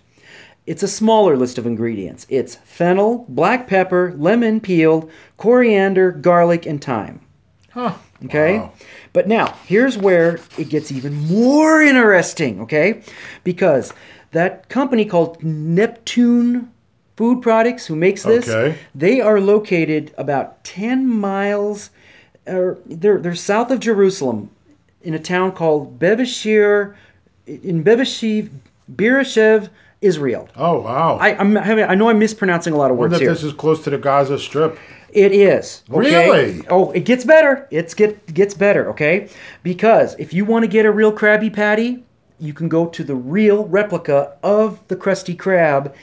It's 0.66 0.84
a 0.84 0.88
smaller 0.88 1.36
list 1.36 1.58
of 1.58 1.66
ingredients. 1.66 2.26
It's 2.30 2.56
fennel, 2.56 3.26
black 3.28 3.68
pepper, 3.68 4.14
lemon 4.16 4.62
peeled, 4.62 5.12
coriander, 5.36 6.14
garlic, 6.14 6.66
and 6.66 6.82
thyme. 6.82 7.20
Huh. 7.72 7.96
Okay? 8.24 8.60
Wow. 8.60 8.74
But 9.12 9.28
now, 9.28 9.58
here's 9.66 9.98
where 9.98 10.40
it 10.58 10.70
gets 10.70 10.94
even 10.94 11.14
more 11.28 11.82
interesting, 11.82 12.62
okay? 12.62 13.02
Because 13.44 13.94
that 14.32 14.70
company 14.70 15.04
called 15.04 15.44
Neptune 15.44 16.72
Food 17.18 17.42
Products, 17.42 17.88
who 17.88 17.96
makes 17.96 18.24
this, 18.24 18.48
Okay. 18.48 18.78
they 18.96 19.20
are 19.20 19.42
located 19.42 20.14
about 20.18 20.64
10 20.64 21.08
miles, 21.08 21.90
or 22.46 22.78
they're, 22.86 23.18
they're 23.18 23.36
south 23.36 23.72
of 23.72 23.80
Jerusalem 23.80 24.50
in 25.02 25.14
a 25.14 25.20
town 25.20 25.52
called 25.52 26.00
Bevashir, 26.00 26.94
in 27.48 27.84
Bevashiv, 27.84 28.50
Beersheba, 28.94 29.70
Israel. 30.00 30.48
Oh 30.56 30.82
wow. 30.82 31.18
I, 31.20 31.36
I'm 31.36 31.58
I 31.58 31.96
know 31.96 32.10
I'm 32.10 32.20
mispronouncing 32.20 32.72
a 32.72 32.78
lot 32.78 32.92
of 32.92 32.98
words 32.98 33.16
if 33.16 33.20
here. 33.22 33.30
this 33.32 33.44
is 33.44 33.52
close 33.54 33.84
to 33.86 33.90
the 33.90 33.98
Gaza 33.98 34.38
Strip. 34.38 34.78
It 35.10 35.32
is. 35.32 35.82
Okay? 35.90 36.30
Really? 36.30 36.68
Oh, 36.70 36.92
it 36.92 37.04
gets 37.04 37.26
better. 37.26 37.68
It's 37.72 37.96
get 37.96 38.32
gets 38.32 38.54
better, 38.54 38.90
okay? 38.92 39.28
Because 39.64 40.16
if 40.20 40.34
you 40.34 40.46
want 40.46 40.64
to 40.64 40.68
get 40.68 40.86
a 40.86 40.92
real 40.92 41.12
Krabby 41.12 41.52
Patty, 41.52 42.04
you 42.40 42.54
can 42.54 42.70
go 42.70 42.86
to 42.86 43.04
the 43.04 43.16
real 43.16 43.66
replica 43.66 44.38
of 44.44 44.88
the 44.88 44.96
Krusty 44.96 45.36
Krab 45.36 45.96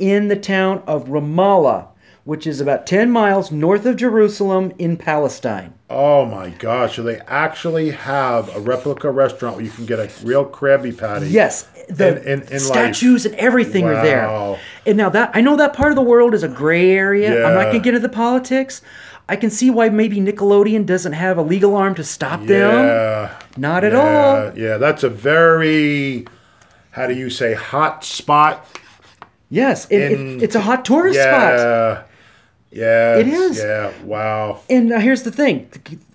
in 0.00 0.28
the 0.28 0.36
town 0.36 0.82
of 0.86 1.06
Ramallah, 1.06 1.88
which 2.24 2.46
is 2.46 2.60
about 2.60 2.86
10 2.86 3.10
miles 3.10 3.50
north 3.52 3.86
of 3.86 3.96
Jerusalem 3.96 4.72
in 4.78 4.96
Palestine. 4.96 5.74
Oh 5.88 6.24
my 6.24 6.50
gosh! 6.50 6.96
So 6.96 7.02
they 7.02 7.18
actually 7.26 7.90
have 7.90 8.54
a 8.54 8.60
replica 8.60 9.10
restaurant 9.10 9.56
where 9.56 9.64
you 9.64 9.70
can 9.72 9.86
get 9.86 9.98
a 9.98 10.08
real 10.24 10.44
Krabby 10.44 10.96
Patty. 10.96 11.26
Yes, 11.28 11.66
the 11.88 12.20
In- 12.22 12.42
in- 12.42 12.42
in 12.42 12.48
life. 12.52 12.60
statues 12.62 13.26
and 13.26 13.34
everything 13.34 13.86
are 13.88 13.94
Wow. 13.94 14.02
there. 14.02 14.56
And 14.86 14.96
now 14.96 15.08
that 15.10 15.30
I 15.34 15.40
know 15.40 15.56
that 15.56 15.72
part 15.72 15.90
of 15.90 15.96
the 15.96 16.02
world 16.02 16.32
is 16.34 16.42
a 16.44 16.48
gray 16.48 16.92
area. 16.92 17.44
I'm 17.44 17.54
not 17.54 17.64
going 17.64 17.74
to 17.74 17.80
get 17.80 17.94
into 17.94 18.06
the 18.06 18.14
politics. 18.14 18.82
I 19.28 19.34
can 19.36 19.50
see 19.50 19.70
why 19.70 19.88
maybe 19.88 20.18
Nickelodeon 20.20 20.86
doesn't 20.86 21.12
have 21.12 21.38
a 21.38 21.42
legal 21.42 21.74
arm 21.76 21.94
to 21.96 22.04
stop 22.04 22.40
them. 22.46 22.86
Yeah. 22.86 23.30
Not 23.56 23.82
at 23.84 23.92
yeah, 23.92 23.98
all. 23.98 24.58
Yeah, 24.58 24.76
that's 24.76 25.02
a 25.04 25.08
very, 25.08 26.26
how 26.92 27.06
do 27.08 27.14
you 27.14 27.30
say, 27.30 27.54
hot 27.54 28.04
spot. 28.04 28.64
Yes, 29.50 29.86
it, 29.90 30.12
it- 30.12 30.42
it's 30.42 30.54
a 30.54 30.60
hot 30.60 30.84
tourist 30.84 31.18
spot. 31.18 31.54
Yeah. 31.58 32.02
Yeah. 32.72 33.16
It 33.18 33.26
is. 33.26 33.58
Yeah. 33.58 33.92
Wow. 34.04 34.60
And 34.70 34.88
now 34.88 35.00
here's 35.00 35.24
the 35.24 35.32
thing. 35.32 35.68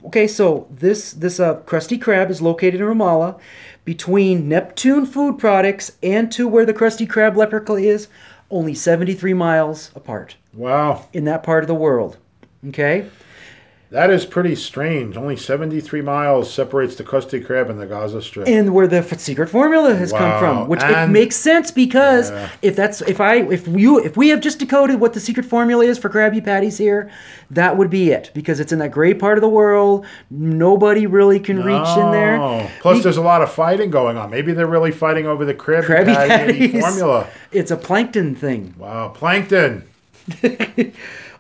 Okay, 0.06 0.26
so 0.28 0.68
this 0.72 1.12
this 1.12 1.40
uh, 1.40 1.56
Krusty 1.66 2.00
Krab 2.00 2.30
is 2.30 2.42
located 2.42 2.76
in 2.80 2.88
Ramallah, 2.88 3.38
between 3.84 4.48
Neptune 4.48 5.06
Food 5.06 5.38
Products 5.38 5.92
and 6.02 6.32
to 6.32 6.48
where 6.48 6.66
the 6.66 6.74
Krusty 6.74 7.06
Krab 7.08 7.36
replica 7.36 7.74
is, 7.74 8.08
only 8.50 8.74
73 8.74 9.34
miles 9.34 9.92
apart 9.96 10.38
Wow. 10.54 11.06
in 11.12 11.26
that 11.26 11.44
part 11.44 11.64
of 11.64 11.68
the 11.68 11.76
world. 11.76 12.18
Okay. 12.70 13.10
That 13.92 14.10
is 14.10 14.26
pretty 14.26 14.56
strange. 14.56 15.16
Only 15.16 15.38
73 15.38 16.02
miles 16.02 16.52
separates 16.52 16.96
the 16.96 17.04
Krusty 17.04 17.46
Krab 17.46 17.70
and 17.70 17.80
the 17.80 17.86
Gaza 17.86 18.22
Strip. 18.22 18.48
and 18.48 18.74
where 18.74 18.88
the 18.88 18.98
f- 18.98 19.20
secret 19.20 19.48
formula 19.48 19.96
has 19.96 20.12
come 20.12 20.40
from, 20.40 20.68
which 20.68 20.82
it 20.84 21.08
makes 21.10 21.36
sense 21.36 21.72
because 21.72 22.32
Yeah. 22.32 22.50
if 22.62 22.76
that's 22.76 23.02
if 23.02 23.22
I 23.22 23.36
if 23.36 23.68
you 23.68 24.00
if 24.04 24.18
we 24.18 24.30
have 24.30 24.42
just 24.42 24.60
decoded 24.60 25.00
what 25.00 25.14
the 25.14 25.20
secret 25.20 25.46
formula 25.46 25.86
is 25.86 25.98
for 26.00 26.10
Krabby 26.10 26.44
Patties 26.44 26.78
here, 26.78 27.10
that 27.52 27.78
would 27.78 27.90
be 27.92 28.10
it 28.12 28.32
because 28.34 28.60
it's 28.60 28.72
in 28.74 28.80
that 28.80 28.92
gray 28.92 29.14
part 29.14 29.38
of 29.38 29.42
the 29.42 29.50
world. 29.50 30.06
Nobody 30.32 31.06
really 31.06 31.40
can 31.40 31.58
reach 31.64 31.88
in 31.98 32.12
there. 32.12 32.68
Plus, 32.82 32.98
Be- 32.98 33.04
there's 33.04 33.18
a 33.18 33.22
lot 33.22 33.42
of 33.44 33.52
fighting 33.52 33.92
going 33.92 34.18
on. 34.18 34.30
Maybe 34.32 34.52
they're 34.52 34.66
really 34.68 34.92
fighting 34.92 35.28
over 35.28 35.46
the 35.46 35.54
Krabby, 35.54 35.86
Krabby 35.86 36.16
Patty 36.16 36.54
Patties 36.70 36.82
formula. 36.82 37.28
It's 37.52 37.72
a 37.72 37.78
plankton 37.78 38.36
thing. 38.36 38.74
Wow. 38.78 39.10
Plankton. 39.16 39.84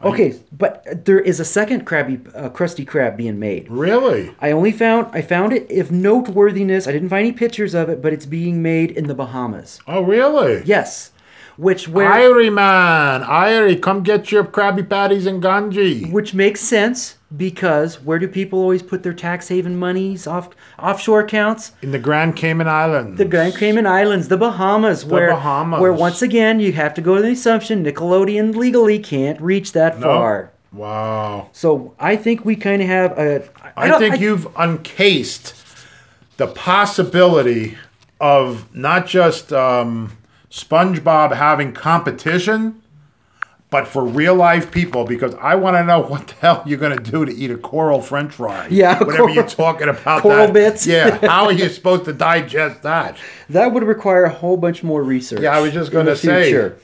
Okay, 0.05 0.39
but 0.51 1.05
there 1.05 1.19
is 1.19 1.39
a 1.39 1.45
second 1.45 1.85
Krabby 1.85 2.31
uh, 2.35 2.49
Krusty 2.49 2.85
Krab 2.85 3.17
being 3.17 3.39
made. 3.39 3.69
Really? 3.69 4.35
I 4.39 4.51
only 4.51 4.71
found 4.71 5.07
I 5.13 5.21
found 5.21 5.51
it 5.51 5.71
of 5.79 5.91
noteworthiness. 5.91 6.87
I 6.87 6.91
didn't 6.91 7.09
find 7.09 7.25
any 7.25 7.31
pictures 7.31 7.73
of 7.73 7.89
it, 7.89 8.01
but 8.01 8.13
it's 8.13 8.27
being 8.27 8.61
made 8.61 8.91
in 8.91 9.07
the 9.07 9.15
Bahamas. 9.15 9.79
Oh, 9.87 10.01
really? 10.01 10.61
Yes, 10.63 11.11
which 11.57 11.87
where 11.87 12.09
Irie 12.09 12.53
man, 12.53 13.23
Irie, 13.23 13.81
come 13.81 14.03
get 14.03 14.31
your 14.31 14.43
Krabby 14.43 14.87
Patties 14.87 15.25
and 15.25 15.41
Ganji. 15.41 16.11
which 16.11 16.33
makes 16.33 16.61
sense 16.61 17.14
because 17.35 18.01
where 18.01 18.19
do 18.19 18.27
people 18.27 18.59
always 18.59 18.83
put 18.83 19.03
their 19.03 19.13
tax 19.13 19.47
haven 19.47 19.77
monies 19.77 20.27
off 20.27 20.49
offshore 20.79 21.21
accounts? 21.21 21.71
In 21.81 21.91
the 21.91 21.99
Grand 21.99 22.35
Cayman 22.35 22.67
Islands. 22.67 23.17
The 23.17 23.25
Grand 23.25 23.55
Cayman 23.55 23.85
Islands, 23.87 24.27
the 24.27 24.37
Bahamas, 24.37 25.05
where 25.05 25.31
Bahamas. 25.31 25.81
where 25.81 25.93
once 25.93 26.21
again 26.21 26.59
you 26.59 26.71
have 26.73 26.93
to 26.95 27.01
go 27.01 27.15
to 27.15 27.21
the 27.21 27.31
assumption 27.31 27.83
Nickelodeon 27.83 28.55
legally 28.55 28.99
can't 28.99 29.39
reach 29.41 29.71
that 29.73 29.99
No? 29.99 30.05
far. 30.07 30.51
Wow. 30.71 31.49
So 31.53 31.93
I 31.99 32.15
think 32.17 32.43
we 32.43 32.55
kind 32.57 32.81
of 32.81 32.87
have 32.89 33.17
a. 33.17 33.47
I, 33.77 33.87
don't- 33.87 33.99
think 33.99 34.19
you've 34.19 34.47
uncased 34.57 35.55
the 36.37 36.47
possibility 36.47 37.77
of 38.19 38.73
not 38.75 39.07
just 39.07 39.51
um, 39.53 40.17
SpongeBob 40.51 41.33
having 41.33 41.71
competition, 41.71 42.81
but 43.69 43.87
for 43.87 44.05
real 44.05 44.35
life 44.35 44.71
people, 44.71 45.05
because 45.05 45.33
I 45.35 45.55
want 45.55 45.75
to 45.75 45.83
know 45.83 45.99
what 46.01 46.27
the 46.27 46.33
hell 46.35 46.63
you're 46.65 46.77
going 46.77 46.97
to 46.97 47.11
do 47.11 47.25
to 47.25 47.33
eat 47.33 47.51
a 47.51 47.57
coral 47.57 48.01
French 48.01 48.33
fry. 48.33 48.67
Yeah, 48.69 48.93
whatever 48.99 49.17
coral- 49.17 49.35
you're 49.35 49.47
talking 49.47 49.89
about. 49.89 50.21
coral 50.21 50.45
that. 50.47 50.53
bits. 50.53 50.85
Yeah, 50.87 51.17
how 51.27 51.45
are 51.45 51.51
you 51.51 51.67
supposed 51.69 52.05
to 52.05 52.13
digest 52.13 52.83
that? 52.83 53.17
that 53.49 53.73
would 53.73 53.83
require 53.83 54.23
a 54.25 54.29
whole 54.29 54.57
bunch 54.57 54.83
more 54.83 55.03
research. 55.03 55.41
Yeah, 55.41 55.55
I 55.57 55.61
was 55.61 55.73
just 55.73 55.91
going 55.91 56.05
to 56.05 56.15
say. 56.15 56.45
future. 56.45 56.77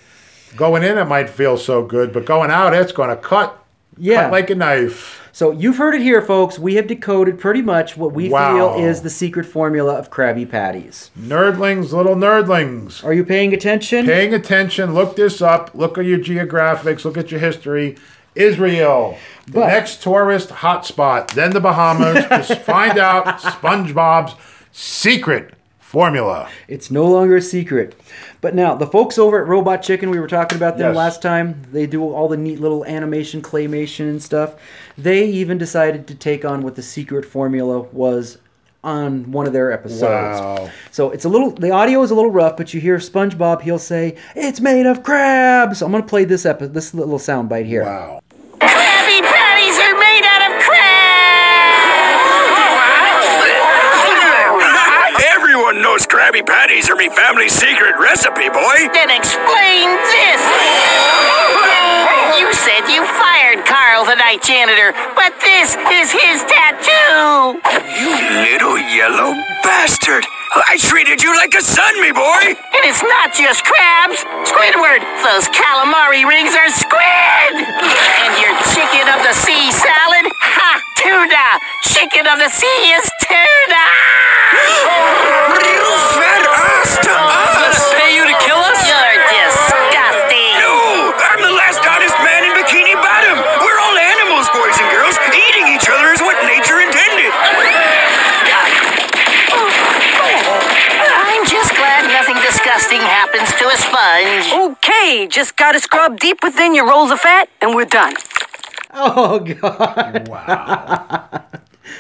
Going 0.58 0.84
in, 0.84 0.98
it 0.98 1.06
might 1.06 1.30
feel 1.30 1.58
so 1.58 1.86
good, 1.86 2.12
but 2.12 2.26
going 2.26 2.52
out, 2.52 2.74
it's 2.74 2.92
going 2.92 3.10
to 3.10 3.16
cut. 3.16 3.58
Yeah. 4.04 4.24
Cut 4.24 4.32
like 4.32 4.50
a 4.50 4.56
knife. 4.56 5.30
So 5.32 5.52
you've 5.52 5.78
heard 5.78 5.94
it 5.94 6.02
here, 6.02 6.24
folks. 6.24 6.58
We 6.58 6.74
have 6.76 6.88
decoded 6.88 7.40
pretty 7.40 7.62
much 7.62 7.96
what 7.96 8.14
we 8.14 8.30
Wow. 8.30 8.74
feel 8.74 8.84
is 8.86 9.02
the 9.04 9.12
secret 9.12 9.46
formula 9.46 9.94
of 9.94 10.10
Krabby 10.10 10.50
Patties. 10.50 11.12
Nerdlings, 11.18 11.94
little 11.94 12.16
nerdlings. 12.16 13.04
Are 13.06 13.14
you 13.14 13.24
paying 13.24 13.54
attention? 13.54 14.08
Paying 14.08 14.34
attention, 14.34 14.96
look 14.96 15.16
this 15.16 15.40
up, 15.40 15.70
look 15.76 16.00
at 16.00 16.06
your 16.06 16.18
geographics, 16.18 17.06
look 17.06 17.16
at 17.16 17.30
your 17.30 17.40
history. 17.40 17.96
Israel, 18.34 19.18
the 19.46 19.52
But- 19.60 19.68
next 19.68 20.02
tourist 20.02 20.50
hotspot, 20.50 21.32
then 21.36 21.52
the 21.52 21.60
Bahamas. 21.62 22.26
Just 22.30 22.62
find 22.62 22.98
out 22.98 23.40
SpongeBob's 23.40 24.34
secret 24.72 25.54
formula. 25.92 26.50
It's 26.70 26.90
no 26.90 27.06
longer 27.06 27.36
a 27.36 27.42
secret. 27.42 28.00
But 28.40 28.56
now, 28.56 28.76
the 28.76 28.88
folks 28.88 29.18
over 29.18 29.42
at 29.42 29.48
Robot 29.48 29.84
Chicken, 29.84 30.10
we 30.10 30.20
were 30.22 30.28
talking 30.28 30.58
about 30.58 30.78
them 30.78 30.92
Yes. 30.92 30.96
last 30.98 31.22
time. 31.22 31.64
They 31.74 31.86
do 31.86 32.02
all 32.14 32.30
the 32.30 32.38
neat 32.38 32.62
little 32.62 32.86
animation, 32.86 33.42
claymation, 33.42 34.10
and 34.10 34.24
stuff. 34.24 34.56
They 34.98 35.26
even 35.26 35.58
decided 35.58 36.08
to 36.08 36.16
take 36.16 36.46
on 36.46 36.62
what 36.62 36.76
the 36.76 36.82
secret 36.82 37.26
formula 37.26 37.82
was 37.92 38.38
on 38.86 39.32
one 39.34 39.46
of 39.46 39.54
their 39.54 39.72
episodes. 39.72 40.02
Wow. 40.40 40.70
So 40.92 41.12
it's 41.12 41.26
a 41.26 41.30
little, 41.30 41.52
the 41.52 41.72
audio 41.72 42.02
is 42.04 42.10
a 42.10 42.16
little 42.16 42.32
rough, 42.32 42.56
but 42.56 42.74
you 42.74 42.80
hear 42.80 42.98
SpongeBob, 42.98 43.62
he'll 43.62 43.78
say, 43.78 44.16
It's 44.36 44.62
made 44.62 44.86
of 44.86 45.04
crabs. 45.04 45.82
I'm 45.82 45.92
going 45.92 46.02
to 46.04 46.10
play 46.10 46.24
this, 46.24 46.46
epi- 46.46 46.68
this 46.68 46.94
little 46.94 47.20
soundbite 47.20 47.66
here. 47.66 47.84
Wow. 47.84 48.22
Krabby 56.32 56.48
Patties 56.48 56.90
are 56.90 56.96
me 56.96 57.10
family's 57.10 57.52
secret 57.52 57.92
recipe, 58.00 58.48
boy. 58.48 58.78
Then 58.96 59.12
explain 59.12 59.92
this! 60.16 60.40
You 62.40 62.48
said 62.56 62.88
you 62.88 63.04
fired 63.20 63.68
Carl, 63.68 64.08
the 64.08 64.16
night 64.16 64.40
janitor, 64.40 64.96
but 65.12 65.36
this 65.44 65.76
is 65.92 66.08
his 66.08 66.40
tattoo! 66.48 67.60
You 68.00 68.16
little 68.48 68.80
yellow 68.80 69.36
bastard. 69.60 70.24
I 70.56 70.80
treated 70.80 71.22
you 71.22 71.36
like 71.36 71.52
a 71.52 71.62
son, 71.62 72.00
me 72.00 72.16
boy. 72.16 72.56
And 72.56 72.84
it's 72.88 73.04
not 73.04 73.36
just 73.36 73.68
crabs! 73.68 74.24
Squidward! 74.48 75.04
Those 75.28 75.52
calamari 75.52 76.24
rings 76.24 76.56
are 76.56 76.72
squid! 76.72 77.60
And 77.60 78.34
your 78.40 78.56
chicken 78.72 79.04
of 79.12 79.20
the 79.28 79.36
sea 79.36 79.68
salad? 79.76 80.32
Ha! 80.40 80.91
tuna! 81.02 81.46
Chicken 81.82 82.30
on 82.30 82.38
the 82.38 82.50
sea 82.50 82.80
is 82.94 83.06
tuna! 83.26 83.86
you 85.66 85.86
fed 86.14 86.46
us 86.46 86.90
to 87.02 87.10
us! 87.10 87.52
Let 87.58 87.74
us 87.74 87.82
pay 87.98 88.14
you 88.14 88.24
to 88.30 88.36
kill 88.46 88.62
us? 88.62 88.78
You're 88.86 89.18
disgusting! 89.34 90.54
No! 90.62 91.10
I'm 91.18 91.42
the 91.42 91.54
last 91.58 91.82
honest 91.82 92.14
man 92.22 92.46
in 92.46 92.54
Bikini 92.54 92.94
Bottom! 93.02 93.42
We're 93.66 93.82
all 93.82 93.98
animals, 93.98 94.46
boys 94.54 94.78
and 94.78 94.90
girls! 94.94 95.18
Eating 95.34 95.74
each 95.74 95.90
other 95.90 96.14
is 96.14 96.22
what 96.22 96.38
nature 96.46 96.78
intended! 96.78 97.34
I'm 101.02 101.46
just 101.50 101.74
glad 101.74 102.06
nothing 102.14 102.38
disgusting 102.46 103.02
happens 103.02 103.50
to 103.58 103.66
a 103.66 103.78
sponge. 103.82 104.54
Okay, 104.78 105.26
just 105.28 105.58
gotta 105.58 105.80
scrub 105.80 106.20
deep 106.20 106.44
within 106.44 106.76
your 106.76 106.88
rolls 106.88 107.10
of 107.10 107.20
fat, 107.20 107.50
and 107.62 107.74
we're 107.74 107.86
done. 107.90 108.14
Oh 108.94 109.40
god. 109.40 110.28
Wow. 110.28 111.44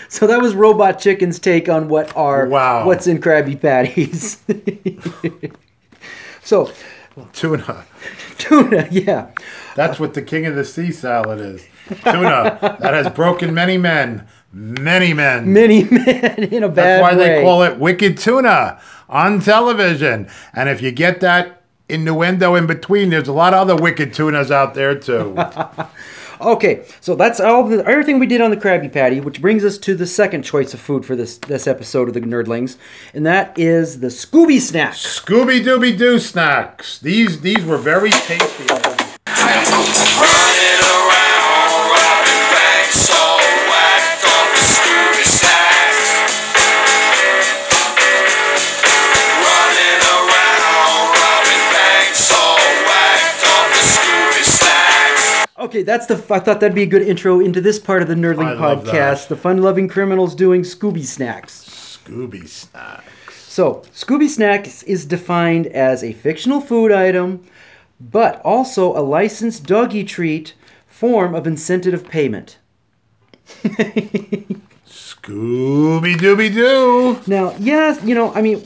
So 0.09 0.27
that 0.27 0.41
was 0.41 0.53
Robot 0.55 0.99
Chicken's 0.99 1.39
take 1.39 1.69
on 1.69 1.87
what 1.89 2.15
are 2.15 2.45
Wow. 2.47 2.85
what's 2.85 3.07
in 3.07 3.19
Krabby 3.19 3.59
Patties. 3.59 4.41
so 6.43 6.71
Tuna. 7.33 7.85
tuna, 8.37 8.87
yeah. 8.91 9.31
That's 9.75 9.99
what 9.99 10.13
the 10.13 10.21
king 10.21 10.45
of 10.45 10.55
the 10.55 10.65
sea 10.65 10.91
salad 10.91 11.39
is. 11.39 11.65
Tuna 12.03 12.77
that 12.79 12.93
has 12.93 13.09
broken 13.09 13.53
many 13.53 13.77
men. 13.77 14.27
Many 14.53 15.13
men. 15.13 15.51
Many 15.51 15.83
men 15.85 16.43
in 16.51 16.63
a 16.63 16.69
bad 16.69 16.69
way. 16.69 16.73
That's 16.73 17.01
why 17.01 17.15
way. 17.17 17.35
they 17.35 17.41
call 17.41 17.63
it 17.63 17.77
Wicked 17.79 18.17
Tuna 18.17 18.79
on 19.09 19.39
television. 19.39 20.27
And 20.53 20.67
if 20.69 20.81
you 20.81 20.91
get 20.91 21.19
that 21.21 21.61
innuendo 21.89 22.55
in 22.55 22.65
between, 22.67 23.09
there's 23.09 23.27
a 23.27 23.33
lot 23.33 23.53
of 23.53 23.59
other 23.61 23.75
Wicked 23.81 24.13
Tunas 24.13 24.51
out 24.51 24.73
there 24.73 24.95
too. 24.97 25.37
Okay, 26.41 26.85
so 27.01 27.13
that's 27.15 27.39
all 27.39 27.63
the 27.63 27.85
everything 27.85 28.17
we 28.17 28.25
did 28.25 28.41
on 28.41 28.49
the 28.49 28.57
Krabby 28.57 28.91
Patty, 28.91 29.19
which 29.19 29.41
brings 29.41 29.63
us 29.63 29.77
to 29.79 29.93
the 29.93 30.07
second 30.07 30.41
choice 30.41 30.73
of 30.73 30.79
food 30.79 31.05
for 31.05 31.15
this 31.15 31.37
this 31.37 31.67
episode 31.67 32.07
of 32.07 32.15
the 32.15 32.21
Nerdlings, 32.21 32.77
and 33.13 33.25
that 33.25 33.57
is 33.59 33.99
the 33.99 34.07
Scooby 34.07 34.59
Snack. 34.59 34.93
Scooby 34.93 35.63
Dooby 35.63 35.95
Doo 35.95 36.19
snacks. 36.19 36.97
These 36.97 37.41
these 37.41 37.63
were 37.63 37.77
very 37.77 38.09
tasty. 38.11 38.65
Okay, 55.81 55.85
that's 55.85 56.05
the. 56.05 56.15
I 56.33 56.39
thought 56.39 56.59
that'd 56.59 56.75
be 56.75 56.83
a 56.83 56.87
good 56.87 57.01
intro 57.01 57.39
into 57.39 57.59
this 57.59 57.79
part 57.79 58.03
of 58.03 58.07
the 58.07 58.13
Nerdling 58.13 58.45
I 58.45 58.53
love 58.53 58.83
podcast. 58.83 59.23
that. 59.23 59.29
The 59.29 59.35
Fun 59.35 59.61
Lovin' 59.63 59.87
Criminals 59.87 60.35
doing 60.35 60.61
Scooby 60.61 61.03
Snacks. 61.03 61.97
Scooby 62.05 62.47
snacks. 62.47 63.35
So, 63.35 63.83
Scooby 63.93 64.27
Snacks 64.29 64.83
is 64.83 65.05
defined 65.05 65.67
as 65.67 66.03
a 66.03 66.13
fictional 66.13 66.61
food 66.61 66.91
item, 66.91 67.43
but 67.99 68.39
also 68.41 68.95
a 68.95 69.01
licensed 69.01 69.65
doggy 69.65 70.03
treat 70.03 70.53
form 70.87 71.33
of 71.33 71.47
incentive 71.47 72.07
payment. 72.07 72.57
Scooby 74.85 76.15
Dooby 76.15 76.53
Doo. 76.53 77.19
Now, 77.27 77.55
yes, 77.59 78.03
you 78.03 78.13
know, 78.15 78.33
I 78.33 78.41
mean, 78.41 78.63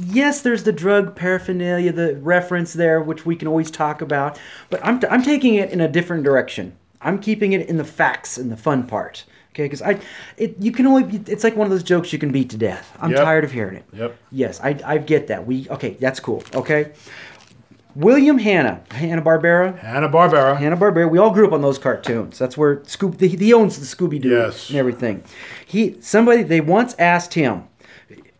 yes, 0.00 0.42
there's 0.42 0.64
the 0.64 0.72
drug 0.72 1.14
paraphernalia, 1.16 1.92
the 1.92 2.16
reference 2.16 2.72
there, 2.72 3.00
which 3.00 3.24
we 3.26 3.36
can 3.36 3.48
always 3.48 3.70
talk 3.70 4.00
about, 4.00 4.38
but 4.70 4.84
I'm, 4.84 5.00
I'm 5.10 5.22
taking 5.22 5.54
it 5.54 5.70
in 5.70 5.80
a 5.80 5.88
different 5.88 6.24
direction. 6.24 6.76
I'm 7.00 7.18
keeping 7.18 7.52
it 7.52 7.68
in 7.68 7.76
the 7.76 7.84
facts 7.84 8.38
and 8.38 8.50
the 8.50 8.56
fun 8.56 8.86
part. 8.86 9.24
Okay, 9.52 9.64
because 9.64 9.82
I, 9.82 10.00
it 10.36 10.56
you 10.58 10.72
can 10.72 10.84
only 10.86 11.22
it's 11.28 11.44
like 11.44 11.54
one 11.54 11.64
of 11.66 11.70
those 11.70 11.84
jokes 11.84 12.12
you 12.12 12.18
can 12.18 12.32
beat 12.32 12.50
to 12.50 12.56
death. 12.56 12.96
I'm 13.00 13.12
Yep. 13.12 13.20
tired 13.22 13.44
of 13.44 13.52
hearing 13.52 13.76
it. 13.76 13.84
Yep. 13.92 14.16
Yes, 14.32 14.60
I, 14.60 14.76
I 14.84 14.98
get 14.98 15.28
that. 15.28 15.46
We 15.46 15.68
okay, 15.68 15.90
that's 16.00 16.18
cool. 16.18 16.42
Okay. 16.54 16.90
William 17.94 18.38
Hanna, 18.38 18.82
Hanna 18.90 19.22
Barbera, 19.22 19.78
Hanna 19.78 20.08
Barbera. 20.08 20.56
Hanna 20.56 20.76
Barbera. 20.76 21.08
We 21.08 21.18
all 21.18 21.30
grew 21.30 21.46
up 21.46 21.52
on 21.52 21.62
those 21.62 21.78
cartoons. 21.78 22.36
That's 22.36 22.56
where 22.56 22.78
Scoob. 22.78 23.20
He, 23.20 23.28
he 23.28 23.52
owns 23.54 23.78
the 23.78 23.86
Scooby 23.86 24.20
Doo 24.20 24.30
Yes. 24.30 24.68
and 24.70 24.78
everything. 24.78 25.22
He 25.64 26.00
somebody 26.00 26.42
they 26.42 26.60
once 26.60 26.96
asked 26.98 27.34
him 27.34 27.62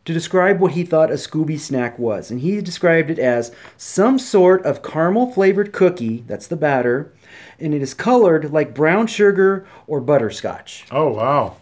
to 0.04 0.12
describe 0.12 0.60
what 0.60 0.72
he 0.72 0.84
thought 0.84 1.10
a 1.10 1.14
Scooby 1.14 1.58
snack 1.58 1.98
was, 1.98 2.30
and 2.30 2.40
he 2.40 2.60
described 2.60 3.10
it 3.10 3.18
as 3.18 3.52
some 3.76 4.18
sort 4.18 4.64
of 4.64 4.82
caramel 4.82 5.32
flavored 5.32 5.72
cookie. 5.72 6.24
That's 6.26 6.46
the 6.46 6.56
batter, 6.56 7.12
and 7.58 7.74
it 7.74 7.82
is 7.82 7.94
colored 7.94 8.52
like 8.52 8.74
brown 8.74 9.06
sugar 9.06 9.66
or 9.86 10.00
butterscotch. 10.00 10.84
Oh 10.90 11.12
wow. 11.12 11.56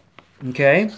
Okay. 0.49 0.91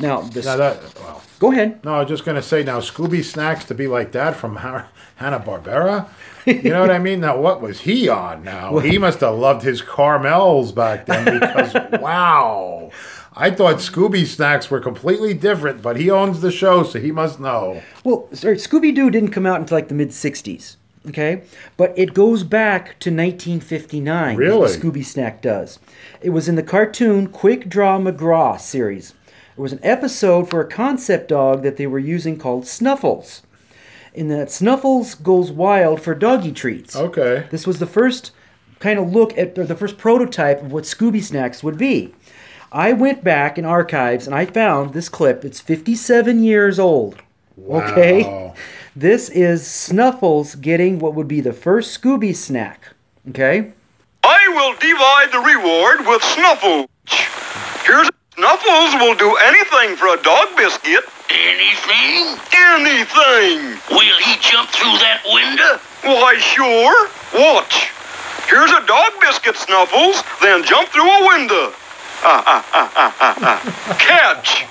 Now 0.00 0.22
this. 0.22 0.44
Now 0.44 0.56
that 0.56 0.80
well. 1.00 1.22
go 1.38 1.52
ahead. 1.52 1.84
No, 1.84 1.94
I 1.94 1.98
was 2.00 2.08
just 2.08 2.24
gonna 2.24 2.42
say 2.42 2.64
now 2.64 2.80
Scooby 2.80 3.22
snacks 3.22 3.64
to 3.66 3.74
be 3.74 3.86
like 3.86 4.12
that 4.12 4.34
from 4.34 4.56
Hanna 4.56 4.88
Barbera. 5.18 6.08
You 6.44 6.70
know 6.70 6.80
what 6.80 6.90
I 6.90 6.98
mean? 6.98 7.20
Now 7.20 7.40
what 7.40 7.60
was 7.60 7.82
he 7.82 8.08
on? 8.08 8.42
Now 8.42 8.78
he 8.80 8.98
must 8.98 9.20
have 9.20 9.36
loved 9.36 9.62
his 9.62 9.80
caramels 9.80 10.72
back 10.72 11.06
then 11.06 11.38
because 11.38 11.74
wow. 12.00 12.90
I 13.34 13.50
thought 13.50 13.76
Scooby 13.76 14.26
snacks 14.26 14.70
were 14.70 14.80
completely 14.80 15.34
different, 15.34 15.82
but 15.82 15.96
he 15.96 16.10
owns 16.10 16.40
the 16.40 16.50
show, 16.50 16.82
so 16.82 17.00
he 17.00 17.12
must 17.12 17.40
know. 17.40 17.82
Well, 18.04 18.28
sorry, 18.32 18.56
Scooby 18.56 18.94
Doo 18.94 19.10
didn't 19.10 19.30
come 19.30 19.46
out 19.46 19.60
until 19.60 19.78
like 19.78 19.88
the 19.88 19.94
mid 19.94 20.10
'60s. 20.10 20.76
Okay, 21.08 21.42
but 21.76 21.92
it 21.96 22.14
goes 22.14 22.44
back 22.44 22.98
to 23.00 23.10
1959. 23.10 24.36
Really? 24.36 24.68
Scooby 24.68 25.04
Snack 25.04 25.42
does. 25.42 25.80
It 26.20 26.30
was 26.30 26.48
in 26.48 26.54
the 26.54 26.62
cartoon 26.62 27.26
Quick 27.26 27.68
Draw 27.68 27.98
McGraw 27.98 28.60
series. 28.60 29.14
It 29.56 29.60
was 29.60 29.72
an 29.72 29.80
episode 29.82 30.48
for 30.48 30.60
a 30.60 30.68
concept 30.68 31.28
dog 31.28 31.62
that 31.62 31.76
they 31.76 31.86
were 31.86 31.98
using 31.98 32.38
called 32.38 32.66
Snuffles. 32.66 33.42
In 34.14 34.28
that 34.28 34.50
Snuffles 34.50 35.14
goes 35.14 35.50
wild 35.50 36.00
for 36.00 36.14
doggy 36.14 36.52
treats. 36.52 36.94
Okay. 36.94 37.46
This 37.50 37.66
was 37.66 37.78
the 37.78 37.86
first 37.86 38.30
kind 38.78 38.98
of 38.98 39.12
look 39.12 39.36
at 39.36 39.58
or 39.58 39.64
the 39.64 39.76
first 39.76 39.98
prototype 39.98 40.62
of 40.62 40.72
what 40.72 40.84
Scooby 40.84 41.22
Snacks 41.22 41.62
would 41.62 41.78
be. 41.78 42.14
I 42.72 42.94
went 42.94 43.22
back 43.22 43.58
in 43.58 43.66
archives 43.66 44.26
and 44.26 44.34
I 44.34 44.46
found 44.46 44.94
this 44.94 45.10
clip. 45.10 45.44
It's 45.44 45.60
57 45.60 46.42
years 46.42 46.78
old. 46.78 47.22
Okay? 47.68 48.52
This 48.94 49.30
is 49.30 49.66
Snuffles 49.66 50.54
getting 50.54 50.98
what 50.98 51.14
would 51.14 51.26
be 51.26 51.40
the 51.40 51.54
first 51.54 51.98
Scooby 51.98 52.36
snack. 52.36 52.92
Okay? 53.30 53.72
I 54.22 54.48
will 54.52 54.76
divide 54.76 55.32
the 55.32 55.40
reward 55.40 56.06
with 56.06 56.22
Snuffles. 56.22 56.88
Here's 57.88 58.10
Snuffles 58.36 58.92
will 59.00 59.14
do 59.16 59.34
anything 59.48 59.96
for 59.96 60.12
a 60.12 60.20
dog 60.20 60.54
biscuit. 60.58 61.08
Anything? 61.32 62.36
Anything. 62.52 63.80
Will 63.96 64.18
he 64.20 64.36
jump 64.44 64.68
through 64.68 65.00
that 65.00 65.24
window? 65.24 65.80
Why, 66.04 66.36
sure. 66.36 67.08
Watch. 67.32 67.88
Here's 68.44 68.72
a 68.72 68.84
dog 68.84 69.12
biscuit, 69.22 69.56
Snuffles. 69.56 70.22
Then 70.42 70.64
jump 70.64 70.90
through 70.90 71.08
a 71.08 71.26
window. 71.32 71.72
Ah, 72.24 72.42
ah, 72.46 72.64
ah, 72.72 72.92
ah, 72.94 73.16
ah, 73.20 73.36
ah. 73.42 73.96
Catch. 73.98 74.66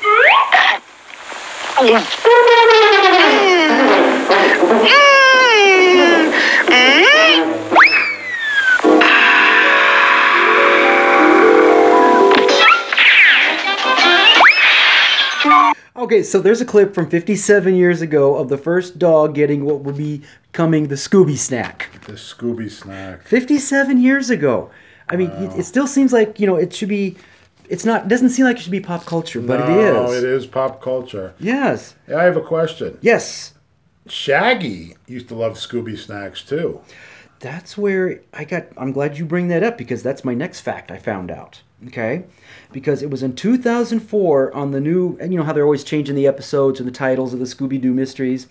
Okay, 15.97 16.23
so 16.23 16.39
there's 16.39 16.61
a 16.61 16.65
clip 16.65 16.95
from 16.95 17.09
57 17.09 17.75
years 17.75 18.01
ago 18.01 18.35
of 18.35 18.47
the 18.49 18.57
first 18.57 18.97
dog 18.97 19.35
getting 19.35 19.65
what 19.65 19.81
would 19.81 19.97
be 19.97 20.21
coming 20.53 20.87
the 20.87 20.95
Scooby 20.95 21.37
snack. 21.37 21.89
The 22.05 22.13
Scooby 22.13 22.71
snack. 22.71 23.23
57 23.23 23.97
years 24.01 24.29
ago. 24.29 24.71
I 25.09 25.17
mean, 25.17 25.29
it, 25.31 25.59
it 25.59 25.63
still 25.65 25.87
seems 25.87 26.13
like, 26.13 26.39
you 26.39 26.47
know, 26.47 26.55
it 26.55 26.73
should 26.73 26.89
be. 26.89 27.17
It's 27.71 27.85
not. 27.85 28.07
Doesn't 28.09 28.29
seem 28.29 28.45
like 28.45 28.57
it 28.57 28.61
should 28.61 28.71
be 28.71 28.81
pop 28.81 29.05
culture, 29.05 29.39
but 29.39 29.61
it 29.61 29.69
No, 29.69 30.11
is. 30.11 30.21
it 30.23 30.29
is 30.29 30.45
pop 30.45 30.81
culture. 30.81 31.33
Yes. 31.39 31.95
I 32.09 32.23
have 32.23 32.35
a 32.35 32.41
question. 32.41 32.97
Yes. 33.01 33.53
Shaggy 34.07 34.95
used 35.07 35.27
to 35.29 35.35
love 35.35 35.53
Scooby 35.53 35.97
snacks 35.97 36.43
too. 36.43 36.81
That's 37.39 37.77
where 37.77 38.21
I 38.33 38.43
got. 38.43 38.65
I'm 38.77 38.91
glad 38.91 39.17
you 39.17 39.25
bring 39.25 39.47
that 39.47 39.63
up 39.63 39.77
because 39.77 40.03
that's 40.03 40.25
my 40.25 40.33
next 40.33 40.59
fact 40.61 40.91
I 40.91 40.97
found 40.97 41.31
out. 41.31 41.61
Okay, 41.87 42.25
because 42.71 43.01
it 43.01 43.09
was 43.09 43.23
in 43.23 43.35
2004 43.35 44.53
on 44.53 44.69
the 44.71 44.79
new. 44.81 45.17
And 45.19 45.31
you 45.33 45.39
know 45.39 45.45
how 45.45 45.53
they're 45.53 45.63
always 45.63 45.83
changing 45.83 46.15
the 46.15 46.27
episodes 46.27 46.79
and 46.79 46.87
the 46.87 46.91
titles 46.93 47.33
of 47.33 47.39
the 47.39 47.45
Scooby 47.45 47.79
Doo 47.81 47.93
mysteries. 47.93 48.47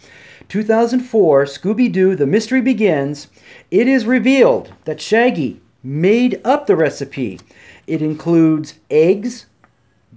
2004, 0.49 1.45
Scooby 1.45 1.93
Doo: 1.93 2.17
The 2.17 2.27
Mystery 2.27 2.61
Begins. 2.61 3.29
It 3.71 3.87
is 3.87 4.07
revealed 4.07 4.73
that 4.85 5.01
Shaggy 5.01 5.61
made 5.85 6.41
up 6.45 6.67
the 6.67 6.75
recipe. 6.77 7.39
It 7.91 8.03
includes 8.03 8.75
eggs, 8.89 9.47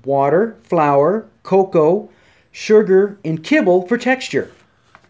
water, 0.06 0.58
flour, 0.62 1.28
cocoa, 1.42 2.08
sugar, 2.52 3.18
and 3.26 3.44
kibble 3.44 3.88
for 3.88 3.98
texture. 3.98 4.52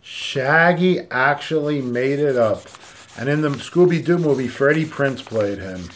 Shaggy 0.02 1.02
actually 1.12 1.82
made 1.82 2.20
it 2.20 2.38
up. 2.38 2.64
And 3.18 3.28
in 3.28 3.42
the 3.42 3.50
Scooby 3.50 4.04
Doo 4.04 4.18
movie, 4.18 4.48
Freddie 4.48 4.86
Prinze 4.86 5.26
played 5.26 5.58
him. 5.58 5.90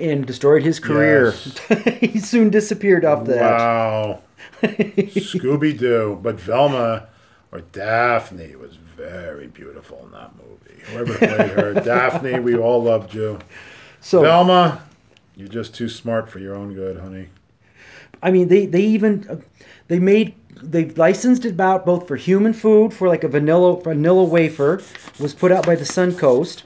and 0.00 0.24
destroyed 0.24 0.62
his 0.62 0.80
career. 0.80 1.32
he 2.00 2.18
soon 2.18 2.48
disappeared 2.48 3.04
off 3.04 3.26
that. 3.26 3.42
Wow. 3.42 4.22
Scooby 4.62 5.78
Doo. 5.78 6.18
But 6.22 6.40
Velma 6.40 7.08
or 7.52 7.60
Daphne 7.60 8.56
was 8.56 8.76
very 8.76 9.48
beautiful 9.48 10.00
in 10.06 10.12
that 10.12 10.32
movie. 10.36 10.80
Whoever 10.86 11.18
played 11.18 11.50
her. 11.50 11.74
Daphne, 11.84 12.40
we 12.40 12.56
all 12.56 12.82
loved 12.82 13.12
you. 13.12 13.40
So 14.00 14.22
Velma, 14.22 14.82
you're 15.36 15.48
just 15.48 15.74
too 15.74 15.88
smart 15.88 16.28
for 16.28 16.38
your 16.38 16.54
own 16.54 16.74
good, 16.74 16.98
honey. 16.98 17.28
I 18.22 18.30
mean, 18.30 18.48
they 18.48 18.66
they 18.66 18.82
even 18.82 19.26
uh, 19.28 19.36
they 19.88 19.98
made 19.98 20.34
they 20.62 20.86
licensed 20.86 21.44
it 21.44 21.58
out 21.60 21.84
both 21.84 22.06
for 22.08 22.16
human 22.16 22.52
food 22.52 22.94
for 22.94 23.08
like 23.08 23.24
a 23.24 23.28
vanilla 23.28 23.80
vanilla 23.80 24.24
wafer 24.24 24.82
was 25.18 25.34
put 25.34 25.52
out 25.52 25.66
by 25.66 25.74
the 25.74 25.84
Suncoast, 25.84 26.62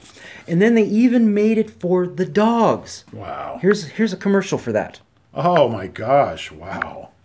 And 0.47 0.61
then 0.61 0.75
they 0.75 0.83
even 0.83 1.33
made 1.33 1.57
it 1.57 1.69
for 1.69 2.07
the 2.07 2.25
dogs. 2.25 3.03
Wow. 3.11 3.59
Here's 3.61 3.83
here's 3.85 4.13
a 4.13 4.17
commercial 4.17 4.57
for 4.57 4.71
that. 4.71 4.99
Oh 5.33 5.67
my 5.69 5.87
gosh! 5.87 6.51
Wow. 6.51 7.09